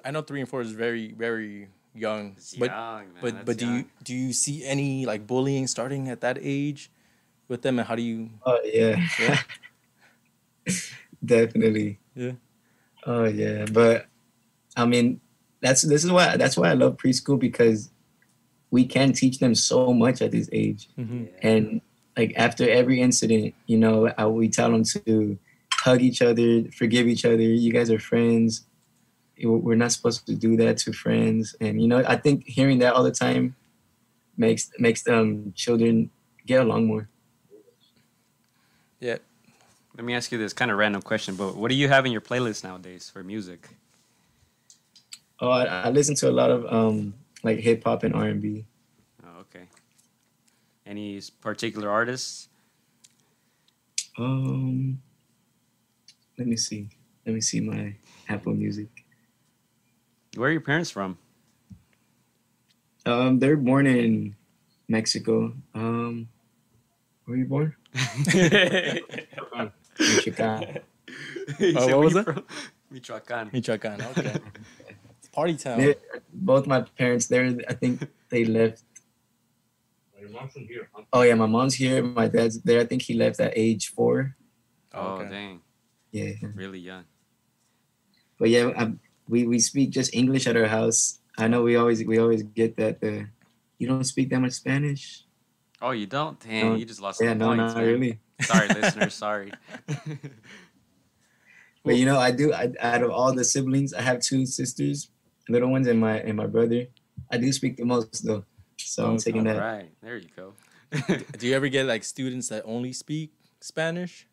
I 0.06 0.12
know 0.12 0.22
three 0.22 0.40
and 0.40 0.50
four 0.50 0.62
is 0.62 0.72
very 0.72 1.12
very 1.12 1.68
young, 1.94 2.34
It's 2.38 2.56
but 2.56 2.70
young, 2.72 3.14
man. 3.14 3.22
but 3.22 3.34
That's 3.34 3.46
but 3.46 3.58
do 3.58 3.74
you 3.74 3.86
do 4.04 4.14
you 4.16 4.34
see 4.34 4.64
any 4.66 5.06
like 5.06 5.28
bullying 5.28 5.68
starting 5.68 6.08
at 6.10 6.22
that 6.22 6.38
age 6.42 6.92
with 7.52 7.62
them, 7.62 7.78
and 7.78 7.88
how 7.88 7.94
do 7.96 8.02
you? 8.02 8.30
Oh 8.46 8.60
yeah. 8.64 8.96
Yeah. 9.20 9.38
Definitely. 11.24 12.00
Yeah. 12.16 12.32
Oh 13.06 13.26
yeah. 13.26 13.66
But 13.72 14.08
I 14.76 14.86
mean, 14.86 15.22
that's 15.62 15.84
this 15.84 16.04
is 16.04 16.12
why 16.12 16.38
that's 16.38 16.58
why 16.58 16.70
I 16.70 16.74
love 16.74 16.98
preschool 16.98 17.38
because 17.38 17.92
we 18.72 18.86
can 18.86 19.12
teach 19.12 19.40
them 19.40 19.54
so 19.54 19.94
much 19.94 20.22
at 20.22 20.32
this 20.32 20.50
age. 20.52 20.90
Mhm. 20.98 21.30
And 21.44 21.82
like 22.18 22.34
after 22.36 22.68
every 22.70 23.02
incident, 23.02 23.54
you 23.68 23.78
know, 23.78 24.12
I, 24.18 24.26
we 24.26 24.50
tell 24.50 24.72
them 24.72 24.84
to 24.84 25.38
hug 25.74 26.02
each 26.02 26.22
other, 26.22 26.64
forgive 26.72 27.08
each 27.08 27.26
other. 27.26 27.42
You 27.42 27.72
guys 27.72 27.92
are 27.92 28.00
friends. 28.00 28.66
We're 29.44 29.76
not 29.76 29.92
supposed 29.92 30.26
to 30.28 30.36
do 30.36 30.56
that 30.58 30.78
to 30.80 30.94
friends. 30.94 31.56
And 31.60 31.82
you 31.82 31.88
know, 31.88 32.04
I 32.08 32.16
think 32.16 32.44
hearing 32.46 32.80
that 32.80 32.94
all 32.94 33.04
the 33.04 33.12
time 33.12 33.56
makes 34.38 34.72
makes 34.80 35.04
them 35.04 35.54
children 35.56 36.12
get 36.46 36.62
along 36.62 36.88
more. 36.88 37.10
Yeah, 39.02 39.18
Let 39.98 40.06
me 40.06 40.14
ask 40.14 40.32
you 40.32 40.38
this 40.38 40.54
kind 40.54 40.70
of 40.70 40.78
random 40.78 41.02
question, 41.02 41.36
but 41.36 41.56
what 41.58 41.70
do 41.70 41.76
you 41.76 41.88
have 41.90 42.06
in 42.06 42.12
your 42.12 42.22
playlist 42.22 42.64
nowadays 42.64 43.10
for 43.10 43.24
music? 43.24 43.68
Oh, 45.40 45.50
I, 45.50 45.64
I 45.66 45.90
listen 45.90 46.14
to 46.18 46.30
a 46.30 46.32
lot 46.32 46.52
of 46.52 46.72
um 46.72 47.16
like 47.44 47.58
hip 47.58 47.84
hop 47.84 48.04
and 48.04 48.14
R 48.14 48.26
and 48.26 48.40
B. 48.40 48.64
Oh, 49.26 49.40
okay. 49.42 49.66
Any 50.86 51.20
particular 51.42 51.90
artists? 51.90 52.48
Um, 54.20 55.02
let 56.38 56.48
me 56.48 56.56
see. 56.56 56.90
Let 57.26 57.34
me 57.34 57.42
see 57.42 57.60
my 57.60 57.96
Apple 58.30 58.54
Music. 58.54 58.88
Where 60.36 60.50
are 60.50 60.52
your 60.52 60.62
parents 60.62 60.92
from? 60.92 61.18
Um, 63.08 63.40
they're 63.40 63.58
born 63.58 63.88
in 63.88 64.36
Mexico. 64.88 65.54
Um, 65.74 66.28
where 67.26 67.34
were 67.36 67.38
you 67.38 67.46
born? 67.46 67.76
Michoacan. 70.00 70.80
Oh, 71.76 71.88
what 71.98 72.00
was 72.00 72.14
you 72.14 72.20
it? 72.22 72.44
Michoacan. 72.90 73.50
Michoacan. 73.54 74.02
Okay, 74.02 74.36
it's 75.20 75.30
party 75.30 75.56
town. 75.56 75.80
They- 75.80 75.96
both 76.34 76.68
my 76.68 76.82
parents, 76.98 77.28
they're 77.28 77.58
I 77.68 77.74
think 77.74 78.08
they 78.30 78.46
left 78.46 78.84
Your 80.20 80.30
mom's 80.30 80.54
from 80.54 80.64
here. 80.68 80.90
Huh? 80.94 81.04
Oh 81.14 81.22
yeah, 81.24 81.36
my 81.36 81.46
mom's 81.48 81.76
here. 81.76 82.02
My 82.04 82.28
dad's 82.28 82.62
there. 82.62 82.80
I 82.82 82.86
think 82.86 83.02
he 83.02 83.14
left 83.14 83.40
at 83.40 83.54
age 83.56 83.90
four. 83.90 84.36
Oh, 84.94 85.20
Okay. 85.20 85.30
dang. 85.30 85.62
Yeah, 86.12 86.32
Really 86.56 86.80
young. 86.80 87.06
but 88.38 88.50
yeah, 88.50 88.72
I, 88.78 88.92
we 89.28 89.48
we 89.48 89.60
speak 89.60 89.92
just 89.92 90.14
English 90.14 90.48
at 90.48 90.58
our 90.58 90.68
house. 90.68 91.20
I 91.38 91.48
know 91.48 91.62
we 91.64 91.76
always 91.78 92.04
we 92.06 92.18
always 92.20 92.44
get 92.44 92.76
that 92.78 93.00
the 93.00 93.28
you 93.80 93.88
don't 93.88 94.04
speak 94.04 94.30
that 94.32 94.40
much 94.40 94.52
Spanish. 94.54 95.24
Oh, 95.82 95.92
you 95.92 96.06
don't? 96.06 96.40
Dang, 96.40 96.74
No. 96.74 96.76
you 96.76 96.86
just 96.86 97.02
lost 97.02 97.22
Yeah, 97.22 97.30
some 97.30 97.38
no, 97.40 97.48
points, 97.48 97.74
not 97.74 97.78
man. 97.78 97.86
really. 97.94 98.20
Sorry, 98.42 98.68
listeners. 98.68 99.14
Sorry. 99.14 99.52
But 101.84 101.96
you 101.96 102.06
know, 102.06 102.20
I 102.20 102.30
do. 102.30 102.54
I, 102.54 102.72
out 102.80 103.02
of 103.02 103.10
all 103.10 103.34
the 103.34 103.44
siblings, 103.44 103.92
I 103.94 104.02
have 104.02 104.20
two 104.22 104.46
sisters, 104.46 105.10
little 105.50 105.70
ones, 105.72 105.88
and 105.88 106.00
my 106.00 106.20
and 106.20 106.38
my 106.38 106.46
brother. 106.46 106.86
I 107.32 107.38
do 107.38 107.52
speak 107.52 107.78
the 107.78 107.86
most 107.86 108.22
though, 108.24 108.46
so 108.78 109.08
I'm 109.10 109.18
taking 109.18 109.48
All 109.48 109.54
that. 109.56 109.60
right. 109.60 109.90
There 110.04 110.18
you 110.18 110.30
go. 110.36 110.54
Do 111.40 111.48
you 111.48 111.56
ever 111.56 111.70
get 111.70 111.88
like 111.88 112.04
students 112.04 112.50
that 112.50 112.64
only 112.66 112.94
speak 112.94 113.34
Spanish? 113.62 114.28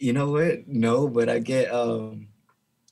You 0.00 0.12
know 0.12 0.30
what? 0.30 0.66
No, 0.66 1.06
but 1.06 1.28
I 1.28 1.38
get 1.38 1.70
um, 1.72 2.28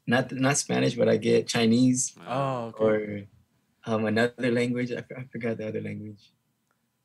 not 0.07 0.31
not 0.31 0.57
Spanish, 0.57 0.95
but 0.95 1.09
I 1.09 1.17
get 1.17 1.49
Chinese 1.49 2.15
Oh, 2.29 2.73
okay. 2.79 2.85
or 2.85 3.93
um 3.93 4.05
another 4.07 4.53
language. 4.53 4.93
I, 4.93 5.03
f- 5.03 5.11
I 5.19 5.25
forgot 5.33 5.59
the 5.59 5.67
other 5.67 5.81
language. 5.81 6.31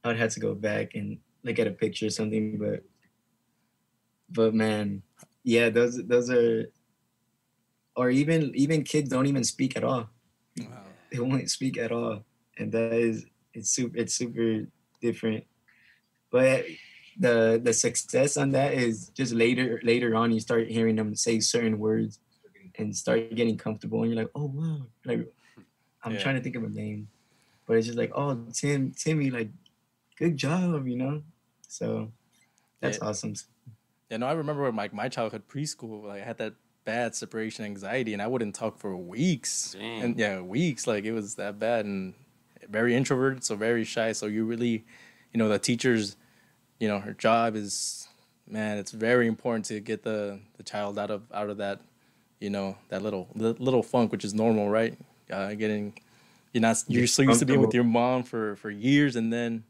I 0.04 0.08
would 0.10 0.18
have 0.18 0.34
to 0.34 0.40
go 0.40 0.56
back 0.56 0.96
and 0.96 1.18
look 1.44 1.60
at 1.60 1.68
a 1.68 1.72
picture 1.72 2.08
or 2.08 2.10
something, 2.10 2.58
but 2.58 2.84
but 4.30 4.54
man, 4.54 5.02
yeah, 5.44 5.70
those 5.70 5.98
those 6.08 6.30
are 6.30 6.70
or 7.96 8.10
even 8.10 8.52
even 8.56 8.84
kids 8.84 9.10
don't 9.10 9.28
even 9.28 9.44
speak 9.44 9.76
at 9.78 9.84
all. 9.84 10.10
Wow. 10.60 10.84
They 11.12 11.20
won't 11.20 11.50
speak 11.50 11.78
at 11.78 11.92
all. 11.92 12.24
And 12.58 12.72
that 12.72 12.94
is 12.94 13.26
it's 13.54 13.70
super 13.70 13.98
it's 13.98 14.14
super 14.14 14.66
different. 15.02 15.44
But 16.32 16.66
the 17.20 17.60
the 17.62 17.74
success 17.74 18.38
on 18.38 18.52
that 18.52 18.74
is 18.74 19.10
just 19.10 19.34
later 19.34 19.82
later 19.84 20.16
on 20.16 20.32
you 20.32 20.40
start 20.40 20.68
hearing 20.70 20.96
them 20.96 21.14
say 21.16 21.40
certain 21.42 21.78
words 21.78 22.20
and 22.78 22.96
start 22.96 23.36
getting 23.36 23.58
comfortable 23.58 24.02
and 24.02 24.12
you're 24.14 24.24
like, 24.24 24.32
oh 24.34 24.46
wow. 24.54 24.88
Like 25.06 25.28
I'm 26.04 26.14
Yeah. 26.14 26.20
trying 26.24 26.36
to 26.36 26.42
think 26.42 26.56
of 26.56 26.64
a 26.64 26.70
name. 26.70 27.10
But 27.68 27.78
it's 27.78 27.86
just 27.88 27.98
like, 27.98 28.12
oh 28.16 28.46
Tim, 28.54 28.92
Timmy, 28.92 29.30
like 29.30 29.50
good 30.22 30.38
job, 30.38 30.88
you 30.88 30.98
know? 30.98 31.24
So 31.68 32.12
that's 32.80 33.00
Yeah. 33.00 33.08
awesome. 33.08 33.34
Yeah, 34.10 34.18
no, 34.18 34.28
I 34.28 34.34
remember 34.34 34.64
when, 34.64 34.76
like 34.76 34.94
my 34.94 35.10
childhood 35.10 35.48
preschool, 35.48 36.04
like 36.04 36.22
I 36.22 36.26
had 36.26 36.38
that 36.38 36.54
bad 36.84 37.16
separation 37.16 37.66
anxiety, 37.66 38.14
and 38.14 38.22
I 38.22 38.28
wouldn't 38.28 38.54
talk 38.56 38.78
for 38.78 38.96
weeks. 38.96 39.74
Dang. 39.74 40.02
And 40.02 40.20
yeah, 40.20 40.42
weeks. 40.42 40.86
Like 40.86 41.06
it 41.06 41.14
was 41.14 41.36
that 41.36 41.58
bad, 41.60 41.86
and 41.86 42.14
very 42.70 42.94
introverted, 42.96 43.44
so 43.44 43.56
very 43.56 43.84
shy. 43.84 44.12
So 44.12 44.26
you 44.28 44.46
really, 44.46 44.86
you 45.32 45.38
know, 45.38 45.48
the 45.50 45.58
teacher's, 45.60 46.18
you 46.80 46.88
know, 46.88 47.00
her 47.00 47.14
job 47.14 47.56
is, 47.56 48.08
man, 48.48 48.78
it's 48.78 48.92
very 48.92 49.28
important 49.28 49.66
to 49.66 49.80
get 49.80 50.04
the 50.04 50.40
the 50.58 50.64
child 50.64 51.00
out 51.00 51.10
of 51.10 51.22
out 51.34 51.50
of 51.50 51.58
that, 51.58 51.80
you 52.40 52.50
know, 52.50 52.78
that 52.90 53.02
little 53.02 53.28
li- 53.34 53.56
little 53.60 53.84
funk, 53.84 54.12
which 54.12 54.26
is 54.26 54.34
normal, 54.34 54.70
right? 54.70 54.98
Uh, 55.32 55.54
getting, 55.54 55.94
you're 56.52 56.62
not 56.62 56.84
you're 56.90 57.08
so 57.08 57.22
used 57.22 57.40
to 57.40 57.46
being 57.46 57.62
with 57.62 57.74
your 57.74 57.86
mom 57.86 58.24
for 58.24 58.58
for 58.58 58.70
years, 58.70 59.16
and 59.16 59.32
then, 59.32 59.64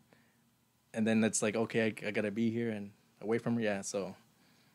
and 0.94 1.06
then 1.08 1.24
it's 1.24 1.42
like, 1.42 1.56
okay, 1.56 1.86
I, 1.86 2.08
I 2.08 2.12
gotta 2.12 2.32
be 2.32 2.50
here 2.52 2.70
and 2.70 2.92
away 3.22 3.38
from 3.38 3.56
her. 3.56 3.62
Yeah, 3.62 3.82
so. 3.82 4.16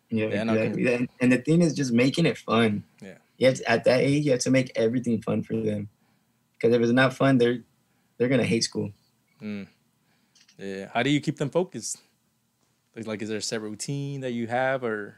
Yeah, 0.08 0.26
Yeah, 0.26 0.42
exactly. 0.42 0.94
And, 0.94 1.08
and 1.20 1.32
the 1.32 1.38
thing 1.38 1.62
is 1.62 1.74
just 1.74 1.92
making 1.92 2.26
it 2.26 2.38
fun. 2.38 2.84
Yeah. 3.02 3.16
You 3.38 3.48
have 3.48 3.56
to, 3.56 3.70
at 3.70 3.84
that 3.84 4.00
age, 4.00 4.24
you 4.24 4.30
have 4.32 4.40
to 4.40 4.50
make 4.50 4.70
everything 4.76 5.20
fun 5.20 5.42
for 5.42 5.56
them. 5.56 5.88
Because 6.56 6.74
if 6.74 6.80
it's 6.80 6.92
not 6.92 7.12
fun, 7.12 7.38
they're 7.38 7.58
they're 8.16 8.28
gonna 8.28 8.44
hate 8.44 8.64
school. 8.64 8.92
Mm. 9.42 9.66
Yeah. 10.58 10.88
How 10.94 11.02
do 11.02 11.10
you 11.10 11.20
keep 11.20 11.36
them 11.36 11.50
focused? 11.50 11.98
Like, 12.94 13.06
like, 13.06 13.22
is 13.22 13.28
there 13.28 13.38
a 13.38 13.42
set 13.42 13.60
routine 13.60 14.22
that 14.22 14.32
you 14.32 14.46
have, 14.46 14.82
or 14.84 15.16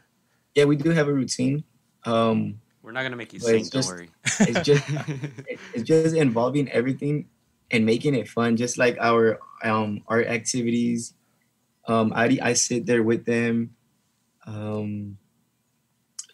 Yeah, 0.55 0.65
we 0.65 0.75
do 0.75 0.89
have 0.89 1.07
a 1.07 1.13
routine. 1.13 1.63
Um, 2.05 2.59
We're 2.81 2.91
not 2.91 3.03
gonna 3.03 3.15
make 3.15 3.31
you 3.31 3.39
But 3.39 3.45
sing. 3.45 3.59
it's 3.61 3.69
Don't 3.69 3.85
worry. 3.87 4.09
it's 4.41 4.61
just 4.61 4.83
it's 5.73 5.83
just 5.83 6.15
involving 6.15 6.67
everything 6.69 7.27
and 7.71 7.85
making 7.85 8.15
it 8.15 8.27
fun. 8.27 8.57
Just 8.57 8.77
like 8.77 8.97
our 8.99 9.39
um 9.63 10.03
art 10.07 10.27
activities. 10.27 11.13
Um, 11.87 12.13
I 12.15 12.37
I 12.41 12.53
sit 12.53 12.85
there 12.85 13.03
with 13.03 13.25
them. 13.25 13.75
Um, 14.45 15.17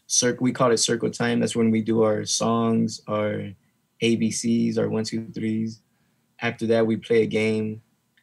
circle 0.07 0.43
we 0.43 0.51
call 0.51 0.71
it 0.71 0.77
circle 0.77 1.09
time. 1.09 1.39
That's 1.39 1.55
when 1.55 1.71
we 1.71 1.81
do 1.81 2.03
our 2.03 2.25
songs, 2.25 3.01
our 3.07 3.49
ABCs, 4.01 4.77
our 4.77 4.89
one 4.89 5.03
two 5.03 5.27
threes. 5.31 5.81
After 6.39 6.67
that, 6.67 6.85
we 6.85 6.97
play 6.97 7.23
a 7.23 7.27
game. 7.27 7.81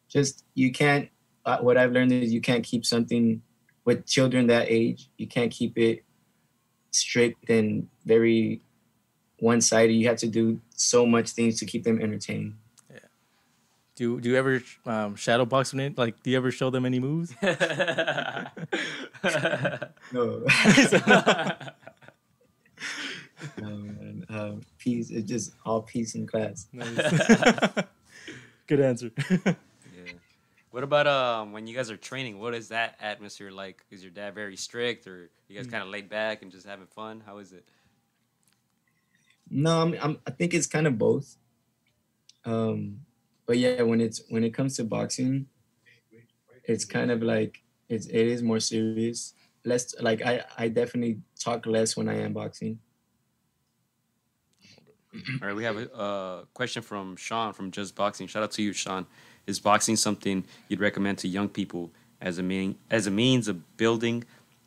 Just 0.08 0.44
you 0.54 0.72
can't. 0.72 1.08
Uh, 1.44 1.58
what 1.58 1.76
I've 1.76 1.92
learned 1.92 2.12
is 2.12 2.32
you 2.32 2.40
can't 2.40 2.62
keep 2.62 2.86
something 2.86 3.42
with 3.84 4.06
children 4.06 4.46
that 4.46 4.70
age. 4.70 5.10
You 5.16 5.26
can't 5.26 5.50
keep 5.50 5.76
it 5.76 6.04
strict 6.92 7.50
and 7.50 7.88
very 8.04 8.62
one-sided. 9.38 9.92
You 9.92 10.06
have 10.08 10.18
to 10.18 10.28
do 10.28 10.60
so 10.76 11.04
much 11.04 11.30
things 11.30 11.58
to 11.58 11.66
keep 11.66 11.82
them 11.82 12.00
entertained. 12.00 12.54
Do 13.94 14.20
do 14.20 14.30
you 14.30 14.36
ever 14.36 14.62
um, 14.86 15.16
shadow 15.16 15.44
box 15.44 15.70
them? 15.70 15.80
In? 15.80 15.94
Like, 15.96 16.22
do 16.22 16.30
you 16.30 16.36
ever 16.36 16.50
show 16.50 16.70
them 16.70 16.84
any 16.86 17.00
moves? 17.00 17.34
No, 20.12 20.44
no 23.58 23.76
man. 23.76 24.26
Um, 24.28 24.60
peace. 24.78 25.10
It's 25.10 25.28
just 25.28 25.54
all 25.64 25.80
peace 25.82 26.14
in 26.14 26.26
class. 26.26 26.66
Good 28.66 28.80
answer. 28.80 29.10
Yeah. 29.28 29.54
What 30.70 30.84
about 30.84 31.06
um 31.06 31.52
when 31.52 31.66
you 31.66 31.74
guys 31.74 31.90
are 31.90 31.96
training? 31.96 32.38
What 32.38 32.54
is 32.54 32.68
that 32.68 32.96
atmosphere 33.00 33.50
like? 33.50 33.84
Is 33.90 34.02
your 34.02 34.10
dad 34.10 34.34
very 34.34 34.56
strict, 34.56 35.06
or 35.06 35.30
you 35.48 35.56
guys 35.56 35.66
kind 35.66 35.82
of 35.82 35.88
laid 35.88 36.08
back 36.08 36.42
and 36.42 36.50
just 36.50 36.66
having 36.66 36.86
fun? 36.86 37.22
How 37.24 37.38
is 37.38 37.52
it? 37.52 37.64
No, 39.50 39.82
I'm, 39.82 39.94
I'm, 40.00 40.18
I 40.26 40.30
think 40.30 40.54
it's 40.54 40.66
kind 40.66 40.86
of 40.86 40.98
both. 40.98 41.36
Um, 42.44 43.00
but 43.52 43.58
yeah, 43.58 43.82
when 43.82 44.00
it's 44.00 44.22
when 44.30 44.44
it 44.44 44.54
comes 44.54 44.76
to 44.76 44.84
boxing, 44.84 45.44
it's 46.64 46.86
kind 46.86 47.10
of 47.10 47.22
like 47.22 47.62
it's 47.86 48.06
it 48.06 48.26
is 48.26 48.42
more 48.42 48.60
serious. 48.60 49.34
Less 49.66 49.94
like 50.00 50.22
I 50.24 50.42
I 50.56 50.68
definitely 50.68 51.20
talk 51.38 51.66
less 51.66 51.94
when 51.94 52.08
I 52.08 52.14
am 52.14 52.32
boxing. 52.32 52.78
All 55.42 55.48
right, 55.48 55.54
we 55.54 55.64
have 55.64 55.76
a 55.76 55.94
uh, 55.94 56.44
question 56.54 56.80
from 56.80 57.14
Sean 57.16 57.52
from 57.52 57.70
Just 57.70 57.94
Boxing. 57.94 58.26
Shout 58.26 58.42
out 58.42 58.52
to 58.52 58.62
you, 58.62 58.72
Sean. 58.72 59.04
Is 59.46 59.60
boxing 59.60 59.96
something 59.96 60.46
you'd 60.68 60.80
recommend 60.80 61.18
to 61.18 61.28
young 61.28 61.50
people 61.50 61.90
as 62.22 62.38
a 62.38 62.42
mean 62.42 62.78
as 62.90 63.06
a 63.06 63.10
means 63.10 63.48
of 63.48 63.76
building 63.76 64.24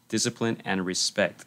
discipline 0.09 0.61
and 0.63 0.85
respect? 0.85 1.45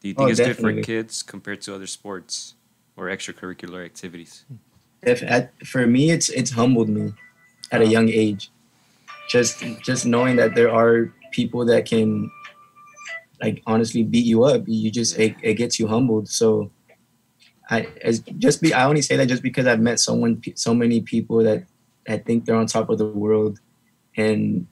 Do 0.00 0.08
you 0.08 0.14
think 0.14 0.26
Oh, 0.26 0.30
it's 0.32 0.40
good 0.40 0.58
for 0.58 0.82
kids 0.82 1.22
compared 1.22 1.60
to 1.62 1.76
other 1.76 1.86
sports 1.86 2.56
or 2.96 3.04
extracurricular 3.06 3.84
activities? 3.84 4.44
If 5.02 5.22
at, 5.22 5.52
for 5.66 5.86
me 5.86 6.10
it's 6.10 6.28
it's 6.28 6.50
humbled 6.50 6.88
me 6.88 7.12
at 7.70 7.80
a 7.80 7.84
uh-huh. 7.84 7.92
young 7.92 8.08
age. 8.08 8.50
Just 9.28 9.60
just 9.82 10.06
knowing 10.06 10.36
that 10.36 10.54
there 10.54 10.72
are 10.72 11.12
people 11.32 11.64
that 11.66 11.84
can 11.84 12.30
like 13.40 13.62
honestly 13.66 14.02
beat 14.02 14.24
you 14.24 14.44
up. 14.44 14.62
You 14.66 14.90
just 14.90 15.18
it, 15.18 15.36
it 15.42 15.54
gets 15.54 15.78
you 15.78 15.86
humbled. 15.86 16.28
So 16.28 16.70
i 17.70 17.86
as 18.02 18.20
just 18.38 18.62
be 18.62 18.72
i 18.72 18.86
only 18.86 19.02
say 19.02 19.14
that 19.14 19.28
just 19.28 19.42
because 19.42 19.66
i've 19.66 19.78
met 19.78 20.00
someone 20.00 20.40
so 20.54 20.72
many 20.72 21.02
people 21.02 21.44
that 21.44 21.64
that 22.06 22.24
think 22.24 22.46
they're 22.46 22.56
on 22.56 22.66
top 22.66 22.88
of 22.88 22.98
the 22.98 23.06
world. 23.06 23.60
And 24.16 24.66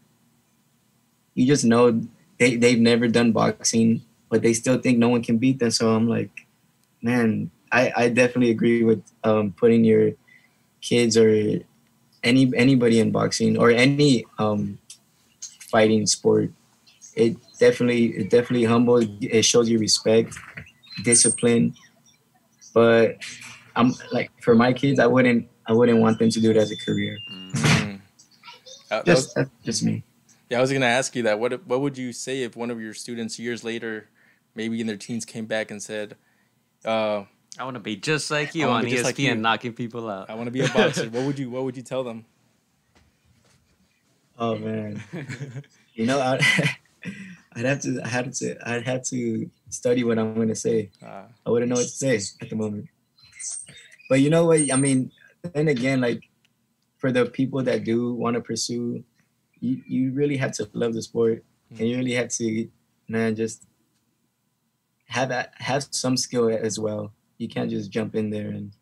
you 1.34 1.46
just 1.46 1.64
know 1.64 2.00
they, 2.38 2.56
they've 2.56 2.80
never 2.80 3.08
done 3.08 3.32
boxing 3.32 4.02
but 4.30 4.42
they 4.42 4.54
still 4.54 4.78
think 4.78 4.98
no 4.98 5.08
one 5.08 5.22
can 5.22 5.38
beat 5.38 5.58
them. 5.58 5.70
So 5.70 5.94
i'm 5.94 6.08
like 6.08 6.46
man 7.02 7.50
I, 7.72 7.92
I 7.96 8.08
definitely 8.08 8.50
agree 8.50 8.84
with 8.84 9.02
um, 9.24 9.52
putting 9.52 9.84
your 9.84 10.12
kids 10.80 11.16
or 11.16 11.28
any 12.22 12.52
anybody 12.56 13.00
in 13.00 13.10
boxing 13.10 13.58
or 13.58 13.70
any 13.70 14.24
um, 14.38 14.78
fighting 15.70 16.06
sport. 16.06 16.50
It 17.14 17.36
definitely 17.58 18.06
it 18.16 18.30
definitely 18.30 18.64
humble. 18.64 19.02
It 19.20 19.44
shows 19.44 19.68
you 19.68 19.78
respect, 19.78 20.36
discipline. 21.02 21.74
But 22.74 23.16
I'm 23.74 23.92
like 24.12 24.30
for 24.42 24.54
my 24.54 24.72
kids, 24.72 25.00
I 25.00 25.06
wouldn't 25.06 25.48
I 25.66 25.72
wouldn't 25.72 25.98
want 25.98 26.18
them 26.18 26.30
to 26.30 26.40
do 26.40 26.50
it 26.50 26.56
as 26.56 26.70
a 26.70 26.76
career. 26.76 27.18
Mm. 27.32 28.00
Uh, 28.90 29.02
that 29.02 29.06
was- 29.06 29.24
Just 29.24 29.34
that's 29.34 29.50
just 29.64 29.82
me. 29.82 30.02
yeah, 30.50 30.58
I 30.58 30.60
was 30.60 30.72
gonna 30.72 30.86
ask 30.86 31.16
you 31.16 31.22
that. 31.24 31.40
What 31.40 31.66
what 31.66 31.80
would 31.80 31.98
you 31.98 32.12
say 32.12 32.42
if 32.42 32.54
one 32.54 32.70
of 32.70 32.80
your 32.80 32.94
students 32.94 33.38
years 33.38 33.64
later, 33.64 34.08
maybe 34.54 34.80
in 34.80 34.86
their 34.86 34.96
teens, 34.96 35.24
came 35.24 35.46
back 35.46 35.70
and 35.70 35.82
said, 35.82 36.16
uh, 36.84 37.24
I 37.58 37.64
want 37.64 37.74
to 37.74 37.80
be 37.80 37.96
just 37.96 38.30
like 38.30 38.54
you 38.54 38.68
on 38.68 38.84
be 38.84 38.92
ESPN, 38.92 39.04
like 39.04 39.18
you. 39.18 39.34
knocking 39.34 39.72
people 39.72 40.08
out. 40.10 40.28
"I 40.28 40.34
want 40.34 40.46
to 40.46 40.50
be 40.50 40.60
a 40.60 40.68
boxer"? 40.68 41.08
what 41.10 41.24
would 41.24 41.38
you 41.38 41.50
What 41.50 41.64
would 41.64 41.76
you 41.76 41.82
tell 41.82 42.04
them? 42.04 42.24
Oh 44.38 44.56
man, 44.56 45.02
you 45.94 46.04
know 46.04 46.20
I, 46.20 46.34
I'd 47.54 47.64
have 47.64 47.80
to 47.82 48.00
I 48.04 48.08
had 48.08 48.32
to 48.34 48.68
I'd 48.68 48.84
have 48.84 49.02
to 49.04 49.50
study 49.70 50.04
what 50.04 50.18
I'm 50.18 50.34
gonna 50.34 50.54
say. 50.54 50.90
Uh, 51.02 51.24
I 51.46 51.50
wouldn't 51.50 51.70
know 51.70 51.76
what 51.76 51.88
to 51.88 51.88
say 51.88 52.20
at 52.42 52.50
the 52.50 52.56
moment. 52.56 52.88
But 54.08 54.20
you 54.20 54.30
know 54.30 54.44
what? 54.46 54.60
I 54.70 54.76
mean, 54.76 55.10
then 55.54 55.68
again, 55.68 56.00
like 56.00 56.22
for 56.98 57.10
the 57.12 57.26
people 57.26 57.62
that 57.62 57.84
do 57.84 58.12
want 58.14 58.34
to 58.34 58.42
pursue, 58.42 59.02
you 59.60 59.82
you 59.86 60.12
really 60.12 60.36
have 60.36 60.52
to 60.52 60.68
love 60.74 60.92
the 60.92 61.02
sport, 61.02 61.44
and 61.70 61.88
you 61.88 61.96
really 61.96 62.12
have 62.12 62.28
to, 62.28 62.68
man, 63.08 63.34
just 63.36 63.64
have 65.06 65.30
a, 65.30 65.48
have 65.54 65.86
some 65.90 66.16
skill 66.16 66.48
as 66.48 66.78
well. 66.78 67.12
You 67.38 67.48
can't 67.48 67.70
just 67.70 67.90
jump 67.90 68.14
in 68.14 68.30
there 68.30 68.48
and 68.48 68.72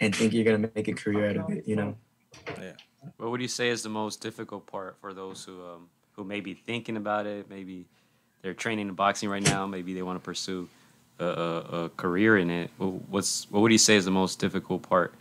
and 0.00 0.14
think 0.14 0.32
you're 0.32 0.44
gonna 0.44 0.70
make 0.74 0.88
a 0.88 0.92
career 0.92 1.30
out 1.30 1.36
of 1.36 1.50
it. 1.50 1.66
You 1.66 1.76
know. 1.76 1.96
Yeah. 2.58 2.72
What 3.16 3.30
would 3.30 3.40
you 3.40 3.48
say 3.48 3.68
is 3.68 3.82
the 3.82 3.88
most 3.88 4.20
difficult 4.20 4.66
part 4.66 4.96
for 5.00 5.14
those 5.14 5.44
who 5.44 5.62
um, 5.64 5.88
who 6.12 6.24
may 6.24 6.40
be 6.40 6.54
thinking 6.54 6.96
about 6.96 7.26
it? 7.26 7.48
Maybe 7.48 7.86
they're 8.42 8.54
training 8.54 8.88
in 8.88 8.94
boxing 8.94 9.28
right 9.28 9.42
now. 9.42 9.66
Maybe 9.66 9.94
they 9.94 10.02
want 10.02 10.18
to 10.18 10.24
pursue 10.24 10.68
a, 11.18 11.24
a, 11.24 11.58
a 11.84 11.88
career 11.90 12.38
in 12.38 12.50
it. 12.50 12.70
What's 12.78 13.50
what 13.50 13.60
would 13.60 13.72
you 13.72 13.78
say 13.78 13.96
is 13.96 14.04
the 14.04 14.10
most 14.10 14.38
difficult 14.38 14.82
part 14.82 15.14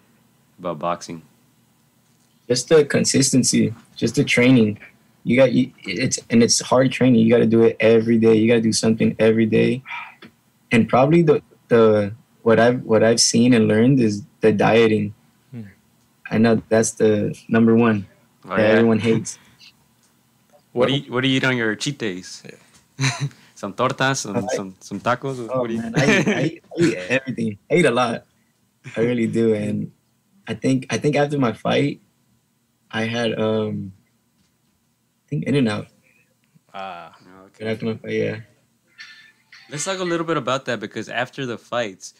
about 0.60 0.80
boxing? 0.80 1.22
just 2.50 2.68
the 2.68 2.84
consistency, 2.84 3.74
just 3.96 4.16
the 4.16 4.24
training. 4.24 4.80
You 5.24 5.38
got 5.38 5.52
you, 5.54 5.72
it's 5.84 6.20
and 6.32 6.42
it's 6.42 6.60
hard 6.60 6.92
training. 6.92 7.22
You 7.22 7.32
got 7.32 7.40
to 7.40 7.46
do 7.46 7.62
it 7.62 7.78
every 7.80 8.18
day. 8.18 8.34
You 8.36 8.48
got 8.48 8.56
to 8.56 8.62
do 8.62 8.74
something 8.74 9.16
every 9.20 9.46
day, 9.46 9.84
and 10.72 10.90
probably 10.90 11.22
the 11.22 11.44
the 11.70 12.14
what 12.44 12.60
I've 12.60 12.82
what 12.84 13.04
I've 13.04 13.20
seen 13.22 13.54
and 13.54 13.68
learned 13.68 14.00
is 14.00 14.24
the 14.42 14.52
dieting. 14.52 15.14
Hmm. 15.52 15.70
I 16.30 16.38
know 16.38 16.62
that's 16.70 16.92
the 17.00 17.38
number 17.48 17.76
one 17.76 18.06
Oh, 18.46 18.56
that 18.56 18.60
yeah? 18.66 18.76
everyone 18.78 19.00
hates. 19.00 19.38
What 20.72 20.88
do 20.88 20.94
you 20.94 21.12
what 21.12 21.22
do 21.26 21.28
you 21.28 21.38
eat 21.38 21.44
on 21.50 21.58
your 21.58 21.74
cheat 21.76 21.98
days? 21.98 22.44
some 23.56 23.74
tortas, 23.74 24.22
some, 24.22 24.38
I- 24.38 24.54
some 24.56 24.76
some 24.80 25.00
tacos. 25.02 25.42
Oh 25.50 25.62
what 25.66 25.68
do 25.68 25.74
you? 25.74 25.82
man, 25.82 25.94
I 25.98 26.06
eat, 26.06 26.28
I, 26.30 26.44
eat, 26.46 26.62
I 26.62 26.78
eat 26.82 26.96
everything. 27.10 27.52
I 27.70 27.74
eat 27.82 27.86
a 27.90 27.92
lot. 27.92 28.26
I 28.96 29.02
really 29.02 29.26
do, 29.28 29.54
and 29.58 29.92
I 30.48 30.54
think 30.54 30.86
I 30.94 30.98
think 31.02 31.18
after 31.18 31.38
my 31.42 31.54
fight, 31.54 32.02
I 32.94 33.10
had 33.10 33.34
um, 33.34 33.94
I 33.98 35.24
think 35.30 35.46
In 35.50 35.56
and 35.58 35.68
Out. 35.68 35.88
Ah, 36.70 37.18
okay. 37.50 37.66
After 37.74 37.86
my 37.90 37.98
fight, 37.98 38.14
yeah. 38.14 38.38
Let's 39.70 39.86
talk 39.86 40.00
a 40.00 40.04
little 40.04 40.26
bit 40.26 40.38
about 40.38 40.66
that 40.66 40.80
because 40.80 41.10
after 41.10 41.46
the 41.46 41.58
fights, 41.58 42.14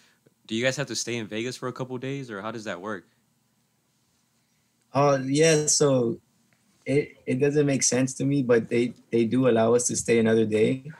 do 0.46 0.56
you 0.56 0.64
guys 0.64 0.78
have 0.78 0.88
to 0.88 0.96
stay 0.96 1.18
in 1.18 1.28
Vegas 1.28 1.56
for 1.56 1.68
a 1.68 1.74
couple 1.74 1.98
days, 1.98 2.30
or 2.30 2.42
how 2.42 2.52
does 2.52 2.64
that 2.66 2.80
work? 2.80 3.06
Oh 4.94 5.18
yeah, 5.18 5.66
so 5.68 6.20
it 6.86 7.18
it 7.26 7.40
doesn't 7.40 7.66
make 7.66 7.84
sense 7.84 8.14
to 8.16 8.26
me, 8.26 8.44
but 8.44 8.70
they 8.70 8.94
they 9.12 9.26
do 9.26 9.48
allow 9.50 9.74
us 9.76 9.88
to 9.88 9.96
stay 9.96 10.20
another 10.20 10.46
day, 10.46 10.92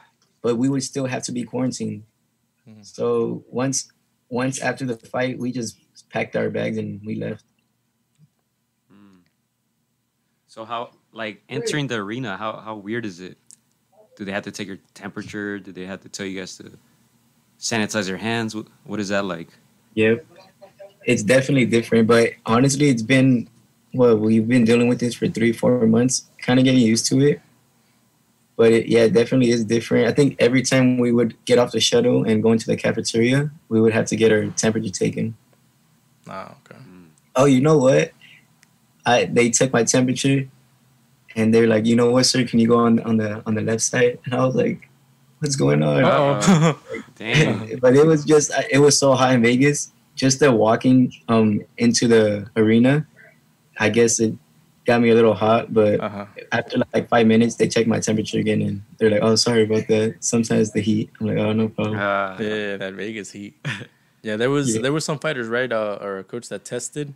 but 0.42 0.56
we 0.56 0.70
would 0.70 0.84
still 0.84 1.06
have 1.06 1.24
to 1.24 1.32
be 1.32 1.44
quarantined. 1.44 2.04
Mhm. 2.68 2.86
So 2.86 3.44
once 3.50 3.92
once 4.30 4.60
after 4.60 4.86
the 4.86 4.98
fight, 4.98 5.40
we 5.40 5.52
just 5.52 5.78
packed 6.10 6.36
our 6.36 6.50
bags 6.50 6.78
and 6.78 7.02
we 7.06 7.16
left. 7.16 7.46
Mm. 8.92 9.22
So 10.48 10.66
how 10.66 10.92
like 11.12 11.42
entering 11.50 11.88
the 11.88 11.96
arena? 11.96 12.38
How 12.38 12.58
how 12.58 12.76
weird 12.76 13.06
is 13.06 13.20
it? 13.20 13.38
Do 14.20 14.26
they 14.26 14.34
have 14.34 14.44
to 14.44 14.52
take 14.52 14.68
your 14.68 14.80
temperature? 14.94 15.60
Do 15.60 15.72
they 15.72 15.86
have 15.86 16.02
to 16.02 16.10
tell 16.10 16.26
you 16.26 16.38
guys 16.38 16.58
to 16.58 16.78
sanitize 17.58 18.10
your 18.10 18.18
hands? 18.18 18.54
What, 18.54 18.68
what 18.84 19.00
is 19.00 19.08
that 19.08 19.24
like? 19.24 19.48
Yep, 19.94 20.26
it's 21.06 21.24
definitely 21.24 21.66
different, 21.66 22.06
but 22.06 22.34
honestly, 22.46 22.90
it's 22.90 23.02
been 23.02 23.48
well, 23.94 24.18
we've 24.18 24.48
been 24.48 24.66
dealing 24.66 24.90
with 24.90 25.00
this 25.00 25.16
for 25.16 25.30
three 25.30 25.54
four 25.54 25.88
months, 25.88 26.26
kind 26.38 26.60
of 26.60 26.66
getting 26.66 26.82
used 26.82 27.06
to 27.08 27.22
it. 27.22 27.42
But 28.58 28.74
it, 28.74 28.88
yeah, 28.88 29.04
it 29.04 29.14
definitely 29.14 29.52
is 29.52 29.64
different. 29.64 30.10
I 30.10 30.12
think 30.12 30.36
every 30.38 30.64
time 30.64 30.98
we 30.98 31.14
would 31.14 31.34
get 31.46 31.58
off 31.58 31.72
the 31.72 31.80
shuttle 31.80 32.26
and 32.26 32.44
go 32.44 32.52
into 32.52 32.68
the 32.68 32.76
cafeteria, 32.76 33.50
we 33.70 33.80
would 33.80 33.94
have 33.94 34.06
to 34.08 34.18
get 34.18 34.34
our 34.34 34.48
temperature 34.48 34.92
taken. 34.92 35.38
ah, 36.28 36.56
okay. 36.66 36.82
oh, 37.38 37.46
you 37.46 37.62
know 37.62 37.78
what? 37.78 38.12
I 39.06 39.26
they 39.26 39.50
took 39.50 39.72
my 39.72 39.86
temperature, 39.86 40.50
and 41.36 41.54
they're 41.54 41.68
like, 41.68 41.86
you 41.86 41.96
know 41.96 42.12
what, 42.12 42.26
sir? 42.26 42.44
Can 42.46 42.60
you 42.60 42.68
go 42.68 42.78
on 42.78 43.00
on 43.02 43.18
the 43.18 43.42
on 43.46 43.56
the 43.56 43.62
left 43.62 43.82
side? 43.82 44.20
And 44.26 44.34
I 44.34 44.46
was 44.46 44.56
like, 44.56 44.90
what's 45.40 45.56
going 45.56 45.84
on? 45.84 46.04
Uh-oh. 46.04 46.80
Damn. 47.16 47.80
but 47.82 47.96
it 47.96 48.06
was 48.06 48.26
just 48.26 48.52
it 48.72 48.80
was 48.80 48.98
so 48.98 49.14
hot 49.14 49.34
in 49.34 49.42
Vegas. 49.42 49.92
Just 50.16 50.40
the 50.40 50.52
walking 50.52 51.14
um 51.28 51.62
into 51.78 52.08
the 52.08 52.50
arena, 52.56 53.08
I 53.80 53.90
guess 53.90 54.20
it 54.20 54.34
got 54.86 55.02
me 55.02 55.10
a 55.10 55.16
little 55.16 55.34
hot. 55.36 55.74
But 55.74 56.02
uh-huh. 56.02 56.26
after 56.52 56.78
like 56.94 57.08
five 57.10 57.28
minutes, 57.28 57.56
they 57.56 57.68
checked 57.68 57.88
my 57.88 58.00
temperature 58.00 58.40
again, 58.40 58.62
and 58.62 58.82
they're 58.98 59.12
like, 59.12 59.22
oh, 59.22 59.36
sorry 59.36 59.64
about 59.64 59.88
that. 59.88 60.18
Sometimes 60.20 60.72
the 60.72 60.82
heat. 60.82 61.10
I'm 61.20 61.28
like, 61.28 61.38
oh, 61.38 61.54
no 61.54 61.70
problem. 61.70 61.98
Uh, 61.98 62.36
Yeah, 62.40 62.78
that 62.78 62.94
Vegas 62.94 63.32
heat. 63.32 63.56
Yeah, 64.22 64.36
there 64.36 64.50
was 64.50 64.76
Yeah. 64.76 64.82
there 64.82 64.92
were 64.92 65.00
some 65.00 65.18
fighters, 65.18 65.48
right, 65.48 65.72
uh, 65.72 65.98
or 66.02 66.18
a 66.20 66.26
coach 66.26 66.50
that 66.50 66.66
tested. 66.66 67.14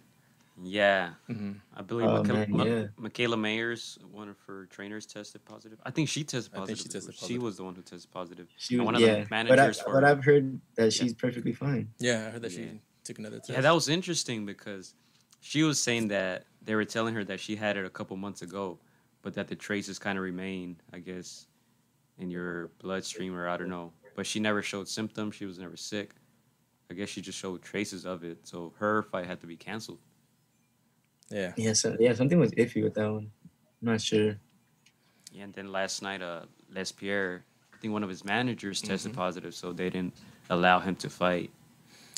Yeah, 0.61 1.13
hmm 1.27 1.53
I 1.75 1.81
believe 1.81 2.07
Oh, 2.07 2.21
Mikaela, 2.21 2.33
man, 2.33 2.47
Ma- 2.51 2.63
yeah. 2.63 2.83
Mikaela 2.99 3.39
Mayer's, 3.39 3.97
one 4.11 4.29
of 4.29 4.37
her 4.45 4.67
trainers, 4.67 5.05
tested 5.07 5.43
positive. 5.45 5.79
I 5.83 5.89
think 5.89 6.09
she 6.09 6.23
tested 6.23 6.53
positive. 6.53 6.77
she 6.79 6.89
tested 6.89 7.15
She 7.15 7.39
was 7.39 7.57
the 7.57 7.63
one 7.63 7.73
who 7.73 7.81
tested 7.81 8.11
positive. 8.11 8.47
She 8.57 8.77
was, 8.77 8.85
one 8.85 8.95
of 8.95 9.01
the 9.01 9.07
yeah, 9.07 9.13
but, 9.27 9.33
I, 9.35 9.43
managers 9.43 9.81
for- 9.81 9.93
but 9.93 10.03
I've 10.03 10.23
heard 10.23 10.59
that 10.75 10.93
she's 10.93 11.13
perfectly 11.13 11.53
fine. 11.53 11.89
Yeah, 11.99 12.27
I 12.27 12.31
heard 12.31 12.41
that 12.43 12.51
Yeah. 12.51 12.57
she 12.71 12.81
took 13.03 13.17
another 13.19 13.37
test. 13.37 13.49
Yeah, 13.49 13.61
that 13.61 13.73
was 13.73 13.89
interesting 13.89 14.45
because 14.45 14.93
she 15.41 15.63
was 15.63 15.81
saying 15.81 16.09
that 16.09 16.45
they 16.61 16.75
were 16.75 16.85
telling 16.85 17.15
her 17.15 17.23
that 17.25 17.39
she 17.39 17.55
had 17.55 17.75
it 17.75 17.85
a 17.85 17.89
couple 17.89 18.15
months 18.15 18.43
ago, 18.43 18.77
but 19.23 19.33
that 19.33 19.47
the 19.47 19.55
traces 19.55 19.97
kind 19.97 20.19
of 20.19 20.23
remain, 20.23 20.77
I 20.93 20.99
guess, 20.99 21.47
in 22.19 22.29
your 22.29 22.67
bloodstream 22.79 23.35
or 23.35 23.47
I 23.49 23.57
don't 23.57 23.69
know. 23.69 23.91
But 24.15 24.27
she 24.27 24.39
never 24.39 24.61
showed 24.61 24.87
symptoms. 24.87 25.33
She 25.33 25.45
was 25.45 25.57
never 25.57 25.75
sick. 25.75 26.13
I 26.91 26.93
guess 26.93 27.09
she 27.09 27.21
just 27.21 27.39
showed 27.39 27.63
traces 27.63 28.05
of 28.05 28.23
it. 28.23 28.37
So 28.47 28.71
her 28.77 29.01
fight 29.01 29.25
had 29.25 29.41
to 29.41 29.47
be 29.47 29.55
canceled. 29.57 29.97
Yeah. 31.33 31.51
Yeah, 31.57 31.73
so, 31.73 31.97
yeah, 31.99 32.13
something 32.13 32.39
was 32.39 32.51
iffy 32.51 32.83
with 32.83 32.93
that 32.93 33.11
one. 33.11 33.31
I'm 33.81 33.91
not 33.91 34.01
sure. 34.01 34.37
Yeah, 35.31 35.43
and 35.45 35.53
then 35.53 35.71
last 35.71 36.01
night, 36.01 36.21
uh, 36.21 36.41
Les 36.73 36.91
Pierre, 36.91 37.43
I 37.73 37.77
think 37.77 37.91
one 37.91 38.03
of 38.03 38.09
his 38.09 38.23
managers 38.23 38.81
tested 38.81 39.13
positive, 39.13 39.53
so 39.55 39.73
they 39.73 39.89
didn't 39.89 40.13
allow 40.49 40.79
him 40.79 40.95
to 40.97 41.09
fight. 41.09 41.49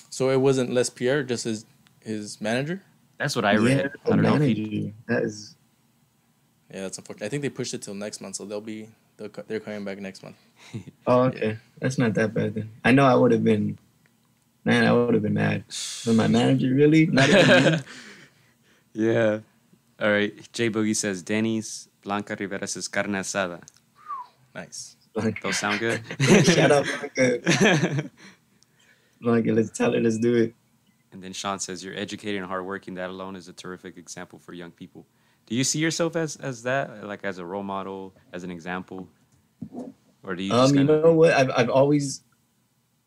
So 0.09 0.29
it 0.29 0.39
wasn't 0.39 0.71
Les 0.71 0.89
Pierre, 0.89 1.23
just 1.23 1.45
his 1.45 1.65
his 2.01 2.39
manager. 2.41 2.81
That's 3.17 3.35
what 3.35 3.45
I 3.45 3.55
read. 3.55 3.91
I 4.05 4.09
don't 4.09 4.21
know 4.21 4.35
if 4.35 4.41
he. 4.41 4.93
That 5.07 5.23
is 5.23 5.55
Yeah, 6.71 6.81
that's 6.81 6.97
unfortunate. 6.97 7.25
I 7.25 7.29
think 7.29 7.41
they 7.41 7.49
pushed 7.49 7.73
it 7.73 7.81
till 7.81 7.93
next 7.93 8.21
month, 8.21 8.35
so 8.35 8.45
they'll 8.45 8.61
be 8.61 8.89
they'll, 9.17 9.29
they're 9.47 9.59
coming 9.59 9.85
back 9.85 9.99
next 9.99 10.23
month. 10.23 10.35
Oh, 11.07 11.23
okay. 11.23 11.57
That's 11.79 11.97
not 11.97 12.13
that 12.15 12.33
bad 12.33 12.55
then. 12.55 12.69
I 12.83 12.91
know 12.91 13.05
I 13.05 13.15
would 13.15 13.31
have 13.31 13.43
been, 13.43 13.77
man, 14.63 14.85
I 14.85 14.91
would 14.91 15.13
have 15.13 15.23
been 15.23 15.35
mad. 15.35 15.63
But 16.05 16.15
my 16.15 16.27
manager, 16.27 16.73
really? 16.73 17.05
Not 17.05 17.29
even 17.29 17.73
me? 17.73 17.79
Yeah. 18.95 19.39
All 20.01 20.09
right. 20.11 20.33
Jay 20.53 20.69
Boogie 20.69 20.95
says 20.95 21.21
Denny's. 21.21 21.89
Blanca 22.03 22.35
Rivera 22.39 22.67
says 22.67 22.87
carne 22.87 23.13
asada. 23.13 23.61
Nice. 24.53 24.95
Like, 25.15 25.41
Those 25.41 25.57
sound 25.57 25.79
good. 25.79 26.01
Shut 26.45 26.71
up, 26.71 26.85
Blanca. 27.15 28.09
Blanca, 29.21 29.51
let's 29.53 29.71
tell 29.71 29.93
her, 29.93 29.99
let's 29.99 30.17
do 30.19 30.35
it. 30.35 30.55
and 31.11 31.23
then 31.23 31.33
Sean 31.33 31.59
says 31.59 31.83
you're 31.83 31.95
educated 31.95 32.41
and 32.41 32.47
hardworking. 32.49 32.95
That 32.95 33.09
alone 33.09 33.35
is 33.35 33.47
a 33.47 33.53
terrific 33.53 33.97
example 33.97 34.39
for 34.39 34.53
young 34.53 34.71
people. 34.71 35.05
Do 35.47 35.55
you 35.55 35.63
see 35.63 35.79
yourself 35.79 36.15
as 36.15 36.35
as 36.37 36.63
that, 36.63 37.03
like 37.05 37.23
as 37.23 37.37
a 37.37 37.45
role 37.45 37.63
model, 37.63 38.13
as 38.33 38.43
an 38.43 38.51
example, 38.51 39.07
or 40.23 40.35
do 40.35 40.43
you 40.43 40.53
Um, 40.53 40.69
you 40.71 40.75
kind 40.77 40.89
of? 40.89 41.03
know 41.03 41.13
what? 41.13 41.33
I've, 41.33 41.51
I've 41.55 41.69
always, 41.69 42.23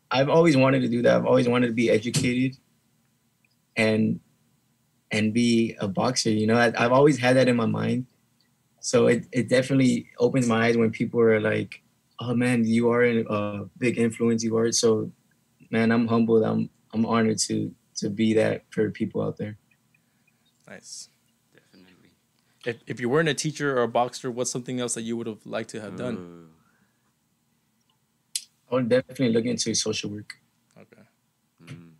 I've 0.09 0.29
always 0.29 0.57
wanted 0.57 0.81
to 0.81 0.87
do 0.87 1.01
that. 1.03 1.15
I've 1.15 1.25
always 1.25 1.47
wanted 1.47 1.67
to 1.67 1.73
be 1.73 1.89
educated, 1.89 2.57
and 3.75 4.19
and 5.11 5.33
be 5.33 5.75
a 5.79 5.87
boxer. 5.87 6.29
You 6.29 6.47
know, 6.47 6.57
I, 6.57 6.71
I've 6.77 6.91
always 6.91 7.17
had 7.17 7.35
that 7.37 7.47
in 7.47 7.55
my 7.55 7.65
mind. 7.65 8.05
So 8.81 9.07
it, 9.07 9.25
it 9.31 9.49
definitely 9.49 10.07
opens 10.19 10.47
my 10.47 10.67
eyes 10.67 10.77
when 10.77 10.91
people 10.91 11.19
are 11.19 11.39
like, 11.41 11.81
"Oh 12.19 12.33
man, 12.33 12.65
you 12.65 12.89
are 12.91 13.03
a 13.03 13.65
big 13.77 13.97
influence. 13.97 14.43
You 14.43 14.57
are." 14.57 14.71
So, 14.71 15.11
man, 15.69 15.91
I'm 15.91 16.07
humbled. 16.07 16.43
I'm 16.43 16.69
I'm 16.93 17.05
honored 17.05 17.39
to 17.49 17.73
to 17.97 18.09
be 18.09 18.33
that 18.35 18.63
for 18.69 18.89
people 18.91 19.21
out 19.21 19.37
there. 19.37 19.57
Nice. 20.67 21.09
Definitely. 21.53 22.11
If 22.65 22.77
if 22.87 22.99
you 23.01 23.09
weren't 23.09 23.27
a 23.29 23.33
teacher 23.33 23.77
or 23.77 23.83
a 23.83 23.87
boxer, 23.87 24.31
what's 24.31 24.51
something 24.51 24.79
else 24.79 24.93
that 24.93 25.01
you 25.01 25.17
would 25.17 25.27
have 25.27 25.45
liked 25.45 25.71
to 25.71 25.81
have 25.81 25.97
done? 25.97 26.15
Ooh. 26.15 26.45
I 28.71 28.75
would 28.75 28.87
definitely 28.89 29.33
look 29.33 29.45
into 29.45 29.73
social 29.73 30.11
work. 30.11 30.35
Okay. 30.77 31.01
Mm, 31.65 31.93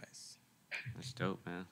Nice. 0.00 0.38
that's 0.94 1.12
dope, 1.12 1.44
man. 1.44 1.66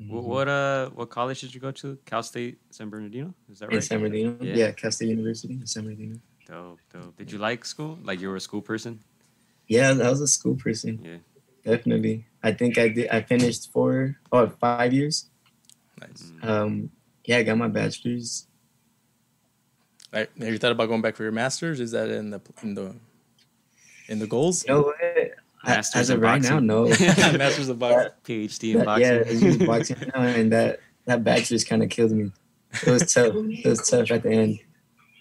Mm-hmm. 0.00 0.14
What, 0.14 0.24
what 0.24 0.48
uh 0.48 0.90
what 0.90 1.10
college 1.10 1.40
did 1.40 1.54
you 1.54 1.60
go 1.60 1.70
to? 1.72 1.98
Cal 2.06 2.22
State 2.22 2.58
San 2.70 2.88
Bernardino? 2.88 3.34
Is 3.50 3.58
that 3.58 3.66
right? 3.66 3.72
in 3.72 3.76
right? 3.78 3.84
San 3.84 3.98
Bernardino? 4.00 4.36
Yeah. 4.40 4.54
Yeah, 4.54 4.70
Cal 4.72 4.90
State 4.90 5.08
University 5.08 5.54
in 5.54 5.66
San 5.66 5.84
Bernardino. 5.84 6.16
Dope, 6.46 6.78
dope. 6.92 7.16
Did 7.16 7.30
you 7.30 7.38
like 7.38 7.64
school? 7.64 7.98
Like 8.02 8.20
you 8.20 8.28
were 8.28 8.36
a 8.36 8.40
school 8.40 8.62
person? 8.62 9.00
Yeah, 9.66 9.90
I 9.90 10.08
was 10.08 10.20
a 10.20 10.26
school 10.26 10.56
person. 10.56 11.00
Yeah. 11.04 11.18
Definitely. 11.64 12.24
I 12.42 12.52
think 12.52 12.78
I 12.78 12.88
did. 12.88 13.08
I 13.10 13.20
finished 13.20 13.70
four 13.70 14.18
or 14.32 14.48
five 14.48 14.92
years. 14.92 15.26
Nice. 16.00 16.32
Mm. 16.42 16.48
Um, 16.48 16.90
yeah, 17.24 17.38
I 17.38 17.42
got 17.42 17.58
my 17.58 17.68
bachelor's. 17.68 18.46
Right. 20.12 20.28
Have 20.38 20.48
you 20.48 20.58
thought 20.58 20.72
about 20.72 20.88
going 20.88 21.02
back 21.02 21.14
for 21.14 21.22
your 21.22 21.32
masters? 21.32 21.78
Is 21.78 21.92
that 21.92 22.08
in 22.08 22.30
the 22.30 22.40
in 22.62 22.74
the 22.74 22.96
in 24.08 24.18
the 24.18 24.26
goals? 24.26 24.64
You 24.66 24.74
know 24.74 24.80
what? 24.82 24.96
A- 25.64 25.68
Masters 25.70 26.00
As 26.00 26.10
in 26.10 26.16
of 26.16 26.22
right 26.22 26.40
now, 26.42 26.58
no. 26.58 26.84
Masters 27.38 27.68
of 27.68 27.78
boxing. 27.80 28.10
PhD 28.24 28.72
in 28.72 28.78
That- 28.78 28.86
boxing. 28.86 29.06
yeah, 29.06 29.18
it's 29.26 29.40
just 29.40 29.66
boxing 29.66 29.96
now, 30.14 30.22
and 30.22 30.52
that 30.52 30.80
that 31.06 31.22
back 31.24 31.42
just 31.44 31.68
kind 31.68 31.82
of 31.82 31.88
killed 31.90 32.12
me. 32.12 32.30
It 32.72 32.86
was 32.90 33.12
tough. 33.12 33.34
It 33.34 33.66
was 33.66 33.88
tough 33.88 34.10
at 34.10 34.22
the 34.22 34.30
end. 34.30 34.58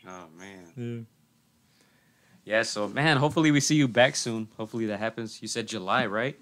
Oh 0.07 0.25
man. 0.37 1.07
Yeah. 2.45 2.57
Yeah. 2.57 2.61
So 2.63 2.87
man, 2.87 3.17
hopefully 3.17 3.51
we 3.51 3.59
see 3.59 3.75
you 3.75 3.87
back 3.87 4.15
soon. 4.15 4.47
Hopefully 4.57 4.85
that 4.87 4.99
happens. 4.99 5.41
You 5.41 5.47
said 5.47 5.67
July, 5.67 6.05
right? 6.05 6.37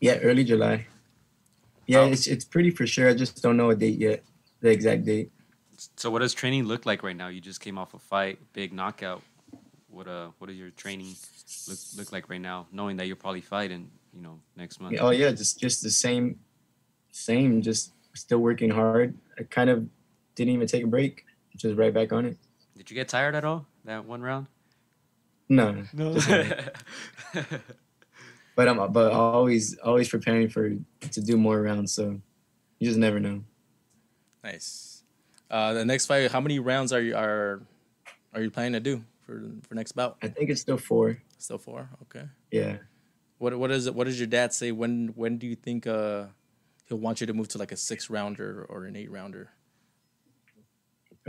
Yeah, 0.00 0.16
early 0.18 0.44
July. 0.44 0.86
Yeah, 1.86 2.00
Oh. 2.00 2.10
it's 2.12 2.26
it's 2.26 2.44
pretty 2.44 2.70
for 2.70 2.86
sure. 2.86 3.08
I 3.08 3.14
just 3.14 3.42
don't 3.42 3.56
know 3.56 3.70
a 3.70 3.76
date 3.76 3.98
yet, 3.98 4.22
the 4.60 4.70
exact 4.70 5.04
date. 5.04 5.30
So 5.96 6.10
what 6.10 6.20
does 6.20 6.32
training 6.32 6.64
look 6.64 6.86
like 6.86 7.02
right 7.02 7.16
now? 7.16 7.28
You 7.28 7.40
just 7.40 7.60
came 7.60 7.76
off 7.78 7.92
a 7.94 7.98
fight, 7.98 8.38
big 8.52 8.72
knockout. 8.72 9.22
What 9.94 10.08
uh, 10.08 10.30
what 10.38 10.48
does 10.48 10.56
your 10.56 10.70
training 10.70 11.14
look 11.68 11.78
look 11.96 12.12
like 12.12 12.28
right 12.28 12.40
now? 12.40 12.66
Knowing 12.72 12.96
that 12.96 13.06
you're 13.06 13.14
probably 13.14 13.40
fighting, 13.40 13.90
you 14.12 14.20
know, 14.22 14.40
next 14.56 14.80
month. 14.80 14.98
Oh 15.00 15.10
yeah, 15.10 15.30
just 15.30 15.60
just 15.60 15.82
the 15.82 15.90
same, 15.90 16.40
same. 17.12 17.62
Just 17.62 17.92
still 18.14 18.38
working 18.38 18.70
hard. 18.70 19.14
I 19.38 19.44
kind 19.44 19.70
of 19.70 19.86
didn't 20.34 20.52
even 20.54 20.66
take 20.66 20.82
a 20.82 20.88
break. 20.88 21.24
Just 21.56 21.76
right 21.76 21.94
back 21.94 22.12
on 22.12 22.26
it. 22.26 22.36
Did 22.76 22.90
you 22.90 22.96
get 22.96 23.08
tired 23.08 23.36
at 23.36 23.44
all 23.44 23.66
that 23.84 24.04
one 24.04 24.20
round? 24.20 24.48
No, 25.48 25.84
No. 25.92 26.14
but 28.56 28.68
I'm 28.68 28.92
but 28.92 29.12
always 29.12 29.78
always 29.78 30.08
preparing 30.08 30.48
for 30.48 30.70
to 31.12 31.20
do 31.20 31.36
more 31.36 31.62
rounds. 31.62 31.92
So 31.92 32.20
you 32.80 32.88
just 32.88 32.98
never 32.98 33.20
know. 33.20 33.44
Nice. 34.42 35.04
Uh, 35.48 35.72
the 35.74 35.84
next 35.84 36.06
fight, 36.06 36.32
how 36.32 36.40
many 36.40 36.58
rounds 36.58 36.92
are 36.92 37.00
you 37.00 37.14
are 37.14 37.62
are 38.34 38.42
you 38.42 38.50
planning 38.50 38.72
to 38.72 38.80
do 38.80 39.04
for 39.24 39.42
for 39.62 39.74
next 39.74 39.92
bout? 39.92 40.16
I 40.22 40.28
think 40.28 40.50
it's 40.50 40.60
still 40.60 40.78
four. 40.78 41.18
Still 41.38 41.58
four. 41.58 41.88
Okay. 42.02 42.26
Yeah. 42.50 42.76
What 43.38 43.58
what 43.58 43.70
is 43.70 43.86
it? 43.86 43.94
What 43.94 44.04
does 44.04 44.18
your 44.18 44.26
dad 44.26 44.52
say? 44.52 44.72
When 44.72 45.12
when 45.14 45.38
do 45.38 45.46
you 45.46 45.56
think 45.56 45.86
uh 45.86 46.26
he'll 46.86 46.98
want 46.98 47.20
you 47.20 47.26
to 47.26 47.34
move 47.34 47.48
to 47.48 47.58
like 47.58 47.72
a 47.72 47.76
six 47.76 48.10
rounder 48.10 48.64
or 48.68 48.84
an 48.84 48.96
eight 48.96 49.10
rounder? 49.10 49.50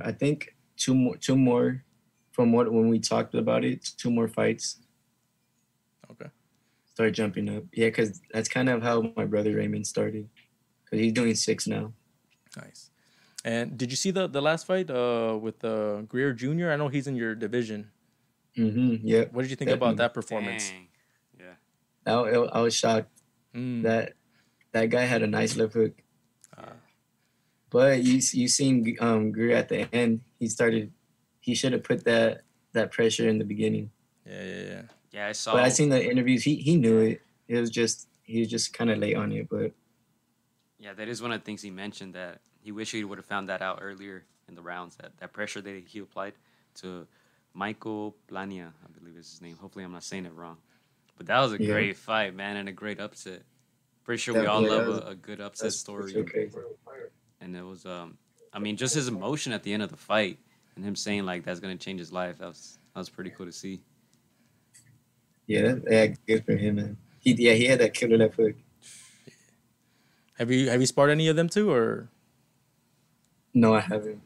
I 0.03 0.11
think 0.11 0.55
two 0.77 0.93
more 0.93 1.17
two 1.17 1.37
more 1.37 1.83
from 2.31 2.51
what 2.51 2.71
when 2.71 2.89
we 2.89 2.99
talked 2.99 3.33
about 3.33 3.63
it. 3.63 3.91
Two 3.97 4.11
more 4.11 4.27
fights. 4.27 4.79
Okay. 6.11 6.29
Start 6.93 7.13
jumping 7.13 7.57
up. 7.57 7.63
Yeah, 7.73 7.87
because 7.87 8.21
that's 8.31 8.49
kind 8.49 8.69
of 8.69 8.83
how 8.83 9.11
my 9.15 9.25
brother 9.25 9.55
Raymond 9.55 9.87
started. 9.87 10.29
Because 10.83 10.99
he's 10.99 11.13
doing 11.13 11.35
six 11.35 11.67
now. 11.67 11.93
Nice. 12.55 12.91
And 13.45 13.77
did 13.77 13.93
you 13.93 13.95
see 13.95 14.09
the 14.09 14.25
the 14.25 14.41
last 14.41 14.65
fight 14.65 14.89
uh 14.89 15.37
with 15.39 15.61
uh 15.63 16.01
Greer 16.09 16.33
Jr.? 16.33 16.73
I 16.73 16.77
know 16.81 16.89
he's 16.89 17.05
in 17.05 17.13
your 17.15 17.35
division. 17.37 17.93
Mm-hmm. 18.57 19.05
Yeah. 19.05 19.25
What 19.29 19.43
did 19.43 19.51
you 19.53 19.55
think 19.55 19.69
about 19.69 19.97
that 20.01 20.13
performance? 20.17 20.73
Dang. 20.73 20.87
Yeah. 21.37 21.55
I, 22.09 22.57
I 22.57 22.61
was 22.61 22.75
shocked 22.75 23.11
Mm, 23.55 23.83
that 23.83 24.19
that 24.73 24.89
guy 24.89 25.07
had 25.07 25.23
a 25.23 25.27
nice 25.27 25.55
left 25.55 25.75
hook. 25.79 25.93
Ah. 26.57 26.75
But 27.69 28.03
you 28.03 28.19
you 28.33 28.49
seen 28.49 28.97
um 28.99 29.31
Greer 29.31 29.55
at 29.55 29.69
the 29.69 29.87
end. 29.95 30.21
He 30.39 30.49
started. 30.49 30.91
He 31.39 31.55
should 31.55 31.71
have 31.71 31.83
put 31.83 32.03
that 32.03 32.41
that 32.73 32.91
pressure 32.91 33.29
in 33.29 33.37
the 33.37 33.45
beginning. 33.45 33.91
yeah, 34.25 34.43
yeah, 34.43 34.63
yeah. 34.67 34.81
Yeah, 35.13 35.27
I 35.27 35.31
saw. 35.31 35.53
But 35.53 35.63
I 35.63 35.69
seen 35.69 35.87
the 35.87 36.03
interviews. 36.03 36.43
He 36.43 36.55
he 36.59 36.75
knew 36.75 36.99
it. 36.99 37.21
It 37.47 37.61
was 37.61 37.69
just 37.69 38.09
he 38.23 38.39
was 38.43 38.49
just 38.49 38.73
kind 38.73 38.89
of 38.91 38.97
late 38.97 39.15
on 39.15 39.31
it. 39.31 39.47
But 39.47 39.71
Yeah, 40.79 40.91
that 40.99 41.07
is 41.07 41.21
one 41.21 41.31
of 41.31 41.39
the 41.39 41.45
things 41.45 41.61
he 41.61 41.71
mentioned 41.71 42.15
that 42.15 42.41
he 42.65 42.71
wished 42.71 42.91
he 42.91 43.03
would 43.03 43.19
have 43.19 43.27
found 43.27 43.47
that 43.49 43.61
out 43.61 43.77
earlier 43.81 44.23
in 44.49 44.55
the 44.55 44.61
rounds. 44.61 44.95
That 44.95 45.11
that 45.19 45.31
pressure 45.33 45.61
that 45.61 45.83
he 45.87 45.99
applied 45.99 46.33
to 46.81 47.05
Michael 47.53 48.15
Plania, 48.27 48.69
I 48.83 48.99
believe 48.99 49.15
is 49.17 49.29
his 49.29 49.41
name. 49.41 49.55
Hopefully, 49.61 49.85
I'm 49.85 49.91
not 49.91 50.03
saying 50.03 50.25
it 50.25 50.33
wrong. 50.33 50.57
But 51.15 51.27
that 51.27 51.39
was 51.39 51.53
a 51.53 51.59
Yeah. 51.59 51.71
great 51.73 51.95
fight, 51.95 52.33
man, 52.35 52.57
and 52.57 52.67
a 52.67 52.71
great 52.71 52.99
upset. 52.99 53.43
Pretty 54.03 54.17
sure 54.19 54.33
we 54.39 54.47
all 54.47 54.61
love 54.61 54.87
a, 54.87 55.09
a 55.09 55.15
good 55.15 55.39
upset 55.39 55.65
that's 55.67 55.77
story. 55.77 56.11
that's 56.13 56.15
okay. 56.17 56.49
And 57.39 57.55
it 57.55 57.63
was, 57.63 57.85
um, 57.85 58.17
I 58.51 58.59
mean, 58.59 58.77
just 58.77 58.95
his 58.95 59.07
emotion 59.07 59.53
at 59.53 59.61
the 59.61 59.71
end 59.71 59.83
of 59.83 59.89
the 59.91 59.97
fight 59.97 60.39
and 60.75 60.83
him 60.83 60.95
saying 60.95 61.23
like 61.25 61.43
that's 61.45 61.59
gonna 61.59 61.77
change 61.77 61.99
his 61.99 62.11
life. 62.11 62.39
That 62.39 62.47
was 62.47 62.79
that 62.93 62.99
was 62.99 63.09
pretty 63.09 63.29
cool 63.29 63.45
to 63.45 63.51
see. 63.51 63.79
Yeah, 65.47 65.61
that, 65.61 65.83
yeah, 65.89 66.05
good 66.27 66.45
for 66.45 66.55
him, 66.55 66.75
man. 66.75 66.97
He 67.19 67.33
yeah 67.33 67.53
he 67.53 67.65
had 67.65 67.79
that 67.79 67.93
killer 67.93 68.17
left 68.17 68.35
hook. 68.35 68.55
Have 70.39 70.51
you 70.51 70.69
have 70.69 70.81
you 70.81 70.87
sparred 70.87 71.11
any 71.11 71.27
of 71.27 71.35
them 71.35 71.47
too, 71.47 71.71
or 71.71 72.09
No, 73.55 73.73
I 73.73 73.79
haven't. 73.81 74.21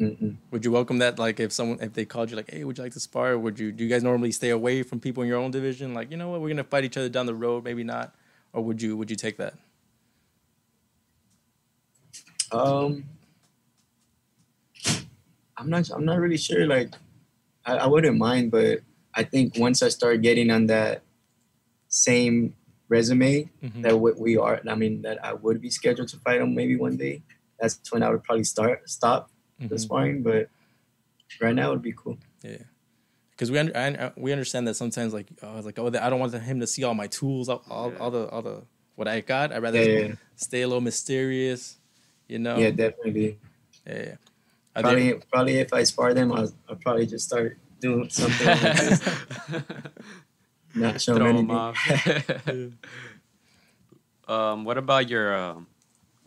Mm-mm. 0.00 0.36
would 0.52 0.64
you 0.64 0.70
welcome 0.70 0.98
that? 0.98 1.18
Like 1.18 1.40
if 1.40 1.50
someone 1.52 1.80
if 1.82 1.92
they 1.92 2.04
called 2.04 2.30
you 2.30 2.36
like, 2.36 2.50
hey, 2.52 2.62
would 2.62 2.78
you 2.78 2.84
like 2.84 2.92
to 2.92 3.00
spar? 3.00 3.36
Would 3.36 3.58
you 3.58 3.72
do 3.72 3.82
you 3.82 3.90
guys 3.90 4.04
normally 4.04 4.30
stay 4.30 4.50
away 4.50 4.84
from 4.84 5.00
people 5.00 5.24
in 5.24 5.28
your 5.28 5.38
own 5.38 5.50
division? 5.50 5.92
Like 5.92 6.12
you 6.12 6.16
know 6.16 6.28
what, 6.30 6.40
we're 6.40 6.50
gonna 6.50 6.62
fight 6.62 6.84
each 6.84 6.96
other 6.96 7.08
down 7.08 7.26
the 7.26 7.34
road, 7.34 7.64
maybe 7.64 7.82
not, 7.82 8.14
or 8.52 8.62
would 8.62 8.80
you 8.80 8.96
would 8.96 9.10
you 9.10 9.16
take 9.16 9.38
that? 9.38 9.54
Um, 12.52 13.04
I'm 15.56 15.68
not. 15.68 15.90
I'm 15.90 16.04
not 16.04 16.18
really 16.20 16.36
sure. 16.36 16.66
Like, 16.66 16.94
I, 17.66 17.78
I 17.78 17.86
wouldn't 17.86 18.16
mind, 18.16 18.52
but 18.52 18.80
I 19.14 19.24
think 19.24 19.58
once 19.58 19.82
I 19.82 19.88
start 19.88 20.22
getting 20.22 20.50
on 20.50 20.66
that 20.66 21.02
same 21.88 22.54
resume 22.88 23.50
Mhm. 23.64 23.82
that 23.82 23.98
what 23.98 24.18
we 24.18 24.36
are, 24.36 24.60
I 24.66 24.74
mean, 24.76 25.02
that 25.02 25.22
I 25.24 25.32
would 25.34 25.60
be 25.60 25.70
scheduled 25.70 26.08
to 26.08 26.18
fight 26.18 26.40
him 26.40 26.54
maybe 26.54 26.76
one 26.76 26.96
day. 26.96 27.22
That's 27.60 27.80
when 27.92 28.02
I 28.02 28.10
would 28.10 28.22
probably 28.24 28.44
start 28.44 28.88
stop 28.88 29.30
the 29.58 29.74
Mhm. 29.74 29.80
sparring. 29.80 30.22
But 30.22 30.48
right 31.40 31.54
now, 31.54 31.68
it 31.70 31.72
would 31.74 31.82
be 31.82 31.92
cool. 31.96 32.18
Yeah 32.42 32.58
because 33.30 33.52
we 33.52 33.58
under, 33.60 33.76
I, 33.76 33.86
I- 33.90 34.12
we 34.16 34.32
understand 34.32 34.66
that 34.66 34.74
sometimes 34.74 35.14
like 35.14 35.28
uh, 35.44 35.62
like 35.62 35.78
oh 35.78 35.86
I 35.86 36.10
don't 36.10 36.18
want 36.18 36.32
him 36.34 36.58
to 36.58 36.66
see 36.66 36.82
all 36.82 36.94
my 36.94 37.06
tools 37.06 37.48
all, 37.48 37.62
all, 37.70 37.92
Yeah. 37.92 37.98
all 37.98 38.10
the 38.10 38.28
all 38.30 38.42
the 38.42 38.62
what 38.96 39.06
I 39.06 39.20
got 39.20 39.52
I'd 39.52 39.62
rather 39.62 39.80
Yeah, 39.80 39.98
yeah, 40.08 40.14
stay 40.34 40.62
a 40.62 40.66
little 40.66 40.80
mysterious 40.80 41.76
you 42.26 42.40
know 42.40 42.56
yeah, 42.56 42.70
definitely. 42.70 43.38
yeah, 43.86 43.92
yeah. 43.94 44.00
Are 44.74 44.82
there- 44.82 44.82
Probably, 44.82 45.12
probably 45.30 45.58
if 45.60 45.72
I 45.72 45.84
spar 45.84 46.14
them, 46.14 46.32
I'll, 46.32 46.52
I'll 46.68 46.74
probably 46.76 47.06
just 47.06 47.26
start 47.28 47.56
doing 47.80 48.10
something. 48.10 48.46
not 50.74 51.00
showing 51.00 51.18
Throw 51.18 51.30
him 51.30 51.36
anything. 51.36 51.50
off. 51.56 51.78
um, 54.28 54.64
what 54.64 54.78
about 54.78 55.08
your 55.08 55.36
um, 55.36 55.66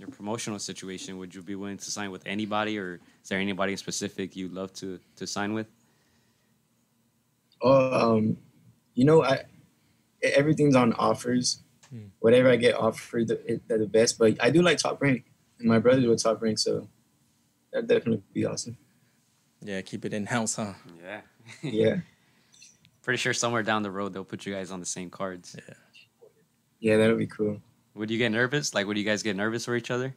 your 0.02 0.10
promotional 0.10 0.60
situation? 0.60 1.18
Would 1.20 1.34
you 1.34 1.42
be 1.42 1.56
willing 1.56 1.78
to 1.78 1.92
sign 1.92 2.12
with 2.12 2.24
anybody, 2.26 2.78
or 2.78 3.00
is 3.24 3.30
there 3.30 3.40
anybody 3.40 3.72
in 3.74 3.78
specific 3.78 4.36
you'd 4.36 4.52
love 4.52 4.74
to 4.74 5.00
to 5.16 5.26
sign 5.28 5.54
with? 5.54 5.68
Oh, 7.62 8.16
um, 8.18 8.38
you 8.96 9.06
know, 9.06 9.24
I 9.24 9.44
everything's 10.24 10.76
on 10.76 10.94
offers. 10.94 11.62
Hmm. 11.90 12.08
Whatever 12.20 12.50
I 12.50 12.56
get 12.56 12.76
offered, 12.76 13.28
the, 13.28 13.62
they're 13.68 13.78
the 13.78 13.86
best. 13.88 14.18
But 14.18 14.38
I 14.44 14.50
do 14.50 14.62
like 14.62 14.78
top 14.80 15.02
rank, 15.02 15.26
and 15.60 15.68
my 15.70 15.80
brothers 15.80 16.06
were 16.06 16.16
top 16.16 16.42
rank, 16.42 16.58
so 16.60 16.88
that'd 17.72 17.88
definitely 17.88 18.24
be 18.34 18.46
awesome. 18.46 18.78
yeah 19.64 19.80
keep 19.82 20.04
it 20.06 20.14
in 20.14 20.26
house 20.26 20.56
huh 20.56 20.74
Yeah, 21.04 21.22
Yeah, 21.62 21.98
Pretty 23.04 23.18
sure 23.18 23.34
somewhere 23.34 23.64
down 23.64 23.84
the 23.84 23.92
road 23.92 24.14
they'll 24.14 24.24
put 24.26 24.46
you 24.46 24.54
guys 24.54 24.72
on 24.72 24.80
the 24.80 24.86
same 24.86 25.10
cards. 25.10 25.56
yeah, 26.80 26.98
that 26.98 27.08
would 27.10 27.18
be 27.20 27.28
cool. 27.28 27.62
Would 27.96 28.10
you 28.12 28.18
get 28.18 28.32
nervous? 28.32 28.74
Like, 28.74 28.88
would 28.88 28.98
you 28.98 29.04
guys 29.04 29.22
get 29.24 29.36
nervous 29.36 29.66
for 29.66 29.76
each 29.76 29.92
other? 29.92 30.16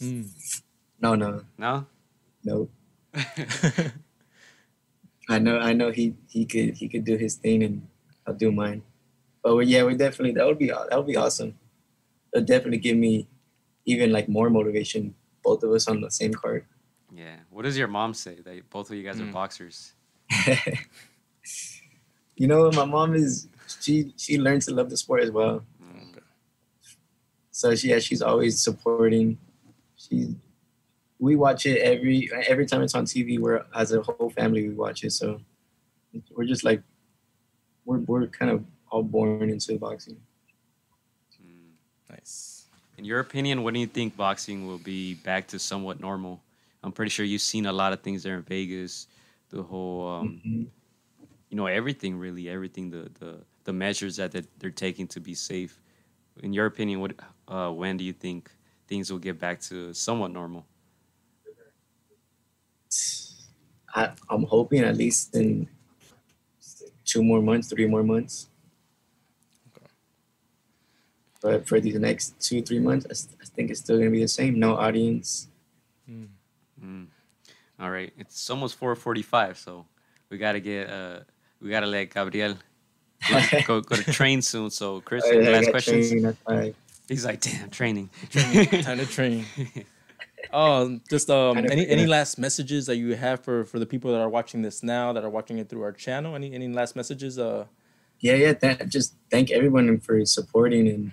Mm. 0.00 0.28
No, 1.00 1.14
no, 1.14 1.42
No. 1.58 1.86
no. 2.44 2.68
I 5.28 5.38
know, 5.38 5.58
I 5.58 5.72
know 5.72 5.90
he 5.90 6.14
he 6.28 6.44
could 6.44 6.74
he 6.76 6.88
could 6.88 7.04
do 7.04 7.16
his 7.16 7.34
thing, 7.36 7.62
and 7.62 7.86
I'll 8.26 8.34
do 8.34 8.50
mine. 8.50 8.82
But 9.42 9.54
we- 9.56 9.66
yeah, 9.66 9.84
we 9.84 9.94
definitely 9.96 10.32
that 10.32 10.46
would 10.46 10.58
be 10.58 10.68
that 10.68 10.92
would 10.96 11.06
be 11.06 11.16
awesome. 11.16 11.54
It'll 12.32 12.44
definitely 12.46 12.78
give 12.78 12.96
me 12.96 13.26
even 13.86 14.12
like 14.12 14.28
more 14.28 14.50
motivation. 14.50 15.14
Both 15.42 15.62
of 15.62 15.70
us 15.72 15.88
on 15.88 16.00
the 16.00 16.10
same 16.10 16.34
card. 16.34 16.66
yeah. 17.14 17.36
What 17.50 17.62
does 17.62 17.76
your 17.78 17.88
mom 17.88 18.12
say? 18.14 18.36
That 18.44 18.68
both 18.70 18.90
of 18.90 18.96
you 18.96 19.02
guys 19.02 19.16
Mm. 19.20 19.28
are 19.28 19.32
boxers. 19.32 19.94
you 22.36 22.46
know? 22.46 22.70
My 22.72 22.84
mom 22.84 23.14
is 23.14 23.48
she 23.80 24.12
she 24.16 24.38
learned 24.38 24.62
to 24.62 24.74
love 24.74 24.90
the 24.90 24.96
sport 24.96 25.22
as 25.22 25.30
well. 25.30 25.64
So 27.60 27.74
she 27.74 27.90
yeah, 27.90 27.98
she's 27.98 28.22
always 28.22 28.58
supporting. 28.58 29.36
She 29.96 30.34
we 31.18 31.36
watch 31.36 31.66
it 31.66 31.76
every 31.82 32.30
every 32.48 32.64
time 32.64 32.80
it's 32.80 32.94
on 32.94 33.04
TV. 33.04 33.38
We're 33.38 33.66
as 33.74 33.92
a 33.92 34.00
whole 34.00 34.30
family 34.30 34.66
we 34.68 34.74
watch 34.74 35.04
it. 35.04 35.10
So 35.12 35.42
we're 36.34 36.46
just 36.46 36.64
like 36.64 36.82
we're 37.84 37.98
we're 37.98 38.26
kind 38.28 38.50
of 38.50 38.64
all 38.90 39.02
born 39.02 39.50
into 39.50 39.78
boxing. 39.78 40.16
Mm. 41.36 41.76
nice 42.08 42.64
In 42.96 43.04
your 43.04 43.20
opinion, 43.20 43.62
when 43.62 43.74
do 43.74 43.80
you 43.80 43.86
think 43.86 44.16
boxing 44.16 44.66
will 44.66 44.78
be 44.78 45.14
back 45.16 45.46
to 45.48 45.58
somewhat 45.58 46.00
normal? 46.00 46.40
I'm 46.82 46.92
pretty 46.92 47.10
sure 47.10 47.26
you've 47.26 47.42
seen 47.42 47.66
a 47.66 47.72
lot 47.72 47.92
of 47.92 48.00
things 48.00 48.22
there 48.22 48.36
in 48.36 48.42
Vegas. 48.42 49.06
The 49.50 49.62
whole, 49.62 50.08
um, 50.08 50.40
Mhm. 50.46 50.66
you 51.50 51.56
know, 51.58 51.66
everything 51.66 52.16
really, 52.16 52.48
everything. 52.48 52.88
The 52.88 53.10
the 53.20 53.44
the 53.64 53.72
measures 53.74 54.16
that 54.16 54.32
they're 54.58 54.70
taking 54.86 55.06
to 55.08 55.20
be 55.20 55.34
safe. 55.34 55.78
In 56.42 56.52
your 56.52 56.66
opinion, 56.66 57.00
what 57.00 57.12
uh, 57.48 57.70
when 57.70 57.96
do 57.96 58.04
you 58.04 58.12
think 58.12 58.50
things 58.86 59.10
will 59.10 59.18
get 59.18 59.38
back 59.38 59.60
to 59.62 59.92
somewhat 59.92 60.30
normal? 60.30 60.66
I, 63.94 64.10
I'm 64.28 64.44
hoping 64.44 64.80
at 64.80 64.96
least 64.96 65.34
in 65.34 65.68
two 67.04 67.22
more 67.22 67.42
months, 67.42 67.68
three 67.68 67.86
more 67.86 68.02
months. 68.02 68.48
But 71.42 71.66
for 71.66 71.80
these 71.80 71.98
next 71.98 72.40
two 72.40 72.62
three 72.62 72.78
months, 72.78 73.06
I 73.40 73.44
think 73.44 73.70
it's 73.70 73.80
still 73.80 73.98
gonna 73.98 74.10
be 74.10 74.20
the 74.20 74.28
same. 74.28 74.58
No 74.58 74.76
audience. 74.76 75.48
Mm. 76.08 77.06
All 77.80 77.90
right, 77.90 78.12
it's 78.18 78.50
almost 78.50 78.76
four 78.76 78.94
forty-five, 78.94 79.56
so 79.56 79.86
we 80.28 80.36
gotta 80.36 80.60
get 80.60 80.90
uh, 80.90 81.20
we 81.62 81.70
gotta 81.70 81.86
let 81.86 82.12
Gabriel 82.12 82.56
go 83.66 83.80
go 83.80 83.96
to 83.96 84.12
train 84.12 84.42
soon. 84.42 84.70
So, 84.70 85.00
Chris, 85.02 85.24
Oh, 85.26 85.30
any 85.30 85.44
yeah, 85.44 85.50
last 85.50 85.64
got 85.66 85.70
questions? 85.72 86.08
training. 86.10 86.74
He's 87.08 87.24
like, 87.24 87.40
damn, 87.40 87.70
training. 87.70 88.08
Time 88.30 88.98
to 88.98 89.06
train. 89.06 89.44
Oh, 90.52 90.98
just 91.10 91.28
um, 91.30 91.58
any 91.58 91.86
any 91.88 92.06
last 92.06 92.38
messages 92.38 92.86
that 92.86 92.96
you 92.96 93.14
have 93.14 93.40
for 93.44 93.64
for 93.64 93.78
the 93.78 93.86
people 93.86 94.10
that 94.12 94.20
are 94.20 94.28
watching 94.28 94.62
this 94.62 94.82
now, 94.82 95.12
that 95.12 95.22
are 95.24 95.30
watching 95.30 95.58
it 95.58 95.68
through 95.68 95.82
our 95.82 95.92
channel? 95.92 96.34
Any 96.34 96.52
any 96.54 96.68
last 96.68 96.96
messages? 96.96 97.38
Uh, 97.38 97.66
Yeah, 98.20 98.34
yeah. 98.34 98.52
That, 98.54 98.88
just 98.88 99.14
thank 99.30 99.50
everyone 99.50 99.98
for 100.00 100.24
supporting 100.24 100.88
and 100.88 101.12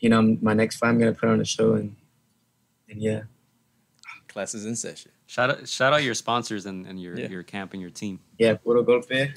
you 0.00 0.08
know 0.10 0.36
my 0.42 0.52
next 0.52 0.76
fight 0.76 0.88
I'm 0.88 0.98
gonna 0.98 1.12
put 1.12 1.28
on 1.28 1.40
a 1.40 1.44
show 1.44 1.74
and 1.74 1.96
and 2.88 3.00
yeah. 3.00 3.22
classes 4.28 4.64
in 4.66 4.74
session. 4.76 5.10
shout 5.26 5.50
out, 5.50 5.68
shout 5.68 5.92
out 5.92 6.02
your 6.02 6.14
sponsors 6.14 6.66
and, 6.66 6.86
and 6.86 7.00
your 7.00 7.16
Yeah. 7.18 7.28
your 7.28 7.42
camp 7.44 7.72
and 7.72 7.80
your 7.80 7.90
team. 7.90 8.20
Yeah, 8.38 8.54
Puro 8.56 8.82
Golpe. 8.84 9.36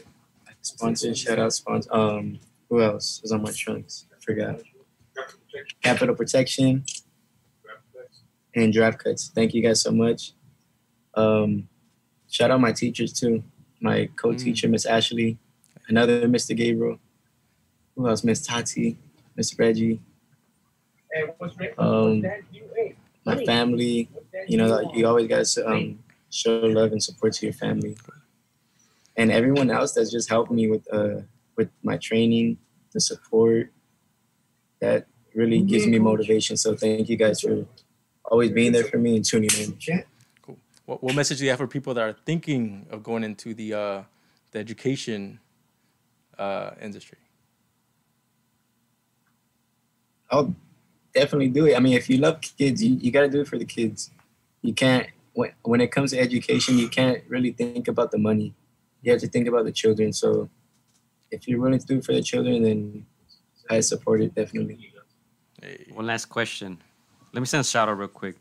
Sponsor, 0.67 1.15
shout 1.15 1.39
out 1.39 1.53
sponsor. 1.53 1.89
Um, 1.93 2.39
who 2.69 2.81
else 2.81 3.21
was 3.21 3.31
on 3.31 3.41
my 3.41 3.51
trunks? 3.51 4.05
I 4.11 4.19
forgot. 4.19 4.61
Capital 5.81 6.13
Protection 6.13 6.83
and 8.53 8.73
Draft 8.73 8.99
Cuts. 8.99 9.31
Thank 9.33 9.53
you 9.53 9.63
guys 9.63 9.81
so 9.81 9.91
much. 9.91 10.33
Um, 11.15 11.69
shout 12.29 12.51
out 12.51 12.59
my 12.59 12.73
teachers 12.73 13.13
too. 13.13 13.43
My 13.79 14.09
co-teacher, 14.17 14.67
Miss 14.67 14.85
Ashley, 14.85 15.37
another 15.87 16.27
Mr. 16.27 16.55
Gabriel. 16.55 16.99
Who 17.95 18.09
else? 18.09 18.25
Miss 18.25 18.45
Tati, 18.45 18.97
Miss 19.37 19.57
Reggie. 19.57 20.01
Um, 21.77 22.25
my 23.25 23.45
family. 23.45 24.09
You 24.49 24.57
know, 24.57 24.91
you 24.93 25.07
always 25.07 25.27
guys 25.27 25.57
um, 25.57 25.99
show 26.29 26.59
love 26.59 26.91
and 26.91 27.01
support 27.01 27.33
to 27.33 27.45
your 27.45 27.53
family 27.53 27.95
and 29.17 29.31
everyone 29.31 29.69
else 29.69 29.93
that's 29.93 30.11
just 30.11 30.29
helped 30.29 30.51
me 30.51 30.69
with 30.69 30.87
uh 30.93 31.21
with 31.55 31.69
my 31.83 31.97
training, 31.97 32.57
the 32.93 33.01
support. 33.01 33.71
That 34.79 35.07
really 35.33 35.61
gives 35.61 35.87
me 35.87 35.97
motivation. 35.97 36.55
So 36.55 36.75
thank 36.75 37.09
you 37.09 37.17
guys 37.17 37.41
for 37.41 37.65
always 38.25 38.51
being 38.51 38.71
there 38.71 38.83
for 38.83 38.97
me 38.97 39.15
and 39.15 39.25
tuning 39.25 39.49
in. 39.59 40.03
What, 40.85 41.03
what 41.03 41.15
message 41.15 41.39
do 41.39 41.43
you 41.43 41.49
have 41.49 41.59
for 41.59 41.67
people 41.67 41.93
that 41.95 42.01
are 42.01 42.15
thinking 42.25 42.85
of 42.89 43.03
going 43.03 43.23
into 43.23 43.53
the 43.53 43.73
uh, 43.73 44.03
the 44.51 44.59
education 44.59 45.39
uh, 46.37 46.71
industry? 46.81 47.17
I'll 50.29 50.55
definitely 51.13 51.49
do 51.49 51.65
it. 51.65 51.75
I 51.75 51.79
mean, 51.79 51.93
if 51.93 52.09
you 52.09 52.17
love 52.17 52.41
kids, 52.41 52.83
you, 52.83 52.95
you 52.95 53.11
got 53.11 53.21
to 53.21 53.29
do 53.29 53.41
it 53.41 53.47
for 53.47 53.57
the 53.57 53.65
kids. 53.65 54.11
You 54.61 54.73
can't 54.73 55.07
when 55.33 55.51
when 55.63 55.81
it 55.81 55.91
comes 55.91 56.11
to 56.11 56.19
education, 56.19 56.77
you 56.77 56.87
can't 56.87 57.23
really 57.27 57.51
think 57.51 57.87
about 57.87 58.11
the 58.11 58.17
money. 58.17 58.53
You 59.07 59.13
have 59.13 59.21
to 59.21 59.27
think 59.29 59.47
about 59.47 59.63
the 59.63 59.71
children. 59.71 60.11
So 60.11 60.49
if 61.31 61.47
you're 61.47 61.61
willing 61.61 61.79
to 61.79 61.85
do 61.85 62.01
for 62.01 62.11
the 62.11 62.21
children, 62.21 62.63
then 62.63 63.05
I 63.69 63.79
support 63.79 64.19
it 64.19 64.35
definitely. 64.35 64.93
Hey, 65.61 65.85
One 65.93 66.05
last 66.05 66.25
question. 66.25 66.77
Let 67.31 67.39
me 67.39 67.45
send 67.45 67.61
a 67.61 67.63
shout 67.63 67.87
out 67.87 67.97
real 67.97 68.09
quick. 68.09 68.35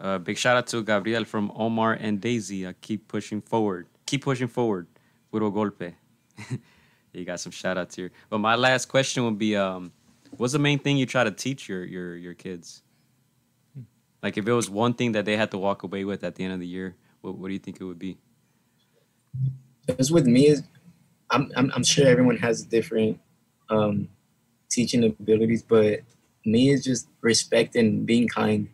Uh, 0.00 0.18
big 0.18 0.36
shout 0.36 0.56
out 0.56 0.66
to 0.66 0.82
Gabriel 0.82 1.24
from 1.24 1.52
Omar 1.54 1.92
and 1.92 2.20
Daisy. 2.20 2.66
Uh, 2.66 2.72
keep 2.80 3.06
pushing 3.06 3.40
forward. 3.40 3.86
Keep 4.06 4.24
pushing 4.24 4.48
forward. 4.48 4.88
Puro 5.30 5.52
golpe. 5.52 5.94
you 7.12 7.24
got 7.24 7.38
some 7.38 7.52
shout 7.52 7.78
outs 7.78 7.94
here. 7.94 8.10
But 8.28 8.38
my 8.38 8.56
last 8.56 8.86
question 8.86 9.22
would 9.22 9.38
be 9.38 9.54
um, 9.54 9.92
what's 10.36 10.52
the 10.52 10.58
main 10.58 10.80
thing 10.80 10.96
you 10.96 11.06
try 11.06 11.22
to 11.22 11.30
teach 11.30 11.68
your, 11.68 11.84
your, 11.84 12.16
your 12.16 12.34
kids? 12.34 12.82
Like 14.20 14.36
if 14.36 14.48
it 14.48 14.52
was 14.52 14.68
one 14.68 14.94
thing 14.94 15.12
that 15.12 15.24
they 15.24 15.36
had 15.36 15.52
to 15.52 15.58
walk 15.58 15.84
away 15.84 16.04
with 16.04 16.24
at 16.24 16.34
the 16.34 16.42
end 16.42 16.54
of 16.54 16.58
the 16.58 16.66
year, 16.66 16.96
what, 17.20 17.38
what 17.38 17.46
do 17.46 17.52
you 17.52 17.60
think 17.60 17.80
it 17.80 17.84
would 17.84 18.00
be? 18.00 18.18
Because 19.88 20.12
with 20.12 20.26
me 20.26 20.46
is, 20.48 20.62
I'm, 21.30 21.50
I'm 21.56 21.72
I'm 21.74 21.82
sure 21.82 22.06
everyone 22.06 22.36
has 22.36 22.62
different 22.62 23.18
um, 23.70 24.08
teaching 24.70 25.02
abilities, 25.04 25.62
but 25.62 26.00
me 26.44 26.68
is 26.70 26.84
just 26.84 27.08
respect 27.22 27.74
and 27.74 28.06
being 28.06 28.28
kind. 28.28 28.68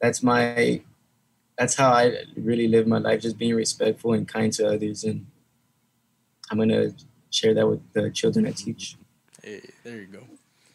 That's 0.00 0.22
my, 0.22 0.80
that's 1.58 1.74
how 1.74 1.90
I 1.90 2.18
really 2.36 2.68
live 2.68 2.86
my 2.86 2.98
life, 2.98 3.20
just 3.20 3.36
being 3.36 3.54
respectful 3.54 4.12
and 4.12 4.26
kind 4.28 4.52
to 4.54 4.68
others, 4.68 5.04
and 5.04 5.26
I'm 6.50 6.58
gonna 6.58 6.90
share 7.30 7.54
that 7.54 7.66
with 7.68 7.80
the 7.92 8.10
children 8.10 8.46
I 8.46 8.52
teach. 8.52 8.96
hey, 9.42 9.62
there 9.82 9.96
you 9.96 10.06
go. 10.06 10.22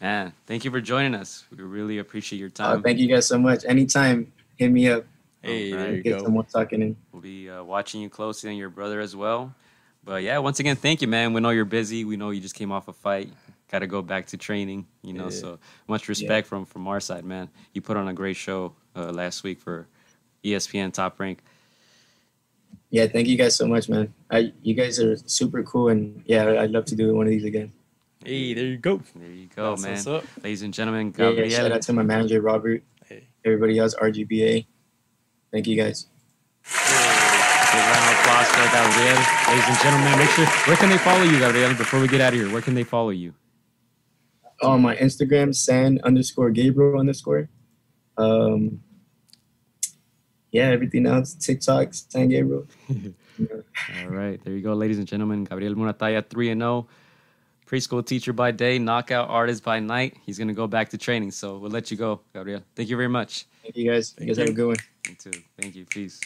Man, 0.00 0.32
thank 0.46 0.64
you 0.64 0.70
for 0.70 0.80
joining 0.80 1.14
us. 1.14 1.44
We 1.56 1.62
really 1.62 1.98
appreciate 1.98 2.38
your 2.38 2.48
Uh, 2.48 2.74
time. 2.74 2.82
thank 2.82 2.98
you 2.98 3.08
guys 3.08 3.26
so 3.26 3.38
much. 3.38 3.64
Anytime, 3.64 4.32
hit 4.56 4.70
me 4.70 4.88
up. 4.88 5.06
Hey, 5.42 5.72
there 5.72 5.94
you 5.96 6.02
Get 6.02 6.18
go. 6.18 6.24
some 6.24 6.32
more 6.34 6.44
talking 6.44 6.82
in. 6.82 6.96
We'll 7.12 7.22
be 7.22 7.50
uh, 7.50 7.64
watching 7.64 8.00
you 8.00 8.08
closely 8.08 8.50
and 8.50 8.58
your 8.58 8.70
brother 8.70 9.00
as 9.00 9.16
well. 9.16 9.54
But 10.04 10.22
yeah, 10.22 10.38
once 10.38 10.60
again, 10.60 10.76
thank 10.76 11.02
you, 11.02 11.08
man. 11.08 11.32
We 11.32 11.40
know 11.40 11.50
you're 11.50 11.64
busy. 11.64 12.04
We 12.04 12.16
know 12.16 12.30
you 12.30 12.40
just 12.40 12.54
came 12.54 12.70
off 12.72 12.88
a 12.88 12.92
fight. 12.92 13.32
Got 13.70 13.80
to 13.80 13.86
go 13.86 14.02
back 14.02 14.26
to 14.26 14.36
training, 14.36 14.86
you 15.02 15.12
know. 15.12 15.24
Yeah. 15.24 15.30
So 15.30 15.58
much 15.88 16.08
respect 16.08 16.46
from 16.46 16.64
from 16.66 16.86
our 16.88 17.00
side, 17.00 17.24
man. 17.24 17.48
You 17.72 17.80
put 17.80 17.96
on 17.96 18.06
a 18.08 18.12
great 18.14 18.36
show 18.36 18.74
uh, 18.94 19.10
last 19.10 19.42
week 19.44 19.60
for 19.60 19.86
ESPN 20.44 20.92
Top 20.92 21.18
Rank. 21.18 21.38
Yeah, 22.90 23.06
thank 23.06 23.26
you 23.28 23.38
guys 23.38 23.56
so 23.56 23.66
much, 23.66 23.88
man. 23.88 24.12
I 24.30 24.52
you 24.62 24.74
guys 24.74 25.00
are 25.00 25.16
super 25.16 25.62
cool, 25.62 25.88
and 25.88 26.22
yeah, 26.26 26.60
I'd 26.60 26.70
love 26.70 26.84
to 26.86 26.94
do 26.96 27.14
one 27.14 27.26
of 27.26 27.30
these 27.30 27.44
again. 27.44 27.72
Hey, 28.24 28.54
there 28.54 28.66
you 28.66 28.76
go. 28.76 29.00
There 29.16 29.28
you 29.30 29.48
go, 29.56 29.70
That's 29.70 29.82
man. 29.82 29.92
what's 29.92 30.06
up. 30.06 30.24
Ladies 30.44 30.62
and 30.62 30.72
gentlemen, 30.72 31.12
Yeah, 31.18 31.30
yeah, 31.30 31.48
shout 31.48 31.72
out 31.72 31.82
to 31.82 31.92
my 31.92 32.02
manager 32.04 32.40
Robert, 32.40 32.82
Hey. 33.08 33.26
everybody 33.44 33.78
else, 33.78 33.94
RGBA. 33.96 34.66
Thank 35.52 35.66
you 35.66 35.76
guys. 35.76 36.06
Big 36.64 36.72
round 37.84 38.08
of 38.08 38.18
applause 38.20 38.48
for 38.48 38.64
Gabriel. 38.72 39.20
Ladies 39.48 39.68
and 39.68 39.78
gentlemen, 39.84 40.18
make 40.18 40.30
sure 40.30 40.46
where 40.66 40.76
can 40.76 40.88
they 40.88 40.96
follow 40.98 41.22
you, 41.24 41.38
Gabriel? 41.38 41.74
Before 41.74 42.00
we 42.00 42.08
get 42.08 42.22
out 42.22 42.32
of 42.32 42.40
here, 42.40 42.50
where 42.50 42.62
can 42.62 42.74
they 42.74 42.84
follow 42.84 43.10
you? 43.10 43.34
On 44.62 44.80
my 44.80 44.96
Instagram, 44.96 45.54
San 45.54 46.00
underscore 46.04 46.50
Gabriel 46.50 46.98
underscore. 46.98 47.50
Um, 48.16 48.82
yeah, 50.52 50.68
everything 50.68 51.06
else, 51.06 51.34
TikTok, 51.34 51.92
San 51.92 52.28
Gabriel. 52.28 52.66
All 52.90 54.08
right, 54.08 54.42
there 54.44 54.54
you 54.54 54.62
go, 54.62 54.72
ladies 54.72 54.98
and 54.98 55.06
gentlemen. 55.06 55.44
Gabriel 55.44 55.74
Muratalla, 55.74 56.26
3 56.26 56.50
and 56.50 56.60
0. 56.62 56.86
Preschool 57.66 58.04
teacher 58.04 58.32
by 58.32 58.50
day, 58.50 58.78
knockout 58.78 59.30
artist 59.30 59.64
by 59.64 59.80
night. 59.80 60.16
He's 60.24 60.36
going 60.36 60.48
to 60.48 60.54
go 60.54 60.66
back 60.66 60.90
to 60.90 60.98
training. 60.98 61.30
So 61.30 61.56
we'll 61.56 61.70
let 61.70 61.90
you 61.90 61.96
go, 61.96 62.20
Gabriel. 62.34 62.62
Thank 62.76 62.90
you 62.90 62.96
very 62.96 63.08
much. 63.08 63.46
Thank 63.62 63.76
you 63.76 63.90
guys. 63.90 64.10
Thank 64.10 64.28
you 64.28 64.34
guys 64.34 64.38
have 64.38 64.48
a 64.48 64.52
good 64.52 64.66
one. 64.66 64.76
You 65.08 65.14
too. 65.14 65.40
Thank 65.60 65.74
you. 65.74 65.84
Peace. 65.86 66.20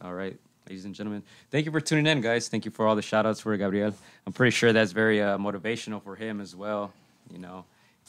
All 0.00 0.14
right, 0.14 0.36
ladies 0.68 0.84
and 0.84 0.94
gentlemen. 0.94 1.22
Thank 1.50 1.66
you 1.66 1.72
for 1.72 1.80
tuning 1.80 2.06
in, 2.06 2.20
guys. 2.20 2.48
Thank 2.48 2.64
you 2.64 2.70
for 2.70 2.86
all 2.86 2.96
the 2.96 3.02
shout 3.02 3.26
outs 3.26 3.40
for 3.40 3.56
Gabriel. 3.56 3.94
I'm 4.26 4.32
pretty 4.32 4.50
sure 4.50 4.72
that's 4.72 4.92
very 4.92 5.22
uh, 5.22 5.38
motivational 5.38 6.02
for 6.02 6.16
him 6.16 6.40
as 6.40 6.54
well. 6.54 6.92
You 7.30 7.38
know, 7.38 7.64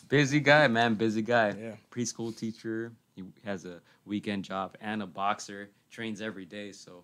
busy 0.09 0.39
guy, 0.39 0.67
man, 0.67 0.95
busy 0.95 1.21
guy. 1.21 1.55
Yeah. 1.59 1.71
Preschool 1.91 2.37
teacher. 2.37 2.91
He 3.15 3.23
has 3.45 3.65
a 3.65 3.79
weekend 4.05 4.43
job 4.43 4.75
and 4.81 5.01
a 5.01 5.07
boxer. 5.07 5.69
Trains 5.89 6.21
every 6.21 6.45
day. 6.45 6.71
So 6.71 7.03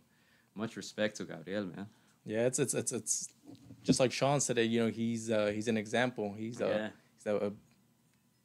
much 0.56 0.76
respect 0.76 1.18
to 1.18 1.24
Gabriel, 1.24 1.66
man. 1.66 1.88
Yeah, 2.26 2.46
it's 2.46 2.60
it's 2.60 2.74
it's 2.74 2.92
it's 2.92 3.30
just 3.84 4.00
like 4.00 4.12
Sean 4.12 4.40
said. 4.40 4.58
You 4.60 4.84
know, 4.86 4.90
he's 4.92 5.30
uh, 5.32 5.48
he's 5.54 5.68
an 5.68 5.78
example. 5.78 6.34
He's 6.38 6.62
uh, 6.62 6.68
Yeah. 6.68 6.90
he's 7.18 7.26
a, 7.28 7.48
a- 7.48 7.52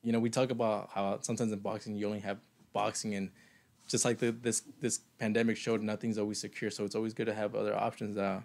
you 0.02 0.12
know, 0.12 0.20
we 0.20 0.30
talk 0.30 0.50
about 0.50 0.90
how 0.92 1.18
sometimes 1.22 1.50
in 1.52 1.58
boxing 1.58 1.96
you 1.96 2.06
only 2.06 2.20
have 2.20 2.38
boxing, 2.72 3.14
and 3.16 3.30
just 3.88 4.04
like 4.04 4.18
the, 4.18 4.30
this 4.30 4.62
this 4.80 5.00
pandemic 5.18 5.56
showed, 5.56 5.82
nothing's 5.82 6.16
always 6.16 6.38
secure. 6.40 6.70
So 6.70 6.84
it's 6.84 6.94
always 6.94 7.12
good 7.12 7.26
to 7.26 7.34
have 7.34 7.54
other 7.56 7.76
options. 7.76 8.16
Uh, 8.16 8.42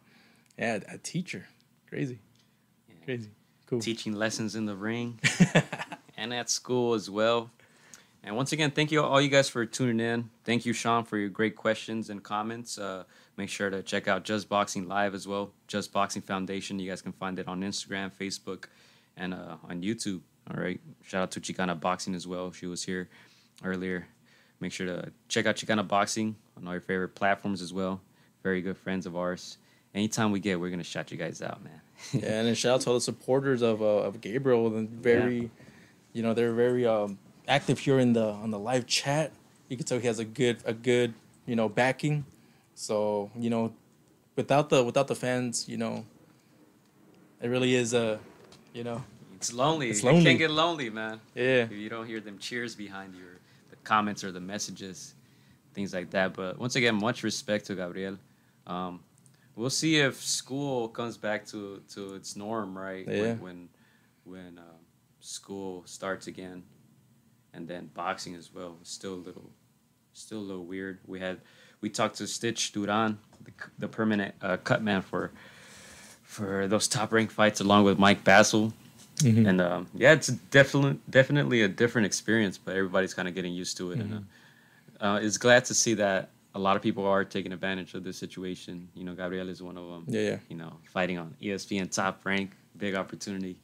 yeah, 0.57 0.79
a 0.89 0.97
teacher, 0.97 1.45
crazy, 1.87 2.19
crazy, 3.05 3.29
cool. 3.67 3.79
Teaching 3.79 4.13
lessons 4.13 4.55
in 4.55 4.65
the 4.65 4.75
ring. 4.75 5.19
and 6.17 6.33
at 6.33 6.49
school 6.49 6.93
as 6.95 7.09
well. 7.09 7.51
And 8.23 8.35
once 8.35 8.51
again, 8.51 8.71
thank 8.71 8.91
you 8.91 9.01
all 9.01 9.19
you 9.19 9.29
guys 9.29 9.49
for 9.49 9.65
tuning 9.65 9.99
in. 9.99 10.29
Thank 10.43 10.65
you, 10.65 10.73
Sean, 10.73 11.03
for 11.05 11.17
your 11.17 11.29
great 11.29 11.55
questions 11.55 12.09
and 12.09 12.21
comments. 12.21 12.77
Uh, 12.77 13.03
make 13.35 13.49
sure 13.49 13.69
to 13.71 13.81
check 13.81 14.07
out 14.07 14.23
Just 14.23 14.47
Boxing 14.47 14.87
Live 14.87 15.15
as 15.15 15.27
well. 15.27 15.51
Just 15.67 15.91
Boxing 15.91 16.21
Foundation. 16.21 16.77
You 16.77 16.89
guys 16.89 17.01
can 17.01 17.13
find 17.13 17.39
it 17.39 17.47
on 17.47 17.61
Instagram, 17.61 18.11
Facebook, 18.11 18.65
and 19.17 19.33
uh, 19.33 19.55
on 19.67 19.81
YouTube. 19.81 20.21
All 20.53 20.61
right. 20.61 20.79
Shout 21.03 21.23
out 21.23 21.31
to 21.31 21.39
Chicana 21.41 21.79
Boxing 21.79 22.13
as 22.13 22.27
well. 22.27 22.51
She 22.51 22.67
was 22.67 22.83
here 22.83 23.09
earlier. 23.63 24.07
Make 24.59 24.71
sure 24.71 24.85
to 24.85 25.11
check 25.27 25.47
out 25.47 25.55
Chicana 25.55 25.87
Boxing 25.87 26.35
on 26.57 26.67
all 26.67 26.73
your 26.73 26.81
favorite 26.81 27.15
platforms 27.15 27.61
as 27.61 27.73
well. 27.73 28.01
Very 28.43 28.61
good 28.61 28.77
friends 28.77 29.07
of 29.07 29.15
ours. 29.15 29.57
Anytime 29.95 30.31
we 30.31 30.39
get, 30.39 30.59
we're 30.59 30.69
gonna 30.69 30.83
shout 30.83 31.11
you 31.11 31.17
guys 31.17 31.41
out, 31.41 31.63
man. 31.63 31.81
Yeah, 32.13 32.41
and 32.41 32.57
shout 32.57 32.75
out 32.75 32.81
to 32.81 32.89
all 32.89 32.95
the 32.95 33.01
supporters 33.01 33.61
of 33.61 33.81
uh, 33.81 33.85
of 33.85 34.21
Gabriel 34.21 34.67
and 34.77 34.89
very, 34.89 35.51
you 36.13 36.23
know, 36.23 36.33
they're 36.33 36.53
very 36.53 36.85
um, 36.85 37.17
active 37.51 37.79
here 37.79 37.99
in 37.99 38.13
the 38.13 38.27
on 38.43 38.49
the 38.51 38.59
live 38.59 38.85
chat. 38.87 39.31
You 39.69 39.75
can 39.77 39.85
tell 39.85 39.99
he 39.99 40.07
has 40.07 40.19
a 40.19 40.25
good 40.25 40.57
a 40.65 40.73
good 40.73 41.13
you 41.45 41.55
know 41.55 41.67
backing. 41.69 42.25
So 42.75 43.29
you 43.37 43.49
know, 43.49 43.73
without 44.35 44.69
the 44.69 44.83
without 44.83 45.07
the 45.07 45.15
fans, 45.15 45.67
you 45.67 45.77
know, 45.77 46.05
it 47.41 47.47
really 47.49 47.75
is 47.75 47.93
a, 47.93 48.19
you 48.73 48.83
know, 48.83 49.03
It's 49.35 49.53
lonely. 49.53 49.89
It's 49.89 49.99
It 49.99 50.05
lonely. 50.05 50.23
can 50.23 50.37
get 50.37 50.51
lonely, 50.51 50.89
man. 50.89 51.19
Yeah. 51.35 51.63
If 51.65 51.71
you 51.71 51.89
don't 51.89 52.07
hear 52.07 52.21
them 52.21 52.37
cheers 52.39 52.75
behind 52.75 53.15
you, 53.15 53.23
or 53.31 53.37
the 53.69 53.75
comments 53.83 54.23
or 54.23 54.31
the 54.31 54.39
messages, 54.53 55.13
things 55.73 55.93
like 55.93 56.09
that. 56.11 56.33
But 56.33 56.57
once 56.57 56.75
again, 56.75 56.95
much 56.95 57.23
respect 57.23 57.65
to 57.67 57.75
Gabriel. 57.75 58.17
Um, 58.67 58.99
we'll 59.55 59.69
see 59.83 59.97
if 60.07 60.15
school 60.21 60.87
comes 60.89 61.17
back 61.17 61.45
to, 61.47 61.81
to 61.93 62.15
its 62.15 62.35
norm, 62.35 62.77
right? 62.77 63.05
Yeah. 63.07 63.21
When 63.21 63.37
when, 63.45 63.69
when 64.23 64.51
um, 64.59 64.81
school 65.19 65.83
starts 65.85 66.27
again, 66.27 66.63
and 67.53 67.67
then 67.67 67.89
boxing 67.93 68.35
as 68.35 68.53
well. 68.53 68.77
It's 68.81 68.91
still 68.91 69.13
a 69.13 69.23
little, 69.27 69.49
still 70.13 70.39
a 70.39 70.47
little 70.49 70.65
weird. 70.65 70.99
We 71.05 71.19
had 71.19 71.39
we 71.81 71.89
talked 71.89 72.17
to 72.17 72.27
Stitch 72.27 72.71
Duran, 72.71 73.17
the, 73.43 73.51
the 73.79 73.87
permanent 73.87 74.35
uh, 74.41 74.57
cut 74.57 74.83
man 74.83 75.01
for 75.01 75.31
for 76.23 76.67
those 76.67 76.87
top 76.87 77.11
ranked 77.11 77.33
fights, 77.33 77.59
along 77.59 77.83
with 77.83 77.99
Mike 77.99 78.23
Bazzel. 78.23 78.71
Mhm. 79.17 79.47
And 79.47 79.61
um, 79.61 79.87
yeah, 79.93 80.13
it's 80.13 80.27
definitely 80.27 80.99
definitely 81.09 81.61
a 81.61 81.67
different 81.67 82.05
experience, 82.05 82.57
but 82.57 82.75
everybody's 82.75 83.13
kind 83.13 83.27
of 83.27 83.35
getting 83.35 83.53
used 83.53 83.77
to 83.77 83.91
it. 83.91 83.99
And 83.99 84.25
uh, 85.01 85.05
uh, 85.05 85.19
it's 85.21 85.37
glad 85.37 85.65
to 85.65 85.73
see 85.73 85.93
that 85.95 86.29
a 86.55 86.59
lot 86.59 86.75
of 86.75 86.81
people 86.81 87.05
are 87.05 87.23
taking 87.23 87.51
advantage 87.53 87.93
of 87.93 88.03
this 88.03 88.17
situation. 88.17 88.89
You 88.95 89.03
know, 89.03 89.13
Gabriel 89.13 89.49
is 89.49 89.61
one 89.61 89.77
of 89.77 89.87
them. 89.87 90.05
Yeah, 90.07 90.21
yeah. 90.21 90.37
You 90.49 90.57
know, 90.57 90.73
fighting 90.85 91.17
on 91.17 91.35
ESPN 91.41 91.91
top 91.91 92.25
rank, 92.25 92.51
big 92.77 92.95
opportunity, 92.95 93.57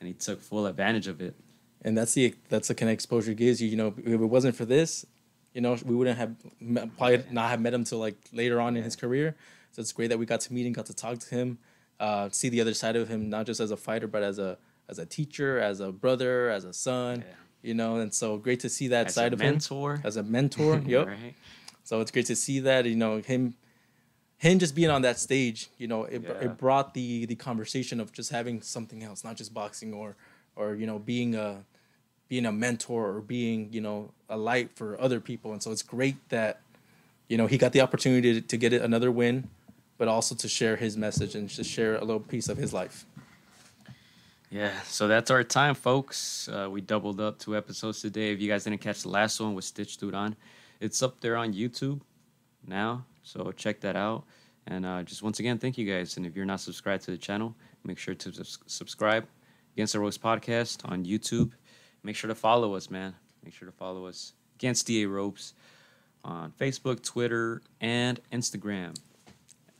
and 0.00 0.06
he 0.08 0.14
took 0.14 0.40
full 0.40 0.66
advantage 0.66 1.06
of 1.08 1.20
it. 1.20 1.34
And 1.82 1.96
that's 1.96 2.14
the 2.14 2.34
that's 2.48 2.68
the 2.68 2.74
kind 2.74 2.90
of 2.90 2.94
exposure 2.94 3.32
it 3.32 3.36
gives 3.36 3.60
you. 3.62 3.68
You 3.68 3.76
know, 3.76 3.94
if 3.98 4.06
it 4.06 4.16
wasn't 4.16 4.56
for 4.56 4.64
this, 4.64 5.06
you 5.54 5.60
know, 5.60 5.76
we 5.84 5.94
wouldn't 5.94 6.18
have 6.18 6.34
met, 6.60 6.96
probably 6.96 7.24
not 7.30 7.50
have 7.50 7.60
met 7.60 7.74
him 7.74 7.84
till 7.84 7.98
like 7.98 8.16
later 8.32 8.60
on 8.60 8.76
in 8.76 8.82
his 8.82 8.96
career. 8.96 9.36
So 9.72 9.80
it's 9.82 9.92
great 9.92 10.08
that 10.08 10.18
we 10.18 10.26
got 10.26 10.40
to 10.42 10.52
meet 10.52 10.66
and 10.66 10.74
got 10.74 10.86
to 10.86 10.94
talk 10.94 11.18
to 11.18 11.34
him, 11.34 11.58
uh, 12.00 12.28
see 12.30 12.48
the 12.48 12.60
other 12.60 12.74
side 12.74 12.96
of 12.96 13.08
him, 13.08 13.28
not 13.30 13.46
just 13.46 13.60
as 13.60 13.70
a 13.70 13.76
fighter, 13.76 14.06
but 14.08 14.22
as 14.22 14.38
a 14.38 14.58
as 14.88 14.98
a 14.98 15.06
teacher, 15.06 15.58
as 15.60 15.80
a 15.80 15.92
brother, 15.92 16.50
as 16.50 16.64
a 16.64 16.72
son. 16.72 17.24
Yeah. 17.26 17.34
You 17.60 17.74
know, 17.74 17.96
and 17.96 18.14
so 18.14 18.36
great 18.38 18.60
to 18.60 18.68
see 18.68 18.88
that 18.88 19.08
As 19.08 19.14
side 19.14 19.32
a 19.32 19.34
of 19.34 19.40
mentor. 19.40 19.96
him 19.96 20.02
as 20.04 20.16
a 20.16 20.22
mentor. 20.22 20.78
yep. 20.86 21.08
Right? 21.08 21.34
So 21.82 22.00
it's 22.00 22.10
great 22.10 22.26
to 22.26 22.36
see 22.36 22.60
that 22.60 22.84
you 22.86 22.94
know 22.94 23.18
him, 23.20 23.54
him 24.36 24.58
just 24.60 24.74
being 24.76 24.90
on 24.90 25.02
that 25.02 25.18
stage. 25.18 25.68
You 25.76 25.88
know, 25.88 26.04
it, 26.04 26.22
Yeah. 26.22 26.44
it 26.46 26.56
brought 26.56 26.94
the 26.94 27.26
the 27.26 27.34
conversation 27.34 27.98
of 28.00 28.12
just 28.12 28.30
having 28.30 28.62
something 28.62 29.02
else, 29.02 29.24
not 29.24 29.36
just 29.36 29.52
boxing 29.52 29.92
or 29.92 30.16
or 30.58 30.74
you 30.74 30.86
know 30.86 30.98
being 30.98 31.34
a 31.34 31.64
being 32.28 32.44
a 32.44 32.52
mentor 32.52 33.16
or 33.16 33.20
being 33.20 33.68
you 33.72 33.80
know 33.80 34.10
a 34.28 34.36
light 34.36 34.70
for 34.74 35.00
other 35.00 35.20
people. 35.20 35.52
And 35.52 35.62
so 35.62 35.70
it's 35.70 35.82
great 35.82 36.16
that 36.28 36.60
you 37.28 37.38
know 37.38 37.46
he 37.46 37.56
got 37.56 37.72
the 37.72 37.80
opportunity 37.80 38.34
to, 38.34 38.40
to 38.46 38.56
get 38.56 38.72
another 38.72 39.10
win, 39.10 39.48
but 39.96 40.08
also 40.08 40.34
to 40.34 40.48
share 40.48 40.76
his 40.76 40.96
message 40.96 41.34
and 41.34 41.48
to 41.50 41.64
share 41.64 41.96
a 41.96 42.04
little 42.04 42.20
piece 42.20 42.48
of 42.48 42.58
his 42.58 42.72
life. 42.72 43.06
Yeah, 44.50 44.72
so 44.84 45.08
that's 45.08 45.30
our 45.30 45.44
time, 45.44 45.74
folks. 45.74 46.48
Uh, 46.48 46.68
we 46.70 46.80
doubled 46.80 47.20
up 47.20 47.38
two 47.38 47.54
episodes 47.54 48.00
today. 48.00 48.32
If 48.32 48.40
you 48.40 48.48
guys 48.48 48.64
didn't 48.64 48.80
catch 48.80 49.02
the 49.02 49.10
last 49.10 49.38
one 49.40 49.54
with 49.54 49.66
Stitch 49.66 49.98
Duran, 49.98 50.36
it's 50.80 51.02
up 51.02 51.20
there 51.20 51.36
on 51.36 51.52
YouTube 51.52 52.00
now. 52.66 53.04
So 53.22 53.52
check 53.52 53.80
that 53.80 53.94
out. 53.94 54.24
And 54.66 54.86
uh, 54.86 55.02
just 55.02 55.22
once 55.22 55.38
again, 55.38 55.58
thank 55.58 55.76
you 55.76 55.86
guys. 55.90 56.16
And 56.16 56.24
if 56.24 56.34
you're 56.34 56.46
not 56.46 56.60
subscribed 56.60 57.04
to 57.04 57.10
the 57.10 57.18
channel, 57.18 57.54
make 57.84 57.98
sure 57.98 58.14
to 58.14 58.32
subs- 58.32 58.58
subscribe. 58.66 59.26
Against 59.78 59.92
the 59.92 60.00
Ropes 60.00 60.18
podcast 60.18 60.78
on 60.90 61.04
YouTube. 61.04 61.52
Make 62.02 62.16
sure 62.16 62.26
to 62.26 62.34
follow 62.34 62.74
us, 62.74 62.90
man. 62.90 63.14
Make 63.44 63.54
sure 63.54 63.66
to 63.66 63.70
follow 63.70 64.06
us 64.06 64.32
against 64.56 64.88
DA 64.88 65.06
Ropes 65.06 65.54
on 66.24 66.50
Facebook, 66.58 67.00
Twitter, 67.00 67.62
and 67.80 68.18
Instagram. 68.32 68.96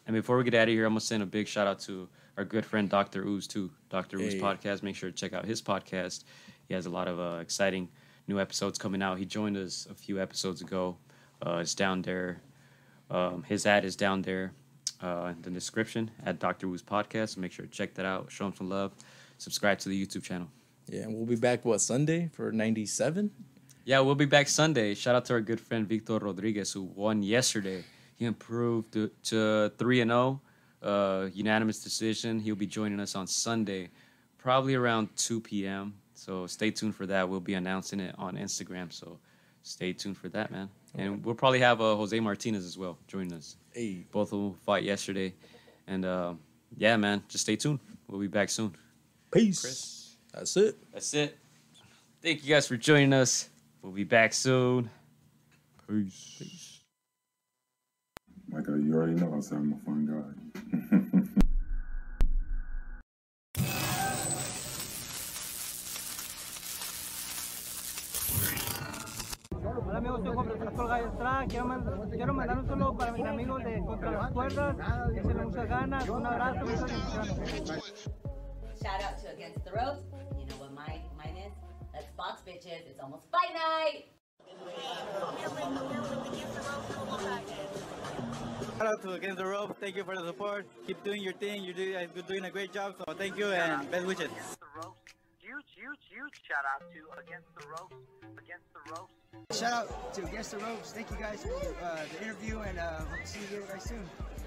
And 0.06 0.14
before 0.14 0.38
we 0.38 0.44
get 0.44 0.54
out 0.54 0.68
of 0.68 0.72
here, 0.72 0.86
I'm 0.86 0.92
gonna 0.92 1.00
send 1.00 1.24
a 1.24 1.26
big 1.26 1.48
shout 1.48 1.66
out 1.66 1.80
to 1.80 2.08
our 2.36 2.44
good 2.44 2.64
friend 2.64 2.88
Dr. 2.88 3.24
Ooze 3.26 3.48
too. 3.48 3.72
Dr. 3.90 4.18
Ooze 4.20 4.34
Hey. 4.34 4.40
podcast. 4.40 4.84
Make 4.84 4.94
sure 4.94 5.10
to 5.10 5.16
check 5.16 5.32
out 5.32 5.44
his 5.44 5.60
podcast. 5.60 6.22
He 6.68 6.74
has 6.74 6.86
a 6.86 6.90
lot 6.90 7.08
of 7.08 7.18
uh, 7.18 7.40
exciting 7.40 7.88
new 8.28 8.38
episodes 8.38 8.78
coming 8.78 9.02
out. 9.02 9.18
He 9.18 9.24
joined 9.24 9.56
us 9.56 9.88
a 9.90 9.94
few 9.94 10.22
episodes 10.22 10.60
ago. 10.60 10.96
Uh, 11.44 11.56
it's 11.56 11.74
down 11.74 12.02
there. 12.02 12.40
Um, 13.10 13.42
his 13.42 13.66
ad 13.66 13.84
is 13.84 13.96
down 13.96 14.22
there 14.22 14.52
uh, 15.02 15.32
in 15.34 15.42
the 15.42 15.50
description 15.50 16.12
at 16.24 16.38
Dr. 16.38 16.68
Ooze 16.68 16.84
podcast. 16.84 17.30
So 17.34 17.40
make 17.40 17.50
sure 17.50 17.66
to 17.66 17.72
check 17.72 17.94
that 17.94 18.06
out. 18.06 18.30
Show 18.30 18.46
him 18.46 18.54
some 18.54 18.68
love. 18.68 18.92
Subscribe 19.38 19.78
to 19.80 19.88
the 19.88 20.06
YouTube 20.06 20.22
channel. 20.22 20.48
Yeah, 20.88 21.02
and 21.02 21.14
we'll 21.14 21.26
be 21.26 21.36
back 21.36 21.64
what 21.64 21.80
Sunday 21.80 22.28
for 22.32 22.50
ninety 22.52 22.86
seven. 22.86 23.30
Yeah, 23.84 24.00
we'll 24.00 24.14
be 24.14 24.26
back 24.26 24.48
Sunday. 24.48 24.94
Shout 24.94 25.14
out 25.14 25.24
to 25.26 25.34
our 25.34 25.40
good 25.40 25.60
friend 25.60 25.86
Victor 25.88 26.18
Rodriguez 26.18 26.72
who 26.72 26.82
won 26.82 27.22
yesterday. 27.22 27.84
He 28.16 28.24
improved 28.26 28.92
to- 28.92 29.70
three 29.78 30.00
and 30.00 30.10
zero, 30.10 30.40
uh, 30.82 31.28
unanimous 31.32 31.82
decision. 31.82 32.40
He'll 32.40 32.56
be 32.56 32.66
joining 32.66 33.00
us 33.00 33.14
on 33.14 33.26
Sunday, 33.26 33.90
probably 34.38 34.74
around 34.74 35.08
two 35.16 35.40
p.m. 35.40 35.94
So 36.14 36.46
stay 36.46 36.70
tuned 36.70 36.96
for 36.96 37.06
that. 37.06 37.28
We'll 37.28 37.40
be 37.40 37.54
announcing 37.54 38.00
it 38.00 38.14
on 38.18 38.36
Instagram. 38.36 38.92
So 38.92 39.18
stay 39.62 39.92
tuned 39.92 40.16
for 40.18 40.28
that, 40.30 40.50
man. 40.50 40.68
And 40.96 41.24
we'll 41.24 41.34
probably 41.36 41.60
have 41.60 41.80
uh, 41.80 41.94
Jose 41.96 42.18
Martinez 42.18 42.64
as 42.64 42.76
well 42.76 42.98
joining 43.06 43.34
us. 43.34 43.56
Hey, 43.72 44.04
Both 44.10 44.32
of 44.32 44.40
them 44.40 44.54
fought 44.54 44.82
yesterday, 44.82 45.32
and 45.86 46.04
uh, 46.04 46.34
yeah, 46.76 46.96
man, 46.96 47.22
just 47.28 47.44
stay 47.44 47.56
tuned. 47.56 47.78
We'll 48.08 48.20
be 48.20 48.26
back 48.26 48.48
soon. 48.50 48.74
Peace. 49.30 49.60
Chris. 49.60 50.16
That's 50.32 50.56
it. 50.56 50.76
That's 50.92 51.14
it. 51.14 51.38
Thank 52.22 52.44
you 52.44 52.54
guys 52.54 52.66
for 52.66 52.76
joining 52.76 53.12
us. 53.12 53.48
We'll 53.82 53.92
be 53.92 54.04
back 54.04 54.32
soon. 54.32 54.90
Peace. 55.88 56.80
Like 58.50 58.68
uh, 58.68 58.74
you 58.74 58.94
already 58.94 59.12
know, 59.14 59.34
I 59.36 59.40
said 59.40 59.58
I'm 59.58 59.72
a 59.72 59.84
fun 59.84 60.06
guy. 60.06 60.34
Hola 69.50 69.98
amigos, 69.98 70.20
soy 70.24 70.34
Juan 70.34 70.46
Francisco 70.46 70.86
Gallo 70.86 71.06
Estrada. 71.08 71.46
Quiero, 71.46 71.64
mand- 71.66 72.10
quiero 72.10 72.34
mandar 72.34 72.58
un 72.58 72.66
saludo 72.66 72.96
para 72.96 73.12
mis 73.12 73.24
amigos 73.26 73.64
de 73.64 73.78
Contra 73.80 74.10
las 74.12 74.32
Cuerdas. 74.32 74.76
Que 75.14 75.22
se 75.22 75.34
muchas 75.34 75.68
ganas. 75.68 76.08
Un 76.08 76.26
abrazo, 76.26 76.66
muchas 76.66 76.84
bendiciones. 76.84 78.10
Shout 78.82 79.02
out 79.02 79.18
to 79.22 79.32
Against 79.32 79.64
the 79.64 79.72
Ropes. 79.72 80.04
You 80.38 80.46
know 80.46 80.56
what 80.56 80.72
mine 80.72 81.02
mine 81.16 81.36
is? 81.36 81.52
Let's 81.92 82.06
box 82.16 82.42
bitches. 82.46 82.86
It's 82.88 83.00
almost 83.00 83.24
fight 83.32 83.52
night. 83.54 84.04
Shout 88.78 88.86
out 88.86 89.02
to 89.02 89.12
Against 89.12 89.38
the 89.38 89.46
Ropes. 89.46 89.74
Thank 89.80 89.96
you 89.96 90.04
for 90.04 90.14
the 90.16 90.26
support. 90.26 90.66
Keep 90.86 91.02
doing 91.02 91.22
your 91.22 91.32
thing. 91.34 91.64
You're 91.64 91.74
doing, 91.74 92.08
you're 92.14 92.24
doing 92.24 92.44
a 92.44 92.50
great 92.50 92.72
job. 92.72 92.94
So 92.98 93.14
thank 93.14 93.36
you 93.36 93.46
and 93.46 93.90
best 93.90 94.06
wishes. 94.06 94.26
Against 94.26 94.60
the 94.60 94.66
ropes. 94.76 95.14
Huge, 95.40 95.66
huge, 95.74 95.98
huge 96.08 96.34
shout 96.46 96.64
out 96.72 96.82
to 96.92 97.00
Against 97.20 97.48
the 97.58 97.66
Ropes. 97.66 97.96
Against 98.38 98.72
the 98.72 98.80
ropes. 98.92 99.14
Shout 99.58 99.72
out 99.72 100.14
to 100.14 100.24
Against 100.24 100.50
the 100.52 100.58
Ropes. 100.58 100.92
Thank 100.92 101.10
you 101.10 101.16
guys 101.16 101.42
for 101.42 101.84
uh, 101.84 102.00
the 102.12 102.24
interview 102.24 102.60
and 102.60 102.78
uh, 102.78 102.98
hope 102.98 103.20
to 103.22 103.26
see 103.26 103.40
you 103.52 103.62
guys 103.68 103.82
soon. 103.82 104.04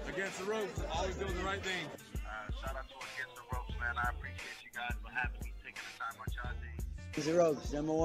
Against 0.08 0.38
the 0.38 0.44
ropes, 0.44 0.80
always 0.92 1.14
doing 1.16 1.36
the 1.36 1.44
right 1.44 1.62
thing. 1.62 1.86
Uh, 2.16 2.50
shout 2.64 2.76
out 2.76 2.88
to 2.88 2.94
Against 2.96 3.34
the 3.36 3.40
Ropes, 3.40 3.41
man. 3.82 3.98
I 3.98 4.10
appreciate 4.10 4.58
you 4.62 4.70
guys 4.70 4.94
for 5.02 5.10
having 5.10 5.40
me, 5.42 5.52
taking 5.64 5.82
the 5.82 5.94
time 5.98 6.14
out 6.22 6.54
day. 6.62 6.78
Against 7.10 7.26
the 7.26 7.34
Ropes, 7.34 7.72
number 7.72 7.92
one. 7.92 8.00